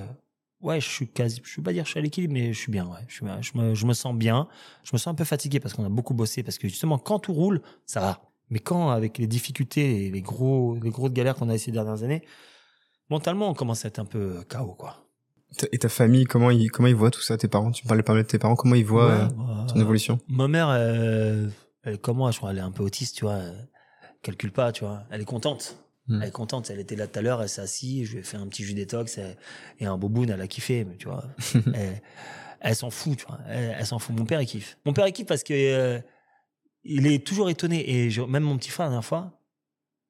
[0.61, 2.59] ouais, je suis quasi, je vais pas dire que je suis à l'équilibre, mais je
[2.59, 2.87] suis bien.
[2.87, 3.41] Ouais, je, suis bien.
[3.41, 4.49] je me je me sens bien.
[4.85, 7.19] Je me sens un peu fatigué parce qu'on a beaucoup bossé parce que justement quand
[7.19, 8.23] tout roule, ça va.
[8.51, 11.73] Mais quand avec les difficultés et les gros les grosses galères qu'on a eu ces
[11.73, 12.23] dernières années,
[13.11, 15.09] mentalement on commence à être un peu KO quoi.
[15.73, 17.37] Et ta famille, comment ils, comment ils voient tout ça?
[17.37, 19.35] Tes parents, tu me parlais pas mal de tes parents, comment ils voient euh, Ouais,
[19.35, 20.19] bah, ton évolution?
[20.29, 21.49] Ma mère, euh,
[21.85, 23.37] elle comme moi, je crois, elle est un peu autiste, tu vois.
[23.37, 23.69] Elle
[24.23, 25.05] calcule pas, tu vois.
[25.11, 25.79] Elle est contente.
[26.09, 26.23] Hmm.
[26.23, 26.71] Elle est contente.
[26.71, 28.65] Elle était là tout à l'heure, elle s'est assise, je lui ai fait un petit
[28.65, 29.37] jus détox et,
[29.79, 31.25] et un boboon, elle a kiffé, mais tu vois.
[31.75, 32.01] elle
[32.61, 33.39] elle s'en fout, tu vois.
[33.49, 34.17] Elle, elle s'en fout.
[34.17, 34.79] Mon père, il kiffe.
[34.85, 36.01] Mon père, il kiffe parce que euh,
[36.83, 37.89] il est toujours étonné.
[37.89, 39.41] Et je- même mon petit frère, la dernière fois,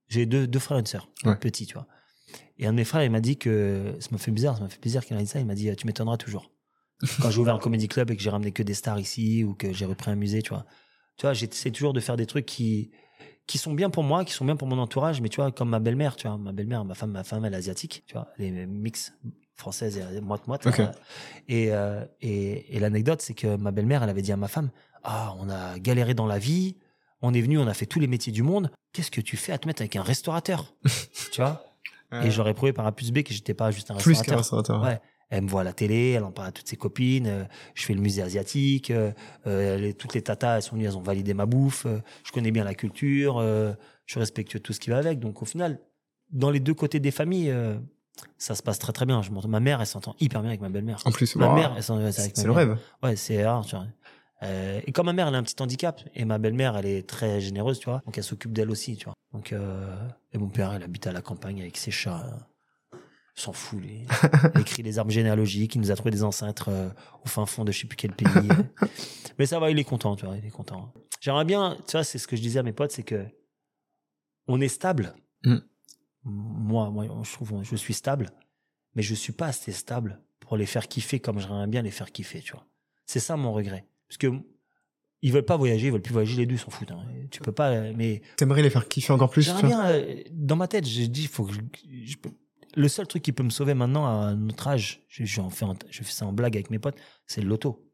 [0.08, 1.36] j'ai deux, deux frères et une sœur, Ouais.
[1.36, 1.86] petits, tu vois.
[2.58, 4.68] Et un de mes frères, il m'a dit que ça m'a fait bizarre, ça m'a
[4.68, 5.40] fait plaisir qu'il ait dit ça.
[5.40, 6.50] Il m'a dit, tu m'étonneras toujours.
[7.20, 9.54] Quand j'ai ouvert un comédie club et que j'ai ramené que des stars ici ou
[9.54, 10.64] que j'ai repris un musée, tu vois.
[11.16, 12.90] Tu vois, j'essaie toujours de faire des trucs qui,
[13.48, 15.70] qui sont bien pour moi, qui sont bien pour mon entourage, mais tu vois, comme
[15.70, 16.36] ma belle-mère, tu vois.
[16.38, 18.28] Ma belle-mère, ma femme, ma femme, elle est asiatique, tu vois.
[18.38, 19.12] Est mix
[19.56, 20.66] française et moite-moite.
[20.66, 20.78] Ok.
[20.78, 20.92] hein.
[21.48, 24.70] Et, euh, et, et l'anecdote, c'est que ma belle-mère, elle avait dit à ma femme,
[25.02, 26.76] ah, on a galéré dans la vie,
[27.22, 28.70] on est venu, on a fait tous les métiers du monde.
[28.92, 30.74] Qu'est-ce que tu fais à te mettre avec un restaurateur?
[31.32, 31.64] tu vois?
[32.22, 34.34] Et j'aurais prouvé par A plus B que j'étais pas juste un Plus restaurateur.
[34.34, 34.82] qu'un restaurateur.
[34.82, 35.00] Ouais.
[35.30, 37.26] Elle me voit à la télé, elle en parle à toutes ses copines.
[37.26, 38.90] euh, je fais le musée asiatique.
[38.90, 39.12] euh,
[39.46, 41.86] euh, les- toutes les tatas, elles sont venues, elles ont validé ma bouffe.
[42.24, 43.38] je connais bien la culture.
[43.38, 43.72] euh,
[44.06, 45.18] je suis respectueux de tout ce qui va avec.
[45.18, 45.80] Donc au final,
[46.30, 47.78] dans les deux côtés des familles, euh,
[48.38, 49.20] ça se passe très très bien.
[49.22, 51.00] Je m'entends- ma mère, elle s'entend hyper bien avec ma belle-mère.
[51.04, 52.78] En plus, Ma wow, mère, elle s'entend avec ma c'est le rêve.
[53.02, 53.86] Ouais, c'est rare, tu vois.
[54.44, 57.08] Euh, et comme ma mère, elle a un petit handicap, et ma belle-mère, elle est
[57.08, 58.02] très généreuse, tu vois.
[58.06, 59.14] Donc elle s'occupe d'elle aussi, tu vois.
[59.32, 59.94] Donc, euh,
[60.32, 62.24] et mon père, il habite à la campagne avec ses chats.
[63.40, 64.02] S'en fout, lui.
[64.54, 66.88] Il écrit les arbres généalogiques, il nous a trouvé des ancêtres euh,
[67.24, 68.26] au fin fond de je sais plus quel pays.
[69.38, 70.92] Mais ça va, il est content, tu vois, il est content.
[71.20, 73.24] J'aimerais bien, tu vois, c'est ce que je disais à mes potes, c'est que
[74.46, 75.14] on est stable.
[75.44, 75.56] Mm.
[76.24, 78.30] Moi, moi, je trouve, je suis stable,
[78.94, 82.10] mais je suis pas assez stable pour les faire kiffer comme j'aimerais bien les faire
[82.12, 82.66] kiffer, tu vois.
[83.06, 83.86] C'est ça mon regret.
[84.08, 84.28] Parce que
[85.22, 86.90] ils veulent pas voyager, ils veulent plus voyager, les deux s'en foutent.
[86.92, 87.04] hein.
[87.30, 90.56] Tu peux pas, euh, mais T'aimerais les faire kiffer encore plus J'aimerais bien, euh, dans
[90.56, 91.60] ma tête, j'ai dit, faut que je,
[92.04, 92.30] je peux-
[92.78, 96.32] le seul truc qui peut me sauver maintenant à notre âge, je, fais, ça en
[96.32, 96.96] blague avec mes potes,
[97.26, 97.84] c'est le loto.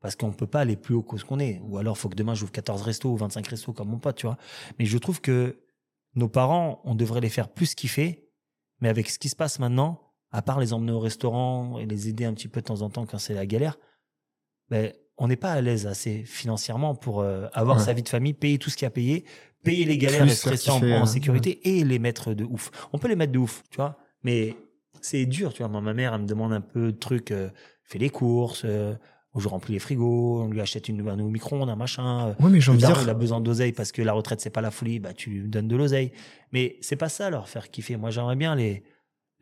[0.00, 1.60] Parce qu'on peut pas aller plus haut que ce qu'on est.
[1.64, 4.26] Ou alors, faut que demain j'ouvre 14 restos ou 25 restos comme mon pote, tu
[4.26, 4.36] vois.
[4.78, 5.60] Mais je trouve que
[6.14, 8.28] nos parents, on devrait les faire plus kiffer,
[8.80, 12.08] mais avec ce qui se passe maintenant, à part les emmener au restaurant et les
[12.08, 13.78] aider un petit peu de temps en temps quand c'est la galère,
[14.70, 17.82] ben, on n'est pas à l'aise assez financièrement pour euh, avoir Ouais.
[17.84, 19.24] sa vie de famille, payer tout ce qu'il y a à payer,
[19.62, 21.06] payer les galères Plus rester en, en hein.
[21.06, 22.70] sécurité et les mettre de ouf.
[22.92, 24.56] On peut les mettre de ouf, tu vois, mais
[25.00, 25.68] c'est dur, tu vois.
[25.68, 27.50] Moi, ma mère, elle me demande un peu de trucs, euh,
[27.84, 28.94] fait les courses, euh,
[29.36, 32.28] je remplis les frigos, on lui achète une, un nouveau micro-ondes, un machin.
[32.28, 32.98] euh, Ouais, mais daron, dire.
[33.02, 35.48] il a besoin d'oseille parce que la retraite, c'est pas la folie, bah, tu lui
[35.48, 36.12] donnes de l'oseille.
[36.52, 37.96] Mais c'est pas ça, leur faire kiffer.
[37.96, 38.82] Moi, j'aimerais bien les,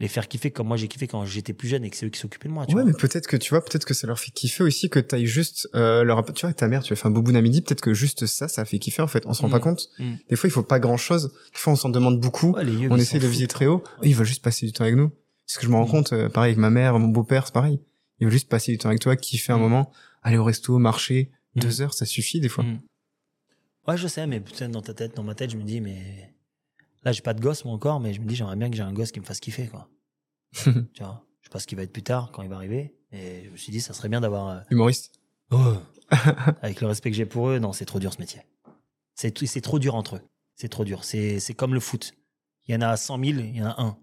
[0.00, 2.08] les faire kiffer comme moi j'ai kiffé quand j'étais plus jeune et que c'est eux
[2.08, 2.64] qui s'occupaient de moi.
[2.66, 2.90] Tu Ouais, vois.
[2.90, 5.68] mais peut-être que tu vois, peut-être que ça leur fait kiffer aussi que t'ailles juste
[5.74, 7.92] euh, leur tu vois ta mère, tu as fait un boboon à midi, peut-être que
[7.94, 9.24] juste ça, ça fait kiffer en fait.
[9.26, 9.52] On se rend Mm.
[9.52, 9.88] pas compte.
[9.98, 10.14] Mm.
[10.30, 11.32] Des fois, il faut pas grand chose.
[11.52, 12.52] Des fois, on s'en demande beaucoup.
[12.52, 13.84] Ouais, on essaie s'en de viser très haut.
[14.02, 15.10] Eux, Ils veulent juste passer du temps avec nous.
[15.46, 15.90] Parce que je me rends Mm.
[15.90, 17.80] compte, euh, pareil avec ma mère, mon beau-père, c'est pareil.
[18.20, 19.60] Ils veulent juste passer du temps avec toi, kiffer un Mm.
[19.60, 21.30] moment, aller au resto, marcher.
[21.56, 21.60] Mm.
[21.60, 22.64] Deux heures, ça suffit des fois.
[22.64, 22.80] Mm.
[23.88, 26.32] Ouais, je sais, mais putain, dans ta tête, dans ma tête, je me dis, mais
[27.04, 28.82] là, j'ai pas de gosse, moi encore, mais je me dis, j'aimerais bien que j'ai
[28.82, 29.88] un gosse qui me fasse kiffer, quoi.
[30.52, 30.70] tu
[31.00, 33.44] vois, je sais pas ce qu'il va être plus tard, quand il va arriver, et
[33.44, 34.48] je me suis dit, ça serait bien d'avoir.
[34.48, 35.12] euh, Humoriste.
[36.62, 38.42] Avec le respect que j'ai pour eux, non, c'est trop dur ce métier.
[39.14, 40.20] C'est c'est trop dur entre eux.
[40.56, 41.04] C'est trop dur.
[41.04, 42.14] C'est c'est comme le foot.
[42.68, 43.96] Il y en a 100 000, il y en a un.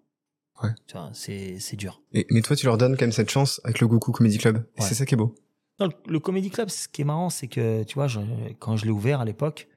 [0.63, 0.69] Ouais.
[0.87, 2.01] Tu vois, c'est c'est dur.
[2.13, 4.57] Et, mais toi, tu leur donnes quand même cette chance avec le Goku Comedy Club.
[4.75, 4.87] Et Ouais.
[4.87, 5.35] c'est ça qui est beau.
[5.79, 8.19] Non, le, le Comedy Club, ce qui est marrant, c'est que, tu vois, je-
[8.59, 9.67] quand je l'ai ouvert à l'époque,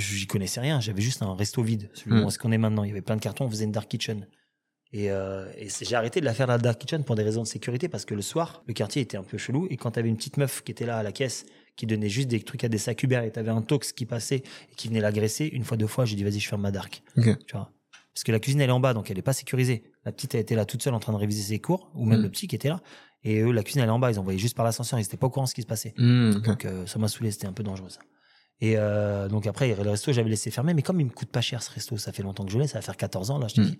[0.00, 0.80] j'y connaissais rien.
[0.80, 2.24] J'avais juste un resto vide, celui Mm.
[2.24, 2.84] où ce qu'on est maintenant.
[2.84, 4.26] Il y avait plein de cartons, on faisait une dark kitchen.
[4.92, 7.46] Et, euh, et j'ai arrêté de la faire la dark kitchen pour des raisons de
[7.46, 9.68] sécurité parce que le soir, le quartier était un peu chelou.
[9.70, 11.46] Et quand t'avais une petite meuf qui était là à la caisse,
[11.76, 14.42] qui donnait juste des trucs à des sacs Uber et t'avais un tox qui passait
[14.72, 17.02] et qui venait l'agresser, une fois, deux fois, j'ai dit vas-y, je ferme ma dark.
[17.14, 17.22] Tu
[17.52, 17.70] vois.
[18.12, 19.84] Parce que la cuisine, elle est en bas, donc elle est pas sécurisée.
[20.04, 22.18] La petite, elle était là toute seule en train de réviser ses cours, ou même
[22.18, 22.22] Mm.
[22.24, 22.82] le petit qui était là.
[23.22, 24.10] Et eux, la cuisine, elle est en bas.
[24.10, 24.98] Ils envoyaient juste par l'ascenseur.
[24.98, 25.94] Ils étaient pas au courant de ce qui se passait.
[25.96, 26.42] Mm, ok.
[26.42, 28.00] Donc euh, ça m'a saoulé, c'était un peu dangereux ça.
[28.60, 31.40] Et euh, donc après, le resto, j'avais laissé fermer, mais comme il me coûte pas
[31.40, 33.48] cher ce resto, ça fait longtemps que je l'ai, ça va faire 14 ans là,
[33.48, 33.64] je te Mm.
[33.64, 33.78] dis.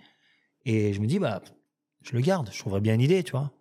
[0.65, 1.43] Et je me dis, bah,
[2.03, 3.53] je le garde, je trouverais bien une idée, tu vois.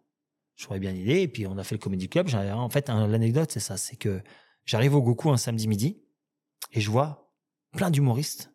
[0.55, 2.29] Je trouverais bien une idée, et puis on a fait le Comedy Club.
[2.33, 4.21] En fait, l'anecdote, c'est ça, c'est que
[4.65, 6.01] j'arrive au Goku un samedi midi,
[6.73, 7.31] et je vois
[7.71, 8.51] plein d'humoristes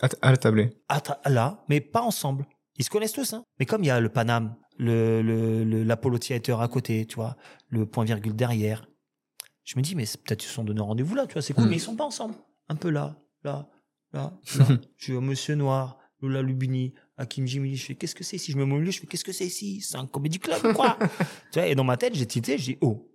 [0.00, 0.70] À, la tablée.
[0.88, 2.46] à ta- là, mais pas ensemble.
[2.76, 3.44] Ils se connaissent tous, hein.
[3.58, 7.16] Mais comme il y a le Paname, le, le, le- l'Apollo Theater à côté, tu
[7.16, 7.36] vois,
[7.68, 8.86] le point virgule derrière,
[9.64, 11.64] je me dis, mais peut-être ils se sont donné rendez-vous là, tu vois, c'est cool,
[11.66, 11.68] Mm.
[11.70, 12.34] mais ils sont pas ensemble.
[12.68, 13.68] Un peu là, là,
[14.12, 14.66] là, là.
[14.96, 18.52] je suis au Monsieur Noir, Lola Lubini, Hakim Jimmy, je fais, qu'est-ce que c'est ici
[18.52, 20.72] Je me mets au milieu, je fais, qu'est-ce que c'est ici C'est un comédie club,
[20.74, 20.98] quoi
[21.52, 23.06] Tu vois, et dans ma tête, j'ai tilté, je dis, oh,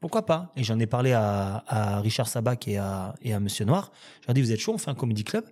[0.00, 0.52] pourquoi pas?
[0.56, 3.92] Et j'en ai parlé à, à Richard Sabac et à, et à Monsieur Noir.
[4.22, 5.44] Je leur ai dit, vous êtes chaud, on fait un comédie club?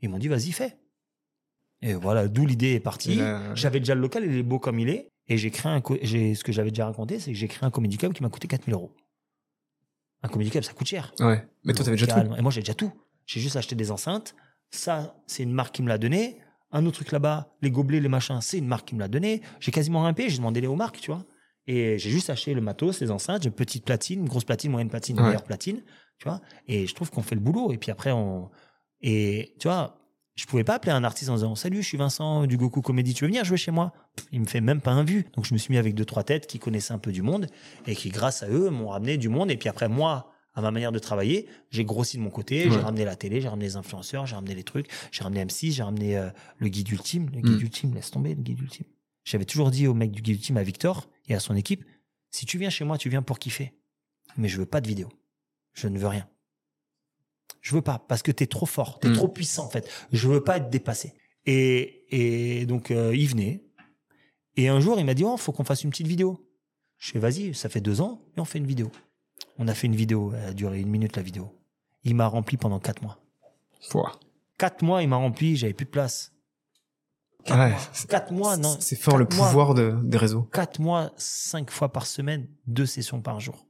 [0.00, 0.78] Ils m'ont dit, vas-y, fais.
[1.82, 3.20] Et voilà, d'où l'idée est partie.
[3.54, 5.08] J'avais déjà le local, il est beau comme il est.
[5.28, 7.70] Et j'ai créé un, j'ai, ce que j'avais déjà raconté, c'est que j'ai créé un
[7.70, 8.90] comédie club qui m'a coûté 4000 euros.
[10.22, 11.12] Un comédie club, ça coûte cher.
[11.20, 11.46] Ouais.
[11.64, 12.34] Mais toi, t'avais déjà tout.
[12.36, 12.92] Et moi, j'ai déjà tout.
[13.26, 14.34] J'ai juste acheté des enceintes.
[14.70, 16.38] Ça, c'est une marque qui me l'a donné.
[16.72, 19.40] Un autre truc là-bas, les gobelets, les machins, c'est une marque qui me l'a donné.
[19.60, 20.28] J'ai quasiment rien payé.
[20.28, 21.24] J'ai demandé les aux marques, tu vois.
[21.66, 23.44] Et j'ai juste acheté le matos, les enceintes.
[23.44, 25.28] Une petite platine, une grosse platine, moyenne platine, une Ouais.
[25.28, 25.82] meilleure platine,
[26.18, 26.40] tu vois.
[26.66, 27.72] Et je trouve qu'on fait le boulot.
[27.72, 28.50] Et puis après, on.
[29.00, 29.97] Et tu vois,
[30.38, 33.12] je pouvais pas appeler un artiste en disant Salut, je suis Vincent du Goku Comedy,
[33.14, 33.92] tu veux venir jouer chez moi?
[34.16, 35.26] Pff, Il me fait même pas un vu.
[35.34, 37.46] Donc je me suis mis avec deux, trois têtes qui connaissaient un peu du monde
[37.86, 39.50] et qui, grâce à eux, m'ont ramené du monde.
[39.50, 42.70] Et puis après, moi, à ma manière de travailler, j'ai grossi de mon côté.
[42.70, 45.72] J'ai ramené la télé, j'ai ramené les influenceurs, j'ai ramené les trucs, j'ai ramené M6,
[45.72, 47.30] j'ai ramené euh, le guide ultime.
[47.34, 47.64] Le guide Mm.
[47.64, 48.86] ultime, laisse tomber le guide ultime.
[49.24, 51.84] J'avais toujours dit au mec du guide ultime, à Victor et à son équipe
[52.30, 53.72] si tu viens chez moi, tu viens pour kiffer.
[54.36, 55.08] Mais je veux pas de vidéo.
[55.72, 56.28] Je ne veux rien.
[57.60, 59.14] Je veux pas, parce que t'es trop fort, t'es Mm.
[59.14, 59.88] trop puissant en fait.
[60.12, 61.14] Je veux pas être dépassé.
[61.46, 62.04] Et,
[62.60, 63.64] et donc euh, il venait.
[64.56, 66.44] Et un jour, il m'a dit, oh, faut qu'on fasse une petite vidéo.
[66.98, 68.90] Je fais, vas-y, ça fait deux ans, et on fait une vidéo.
[69.56, 71.54] On a fait une vidéo, elle a duré une minute la vidéo.
[72.02, 73.20] Il m'a rempli pendant quatre mois.
[73.90, 74.18] Pouah.
[74.58, 76.32] Quatre mois, il m'a rempli, j'avais plus de place.
[77.44, 77.70] Quatre Ouais.
[77.70, 78.76] mois, quatre mois, non.
[78.80, 79.46] C'est fort le mois.
[79.46, 80.42] pouvoir de, des réseaux.
[80.52, 83.64] Quatre mois, cinq fois par semaine, deux sessions par jour.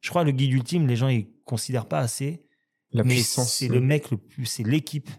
[0.00, 2.44] Je crois le guide ultime, les gens ils considèrent pas assez,
[2.92, 5.10] La mais puissance c'est euh, le mec le plus, c'est l'équipe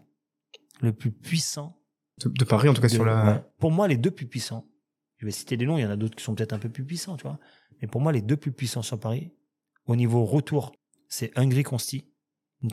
[0.81, 1.81] le plus puissant.
[2.23, 3.25] de, de Paris, en tout cas de- sur la.
[3.33, 3.43] ouais.
[3.59, 4.65] Pour moi, les deux plus puissants.
[5.17, 6.69] Je vais citer des noms, il y en a d'autres qui sont peut-être un peu
[6.69, 7.39] plus puissants, tu vois.
[7.81, 9.33] Mais pour moi, les deux plus puissants sur Paris,
[9.85, 10.71] au niveau retour,
[11.09, 12.05] c'est Hungry Consti.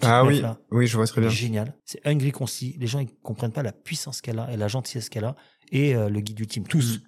[0.02, 1.30] Ah oui, là, oui, je vois très bien.
[1.30, 1.76] Génial.
[1.84, 2.76] C'est Hungry Conci.
[2.78, 5.36] Les gens, ils comprennent pas la puissance qu'elle a et la gentillesse qu'elle a.
[5.72, 6.98] Et euh, le guide ultime, tous.
[6.98, 7.02] Mm.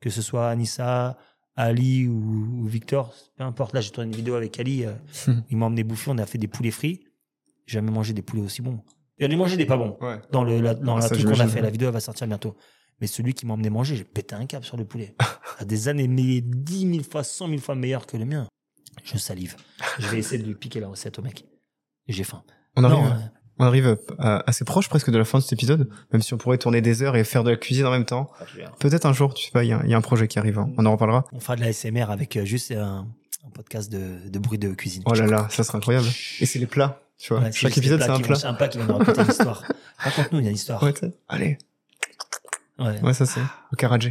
[0.00, 1.18] Que ce soit Anissa,
[1.56, 3.72] Ali ou, ou Victor, peu importe.
[3.74, 4.84] Là, j'ai tourné une vidéo avec Ali.
[4.84, 4.92] euh,
[5.50, 6.10] il m'a emmené bouffer.
[6.10, 7.00] On a fait des poulets frits.
[7.66, 8.80] J'ai jamais mangé des poulets aussi bons.
[9.18, 9.96] J'en ai mangé des pas bons.
[10.00, 10.18] Ouais.
[10.32, 11.60] Dans le la, dans Ah, la truc qu'on a fait.
[11.60, 12.56] La vidéo, elle va sortir bientôt.
[13.00, 15.14] Mais celui qui m'a emmené manger, j'ai pété un câble sur le poulet.
[15.58, 18.46] à des années, mais 10 000 fois, 100 000 fois meilleur que le mien.
[19.04, 19.56] Je salive.
[19.98, 21.44] Je vais essayer de lui piquer la recette au mec.
[22.08, 22.42] J'ai faim.
[22.76, 23.18] On arrive, Non, on euh,
[23.60, 23.86] On arrive
[24.20, 26.80] euh, assez proche presque de la fin de cet épisode, même si on pourrait tourner
[26.80, 28.30] des heures et faire de la cuisine en même temps.
[28.80, 30.38] Peut-être un jour, tu sais pas, il y, a- il y a un projet qui
[30.38, 30.70] arrive, hein.
[30.78, 31.26] on en reparlera.
[31.32, 33.06] On fera de la SMR avec euh, juste un,
[33.46, 35.02] un podcast de, de bruit de cuisine.
[35.06, 36.06] Oh là là, ça serait incroyable.
[36.40, 37.42] Et c'est les plats, tu vois.
[37.42, 38.34] Ouais, Chaque épisode, c'est un plat.
[38.36, 39.62] vont- un plat qui va nous raconter une histoire.
[39.98, 40.82] Raconte-nous une histoire.
[40.82, 40.94] Ouais.
[41.28, 41.58] Allez,
[42.78, 44.10] Ouais, ouais, ça c'est le Karadjé.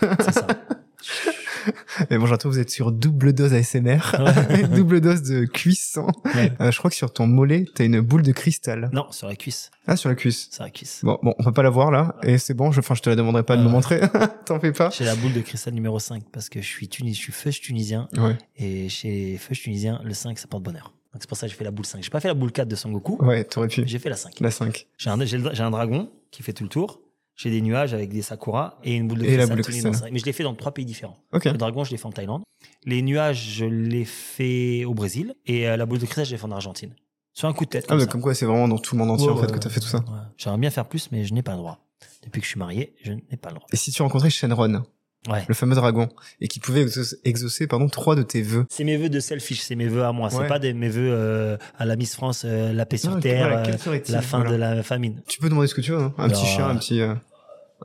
[0.00, 0.46] c'est ça.
[2.10, 3.98] Mais bon, j'entends vous êtes sur double dose ASMR,
[4.74, 6.08] double dose de cuisson.
[6.34, 6.52] Ouais.
[6.60, 8.90] Euh, je crois que sur ton mollet, t'as une boule de cristal.
[8.92, 9.70] Non, sur la cuisse.
[9.86, 10.48] Ah, sur la cuisse.
[10.50, 11.00] Sur la cuisse.
[11.02, 12.72] Bon, bon, on peut pas la voir là, et c'est bon.
[12.72, 14.00] Je, enfin, je te la demanderai pas de me montrer.
[14.46, 14.90] T'en fais pas.
[14.90, 17.60] J'ai la boule de cristal numéro 5 parce que je suis tunis, je suis feuge
[17.60, 20.92] tunisien Ouais, et chez feuge tunisien, le 5 ça porte bonheur.
[21.12, 22.02] Donc c'est pour ça que j'ai fait la boule 5.
[22.02, 23.82] J'ai pas fait la boule 4 de Son Goku, ouais, t'aurais pu.
[23.86, 24.40] j'ai fait la 5.
[24.40, 24.86] La 5.
[24.98, 27.00] J'ai un, j'ai le- j'ai un dragon qui fait tout le tour.
[27.38, 30.10] J'ai des nuages avec des sakuras et une boule de Et la boule de.
[30.12, 31.16] Mais je l'ai fait dans trois pays différents.
[31.32, 32.42] Le dragon, je l'ai fait en Thaïlande.
[32.84, 35.34] Les nuages, je l'ai fait au Brésil.
[35.46, 36.94] Et euh, la boule de cristal, je l'ai fait en Argentine.
[37.32, 37.84] Sur un coup de tête.
[37.86, 38.10] Ah, Comme mais ça.
[38.10, 39.70] comme quoi, c'est vraiment dans tout le monde entier Ouais, en fait ouais, que t'as
[39.70, 39.98] fait tout ça.
[39.98, 40.04] ouais.
[40.36, 41.78] J'aimerais bien faire plus, mais je n'ai pas le droit.
[42.24, 43.66] Depuis que je suis marié, je n'ai pas le droit.
[43.72, 44.82] Et si tu rencontrais Shenron,
[45.28, 45.44] Ouais.
[45.48, 46.08] le fameux dragon,
[46.40, 48.64] et qui pouvait exaucer, exaucer, pardon, trois de tes vœux.
[48.70, 50.32] C'est mes vœux de selfish, c'est mes vœux à moi.
[50.32, 50.42] Ouais.
[50.42, 53.48] C'est pas des, mes vœux euh, à la Miss France, euh, la paix sur terre,
[53.48, 54.52] voilà, euh, la fin Voilà.
[54.52, 55.20] de la famine.
[55.26, 56.14] Tu peux demander ce que tu veux, hein.
[56.18, 57.00] un petit chien, un petit.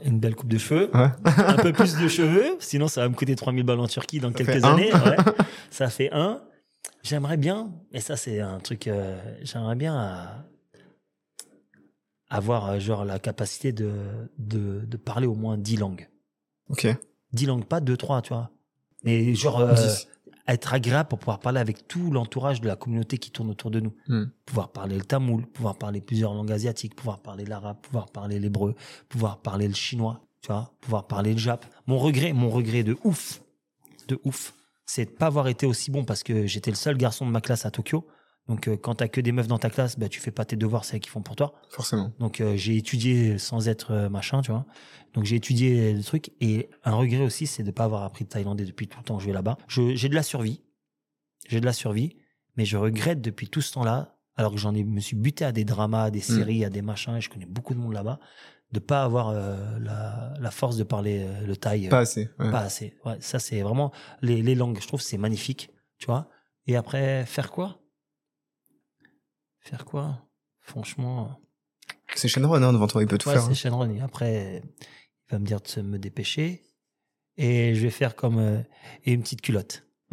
[0.06, 1.10] Une belle coupe de cheveux, Ouais.
[1.26, 4.32] un peu plus de cheveux, sinon ça va me coûter 3000 balles en Turquie dans
[4.32, 4.92] Ça quelques années.
[5.72, 6.42] ça fait un.
[7.04, 8.90] J'aimerais bien, et ça c'est un truc,
[9.42, 10.46] j'aimerais bien
[12.30, 13.92] avoir genre la capacité de,
[14.38, 16.08] de, de parler au moins 10 langues.
[16.70, 16.88] Ok.
[17.34, 18.52] 10 langues, pas 2, 3, tu vois.
[19.04, 19.76] Mais genre euh,
[20.48, 23.80] être agréable pour pouvoir parler avec tout l'entourage de la communauté qui tourne autour de
[23.80, 23.94] nous.
[24.08, 24.26] Hmm.
[24.46, 28.76] Pouvoir parler le tamoul, pouvoir parler plusieurs langues asiatiques, pouvoir parler l'arabe, pouvoir parler l'hébreu,
[29.10, 31.66] pouvoir parler le chinois, tu vois, pouvoir parler le jap.
[31.88, 33.42] Mon regret, mon regret de ouf,
[34.08, 34.54] de ouf,
[34.86, 37.42] c'est de pas avoir été aussi bon parce que j'étais le seul garçon de ma
[37.42, 38.06] classe à Tokyo.
[38.50, 40.56] Donc euh, quand t'as que des meufs dans ta classe, bah tu fais pas tes
[40.58, 41.54] devoirs, c'est elles qui font pour toi.
[41.70, 42.12] Forcément.
[42.20, 44.66] Donc euh, j'ai étudié sans être euh, machin, tu vois.
[45.14, 48.30] Donc j'ai étudié le truc et un regret aussi, c'est de pas avoir appris le
[48.30, 49.58] thaïlandais depuis tout le temps que je vais là-bas.
[49.68, 50.62] J'ai de la survie,
[51.48, 52.18] j'ai de la survie,
[52.58, 55.52] mais je regrette depuis tout ce temps-là, alors que j'en ai me suis buté à
[55.52, 58.20] des dramas, à des séries, à des machins, et je connais beaucoup de monde là-bas,
[58.72, 61.88] de pas avoir euh, la, la force de parler euh, le thaï.
[61.90, 62.30] Pas assez.
[62.40, 62.52] ouais.
[62.52, 62.98] pas assez.
[63.06, 63.92] Ouais, ça c'est vraiment
[64.24, 64.80] les, les langues.
[64.82, 66.28] Je trouve c'est magnifique, tu vois.
[66.66, 67.83] Et après faire quoi?
[69.64, 70.20] Faire quoi?
[70.62, 71.40] Franchement.
[72.16, 73.44] C'est Shenron, hein, devant toi, il peut tout Ouais, faire.
[73.44, 73.54] c'est hein.
[73.54, 73.90] Shenron.
[73.90, 74.62] Et après,
[75.30, 76.62] il va me dire de se me dépêcher.
[77.38, 78.38] Et je vais faire comme.
[78.40, 78.60] euh,
[79.06, 79.86] et une petite culotte.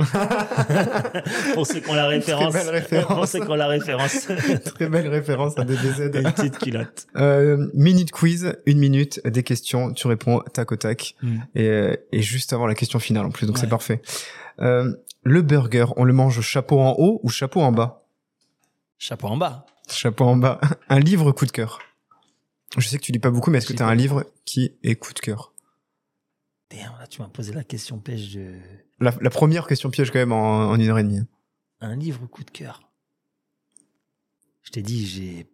[1.54, 2.54] Pour ceux qui ont la référence.
[2.54, 3.14] belle référence.
[3.16, 4.28] Pour ceux qui ont la référence.
[4.64, 6.10] Très belle référence à une DBZ.
[6.34, 7.06] petite culotte.
[7.16, 11.16] Euh, minute quiz, une minute, des questions, tu réponds tac au tac.
[11.22, 11.38] Mm.
[11.54, 14.00] Et, euh, et juste avant la question finale en plus, donc c'est parfait.
[14.60, 14.90] Euh,
[15.22, 17.99] le burger, on le mange chapeau en haut ou chapeau en bas?
[19.00, 19.64] Chapeau en bas.
[19.88, 20.60] Chapeau en bas.
[20.90, 21.80] Un livre coup de cœur.
[22.76, 24.78] Je sais que tu lis pas beaucoup, mais est-ce que tu as un livre qui
[24.84, 25.52] est coup de cœur?
[26.70, 28.60] Damn, là, tu m'as posé la question pêche de.
[29.00, 31.22] la, la première question piège quand même en, en une heure et demie.
[31.80, 32.82] Un livre coup de cœur.
[34.62, 35.50] Je t'ai dit, j'ai.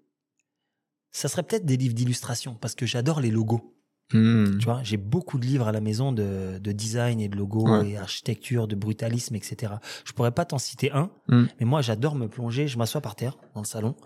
[1.12, 3.75] Ça serait peut-être des livres d'illustration parce que j'adore les logos.
[4.12, 4.58] Hmm.
[4.58, 7.68] Tu vois, j'ai beaucoup de livres à la maison de, de design et de logo
[7.68, 7.90] Ouais.
[7.90, 9.74] et architecture, de brutalisme, etc.
[10.04, 11.44] Je pourrais pas t'en citer un, Mm.
[11.58, 12.68] mais moi j'adore me plonger.
[12.68, 13.96] Je m'assois par terre dans le salon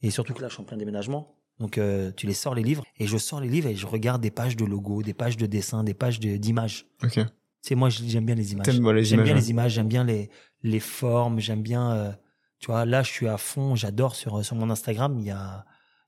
[0.00, 1.36] et surtout que là je suis en plein déménagement.
[1.60, 4.22] Donc euh, tu les sors les livres et je sors les livres et je regarde
[4.22, 6.86] des pages de logos, des pages de dessins, des pages de- d'images.
[7.02, 7.12] Ok.
[7.12, 7.22] Tu
[7.60, 8.66] sais, moi j'aime bien les images.
[9.04, 10.30] J'aime bien les images, j'aime bien les,
[10.62, 11.92] les formes, j'aime bien.
[11.92, 12.12] euh,
[12.60, 15.66] tu vois, là, je suis à fond, j'adore sur, sur mon Instagram, il y a,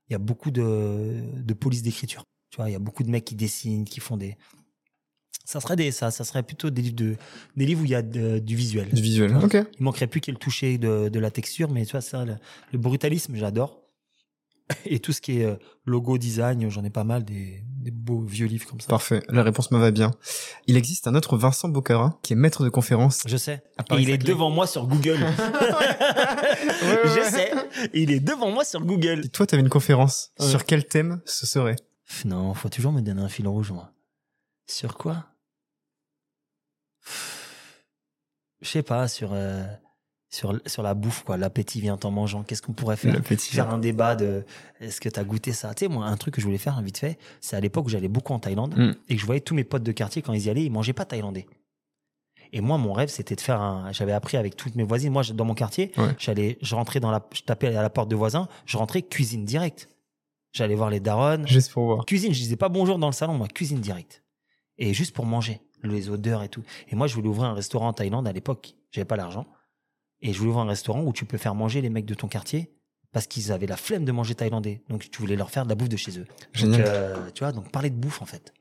[0.09, 2.23] il y a beaucoup de, de police d'écriture.
[2.49, 4.37] Tu vois, il y a beaucoup de mecs qui dessinent, qui font des.
[5.45, 7.15] Ça serait, des, ça, ça serait plutôt des livres, de,
[7.55, 8.89] des livres où il y a de- du visuel.
[8.89, 9.33] Du visuel.
[9.37, 9.53] Ok.
[9.79, 12.01] Il manquerait plus qu'il y ait le toucher de, de la texture, mais tu vois,
[12.01, 12.35] ça, le,
[12.73, 13.81] le brutalisme, j'adore.
[14.85, 15.55] Et tout ce qui est euh,
[15.85, 18.87] logo, design, j'en ai pas mal, des, des beaux vieux livres comme ça.
[18.89, 19.21] Parfait.
[19.29, 20.11] La réponse me va bien.
[20.67, 23.21] Il existe un autre Vincent Bocara qui est maître de conférence.
[23.25, 23.63] Je sais.
[23.91, 25.19] Et il est devant moi sur Google.
[25.23, 25.29] ouais,
[27.05, 27.29] Je ouais.
[27.31, 27.51] sais.
[27.93, 29.21] Il est devant moi sur Google.
[29.25, 30.31] Et toi, t'avais une conférence.
[30.41, 30.45] Ouais.
[30.49, 31.77] Sur quel thème ce serait?
[32.25, 33.91] Non, faut toujours me donner un fil rouge, moi.
[34.65, 35.25] Sur quoi?
[38.61, 39.63] Je sais pas, sur, euh,
[40.29, 41.37] sur, sur la bouffe, quoi.
[41.37, 42.43] L'appétit vient en mangeant.
[42.43, 43.13] Qu'est-ce qu'on pourrait faire?
[43.55, 44.45] Faire un débat de
[44.79, 45.73] est-ce que t'as goûté ça?
[45.73, 47.89] Tu sais, moi, un truc que je voulais faire, vite fait, c'est à l'époque où
[47.89, 48.93] j'allais beaucoup en Thaïlande Mm.
[49.09, 50.93] et que je voyais tous mes potes de quartier, quand ils y allaient, ils mangeaient
[50.93, 51.45] pas thaïlandais.
[52.53, 53.91] Et moi, mon rêve, c'était de faire un.
[53.91, 55.11] J'avais appris avec toutes mes voisines.
[55.11, 56.15] Moi, dans mon quartier, Ouais.
[56.17, 59.43] j'allais, je rentrais dans la, je tapais à la porte de voisin, je rentrais cuisine
[59.43, 59.89] direct.
[60.53, 62.05] J'allais voir les darons, Juste pour voir.
[62.05, 64.23] cuisine, je disais pas bonjour dans le salon, moi, cuisine direct.
[64.77, 66.63] Et juste pour manger, les odeurs et tout.
[66.89, 68.75] Et moi, je voulais ouvrir un restaurant en Thaïlande à l'époque.
[68.91, 69.45] J'avais pas l'argent.
[70.21, 72.27] Et je voulais ouvrir un restaurant où tu peux faire manger les mecs de ton
[72.27, 72.71] quartier
[73.11, 74.81] parce qu'ils avaient la flemme de manger thaïlandais.
[74.89, 76.25] Donc tu voulais leur faire de la bouffe de chez eux.
[76.53, 76.79] Génial.
[76.81, 78.53] Donc, euh, tu vois, donc parler de bouffe en fait.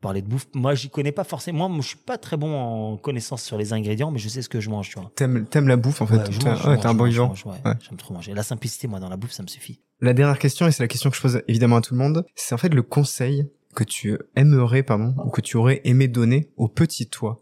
[0.00, 0.46] Parler de bouffe.
[0.54, 1.68] Moi, j'y connais pas forcément.
[1.68, 4.48] Moi, je suis pas très bon en connaissance sur les ingrédients, mais je sais ce
[4.48, 5.10] que je mange, tu vois.
[5.14, 6.16] T'aimes, t'aimes la bouffe en fait.
[6.16, 7.34] Ouais, T'es ouais, un bon vivant.
[7.44, 7.52] ouais.
[7.66, 7.74] Ouais.
[7.80, 8.32] J'aime trop manger.
[8.32, 9.80] La simplicité, moi, dans la bouffe, ça me suffit.
[10.00, 12.24] La dernière question, et c'est la question que je pose évidemment à tout le monde,
[12.34, 16.50] c'est en fait le conseil que tu aimerais, pardon, ou que tu aurais aimé donner
[16.56, 17.38] au petit toi.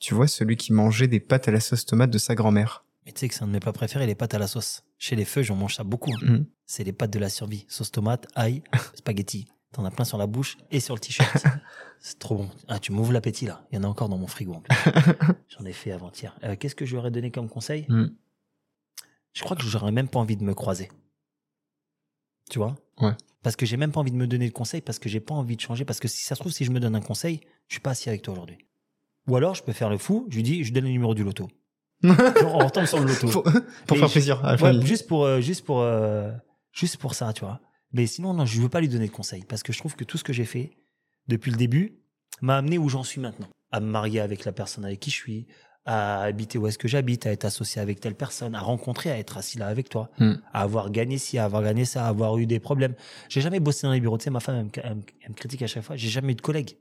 [0.00, 2.84] Tu vois, celui qui mangeait des pâtes à la sauce tomate de sa grand-mère.
[3.06, 4.82] Mais tu sais que c'est un de mes plats préférés, les pâtes à la sauce.
[4.98, 6.10] Chez les feux, j'en mange ça beaucoup.
[6.22, 6.26] hein.
[6.26, 6.46] Mhm.
[6.66, 7.64] C'est les pâtes de la survie.
[7.68, 8.62] Sauce tomate, ail,
[8.94, 9.46] spaghetti.
[9.72, 11.44] T'en as plein sur la bouche et sur le t-shirt.
[12.00, 12.50] c'est trop bon.
[12.66, 13.64] Ah, tu m'ouvres l'appétit là.
[13.70, 14.62] Il y en a encore dans mon frigo.
[15.48, 16.36] J'en ai fait avant-hier.
[16.42, 18.14] Euh, Qu'est-ce que je lui aurais donné comme conseil Mhm.
[19.32, 20.90] Je crois que j'aurais même pas envie de me croiser.
[22.50, 22.74] Tu vois?
[23.00, 23.12] Ouais.
[23.44, 25.34] Parce que j'ai même pas envie de me donner de conseils, parce que j'ai pas
[25.34, 25.84] envie de changer.
[25.84, 27.90] Parce que si ça se trouve, si je me donne un conseil, je suis pas
[27.90, 28.58] assis avec toi aujourd'hui.
[29.28, 31.22] Ou alors, je peux faire le fou, je lui dis, je donne le numéro du
[31.22, 31.48] loto.
[32.02, 33.42] On retombe sur le loto.
[33.86, 34.84] pour faire je- plaisir à la Ouais, famille.
[34.86, 36.32] juste pour, euh, juste pour, euh,
[36.72, 37.60] juste pour ça, tu vois.
[37.92, 40.04] Mais sinon, non, je veux pas lui donner de conseils parce que je trouve que
[40.04, 40.70] tout ce que j'ai fait
[41.28, 41.98] depuis le début
[42.40, 43.48] m'a amené où j'en suis maintenant.
[43.72, 45.46] À me marier avec la personne avec qui je suis,
[45.84, 49.18] à habiter où est-ce que j'habite, à être associé avec telle personne, à rencontrer, à
[49.18, 50.34] être assis là avec toi, Hmm.
[50.52, 52.94] à avoir gagné ci, à avoir gagné ça, à avoir eu des problèmes.
[53.28, 54.18] J'ai jamais bossé dans les bureaux.
[54.18, 55.96] Tu sais, ma femme, elle me, elle me- elle me critique à chaque fois.
[55.96, 56.76] J'ai jamais eu de collègues.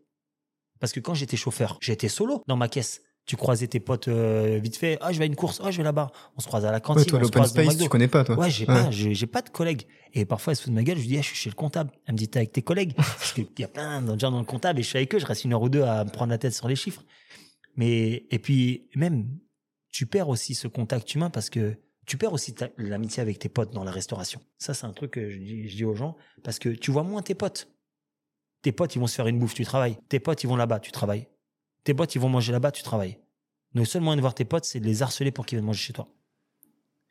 [0.80, 3.02] Parce que quand j'étais chauffeur, j'étais solo dans ma caisse.
[3.30, 4.98] Tu croisais tes potes euh, vite fait.
[5.02, 5.62] Ah, je vais à une course.
[5.64, 6.10] Ah, je vais là-bas.
[6.36, 7.04] On se croise à la cantine.
[7.04, 8.36] Ouais, toi, l'open space, tu connais pas, toi.
[8.36, 9.86] Ouais, j'ai pas, j'ai pas de collègues.
[10.14, 10.98] Et parfois, elle se fout de ma gueule.
[10.98, 11.92] Je lui dis, ah, je suis chez le comptable.
[12.08, 12.94] Elle me dit, t'es avec tes collègues?
[12.98, 15.20] Parce qu'il y a plein de gens dans le comptable et je suis avec eux.
[15.20, 17.04] Je reste une heure ou deux à me prendre la tête sur les chiffres.
[17.76, 19.28] Mais, et puis, même,
[19.92, 21.76] tu perds aussi ce contact humain parce que
[22.08, 24.42] tu perds aussi l'amitié avec tes potes dans la restauration.
[24.58, 27.04] Ça, c'est un truc que je dis, je dis aux gens parce que tu vois
[27.04, 27.68] moins tes potes.
[28.64, 30.00] Tes potes, ils vont se faire une bouffe, tu travailles.
[30.10, 31.28] Tes potes, ils vont là-bas, tu travailles.
[31.90, 33.18] Tes potes, ils vont manger là-bas, tu travailles.
[33.74, 35.66] Donc, le seul moyen de voir tes potes, c'est de les harceler pour qu'ils viennent
[35.66, 36.08] manger chez toi.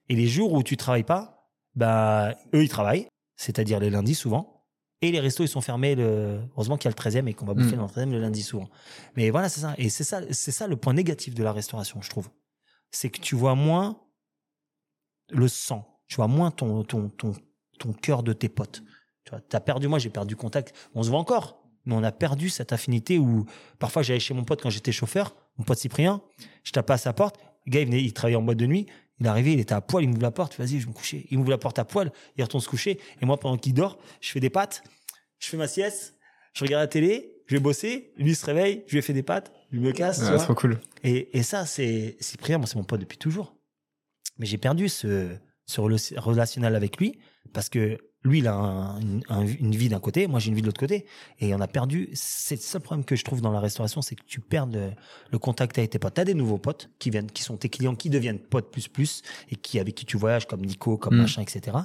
[0.08, 4.68] Et les jours où tu travailles pas, bah, eux, ils travaillent, c'est-à-dire les lundis souvent.
[5.02, 5.96] Et les restos, ils sont fermés.
[5.96, 6.42] Le...
[6.52, 7.78] Heureusement qu'il y a le 13e et qu'on va bouffer Mm.
[7.78, 8.70] dans le 13e le lundi souvent.
[9.16, 9.74] Mais voilà, c'est ça.
[9.78, 12.30] Et c'est ça, c'est ça le point négatif de la restauration, je trouve.
[12.92, 14.00] C'est que tu vois moins
[15.30, 16.00] le sang.
[16.06, 17.32] Tu vois moins ton, ton, ton,
[17.80, 18.84] ton cœur de tes potes.
[19.24, 20.72] Tu vois, t'as perdu, moi, j'ai perdu contact.
[20.94, 23.46] On se voit encore, mais on a perdu cette affinité où
[23.78, 26.22] parfois j'allais chez mon pote quand j'étais chauffeur, mon pote Cyprien,
[26.62, 27.36] je tapais à sa porte.
[27.66, 28.86] Le gars, il, venait, il travaillait en boîte de nuit.
[29.20, 30.56] Il est arrivé, il était à poil, il m'ouvre la porte.
[30.58, 31.26] Vas-y, je vais me coucher.
[31.30, 33.00] Il m'ouvre la porte à poil, il retourne se coucher.
[33.20, 34.84] Et moi, pendant qu'il dort, je fais des pâtes,
[35.38, 36.14] je fais ma sieste,
[36.54, 38.12] je regarde la télé, je vais bosser.
[38.16, 40.20] Lui il se réveille, je lui ai fait des pâtes, je me casse.
[40.22, 40.44] Ah, vois.
[40.44, 40.80] trop cool.
[41.02, 43.56] Et, et ça, c'est Cyprien, moi, c'est mon pote depuis toujours.
[44.38, 45.34] Mais j'ai perdu ce,
[45.66, 47.18] ce rela- relationnel avec lui
[47.52, 50.54] parce que lui, il a un- une, un- une vie d'un côté, moi, j'ai une
[50.56, 51.06] vie de l'autre côté.
[51.40, 52.08] Et on a perdu.
[52.14, 54.90] C'est le seul problème que je trouve dans la restauration, c'est que tu perds le,
[55.30, 56.14] le contact avec tes potes.
[56.14, 58.88] Tu as des nouveaux potes qui viennent, qui sont tes clients, qui deviennent potes plus
[58.88, 61.20] plus et qui, avec qui tu voyages, comme Nico, comme Mm.
[61.22, 61.76] machin, etc.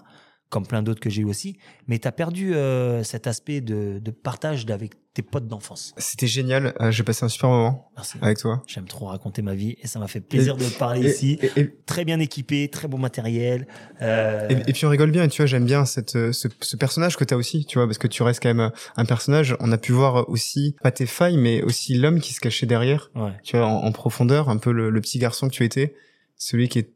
[0.53, 1.57] Comme plein d'autres que j'ai eu aussi.
[1.87, 5.95] Mais tu as perdu euh, cet aspect de, de partage avec tes potes d'enfance.
[5.97, 6.75] C'était génial.
[6.79, 8.17] Euh, J'ai passé un super moment Merci.
[8.21, 8.61] avec toi.
[8.67, 11.39] J'aime trop raconter ma vie et ça m'a fait plaisir de parler Et, ici.
[11.55, 13.65] et- Très bien équipé, très beau matériel.
[14.03, 17.17] Euh, Et, puis on rigole bien, et tu vois, j'aime bien cette, ce, ce personnage
[17.17, 19.55] que t'as aussi, tu vois, parce que tu restes quand même un personnage.
[19.59, 23.09] On a pu voir aussi, pas tes failles, mais aussi l'homme qui se cachait derrière,
[23.15, 23.31] ouais.
[23.43, 25.95] tu vois, en, en profondeur, un peu le, le petit garçon que tu étais,
[26.37, 26.89] celui qui est,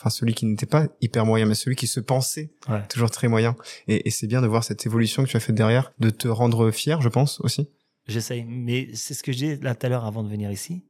[0.00, 2.82] enfin celui qui n'était pas hyper moyen, mais celui qui se pensait Ouais.
[2.88, 3.54] toujours très moyen.
[3.86, 6.26] Et, et c'est bien de voir cette évolution que tu as faite derrière, de te
[6.26, 7.68] rendre fier, je pense aussi.
[8.08, 8.44] J'essaye.
[8.48, 10.82] Mais c'est ce que j'ai là tout à l'heure avant de venir ici.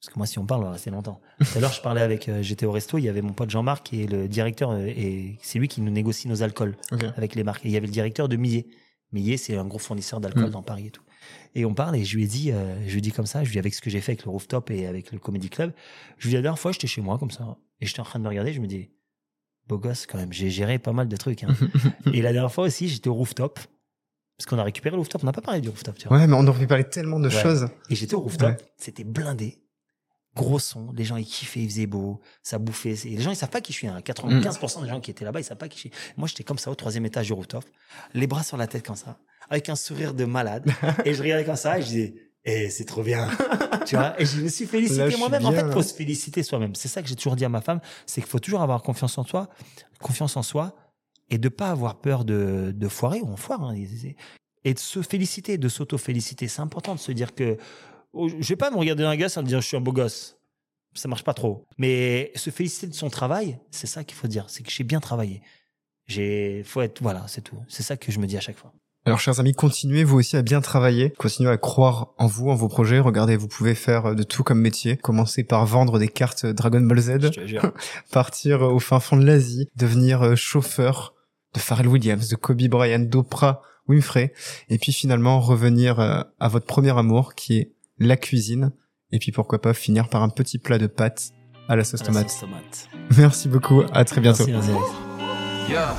[0.00, 1.20] Parce que moi, si on parle, on va rester longtemps.
[1.40, 3.50] Tout à l'heure, je parlais avec, euh, j'étais au resto, il y avait mon pote
[3.50, 6.74] Jean-Marc qui est le directeur, euh, et c'est lui qui nous négocie nos alcools
[7.16, 7.66] avec les marques.
[7.66, 8.66] Et il y avait le directeur de Millet.
[9.12, 10.50] Millet, c'est un gros fournisseur d'alcool Mm.
[10.52, 11.02] dans Paris et tout.
[11.54, 13.44] Et on parle et je lui ai dit, euh, je lui ai dit comme ça,
[13.44, 15.18] je lui ai dit avec ce que j'ai fait avec le rooftop et avec le
[15.18, 15.72] comedy club.
[16.16, 18.04] Je lui ai dit la dernière fois, j'étais chez moi comme ça et j'étais en
[18.04, 18.90] train de me regarder, je me dis,
[19.66, 21.44] beau gosse quand même, j'ai géré pas mal de trucs.
[21.44, 21.54] Hein.
[22.12, 23.58] et la dernière fois aussi, j'étais au rooftop
[24.36, 25.22] parce qu'on a récupéré le rooftop.
[25.22, 26.16] On n'a pas parlé du rooftop, tu vois.
[26.18, 27.42] Ouais, mais on aurait pu parler tellement de Ouais.
[27.42, 27.68] choses.
[27.90, 28.56] Et j'étais au rooftop, Ouais.
[28.76, 29.58] c'était blindé.
[30.36, 32.94] Gros son, les gens ils kiffaient, il faisait beau, ça bouffait.
[33.04, 33.88] Et les gens ils savent pas qui je suis.
[33.88, 34.00] Hein.
[34.00, 35.90] 95% des gens qui étaient là-bas ils savent pas qui je suis.
[36.16, 37.64] Moi j'étais comme ça au troisième étage du rooftop,
[38.14, 39.18] les bras sur la tête comme ça,
[39.50, 40.70] avec un sourire de malade.
[41.04, 43.28] et je regardais comme ça et je disais, eh c'est trop bien,
[43.86, 44.20] tu vois.
[44.20, 45.44] Et je me suis félicité moi-même.
[45.44, 46.74] En fait, faut se féliciter soi-même.
[46.74, 49.18] C'est ça que j'ai toujours dit à ma femme, c'est qu'il faut toujours avoir confiance
[49.18, 49.48] en soi,
[50.00, 50.74] confiance en soi,
[51.28, 53.20] et de pas avoir peur de, de foirer.
[53.22, 53.62] On foire.
[53.62, 53.74] Hein.
[54.64, 56.48] Et de se féliciter, de s'auto-féliciter.
[56.48, 57.58] C'est important de se dire que
[58.12, 59.80] oh, je vais pas me regarder dans la gueule en me dire je suis un
[59.80, 60.36] beau gosse.
[60.94, 61.66] Ça marche pas trop.
[61.78, 64.46] Mais se féliciter de son travail, c'est ça qu'il faut dire.
[64.48, 65.40] C'est que j'ai bien travaillé.
[66.08, 67.62] J'ai, faut être, voilà, c'est tout.
[67.68, 68.72] C'est ça que je me dis à chaque fois.
[69.06, 72.54] Alors, chers amis, continuez vous aussi à bien travailler, continuez à croire en vous, en
[72.54, 72.98] vos projets.
[72.98, 74.96] Regardez, vous pouvez faire de tout comme métier.
[74.98, 77.30] Commencer par vendre des cartes Dragon Ball Z,
[78.12, 81.14] partir au fin fond de l'Asie, devenir euh, chauffeur
[81.54, 84.32] de Pharrell Williams, de Kobe Bryant, d'Oprah Winfrey,
[84.68, 88.70] et puis finalement revenir euh, à votre premier amour qui est la cuisine,
[89.12, 91.30] et puis pourquoi pas finir par un petit plat de pâtes
[91.68, 92.30] à la sauce À la tomate.
[92.30, 92.88] sauce tomate.
[93.16, 94.46] Merci beaucoup, à très bientôt.
[94.46, 95.72] Merci, merci.
[95.72, 95.94] Yeah.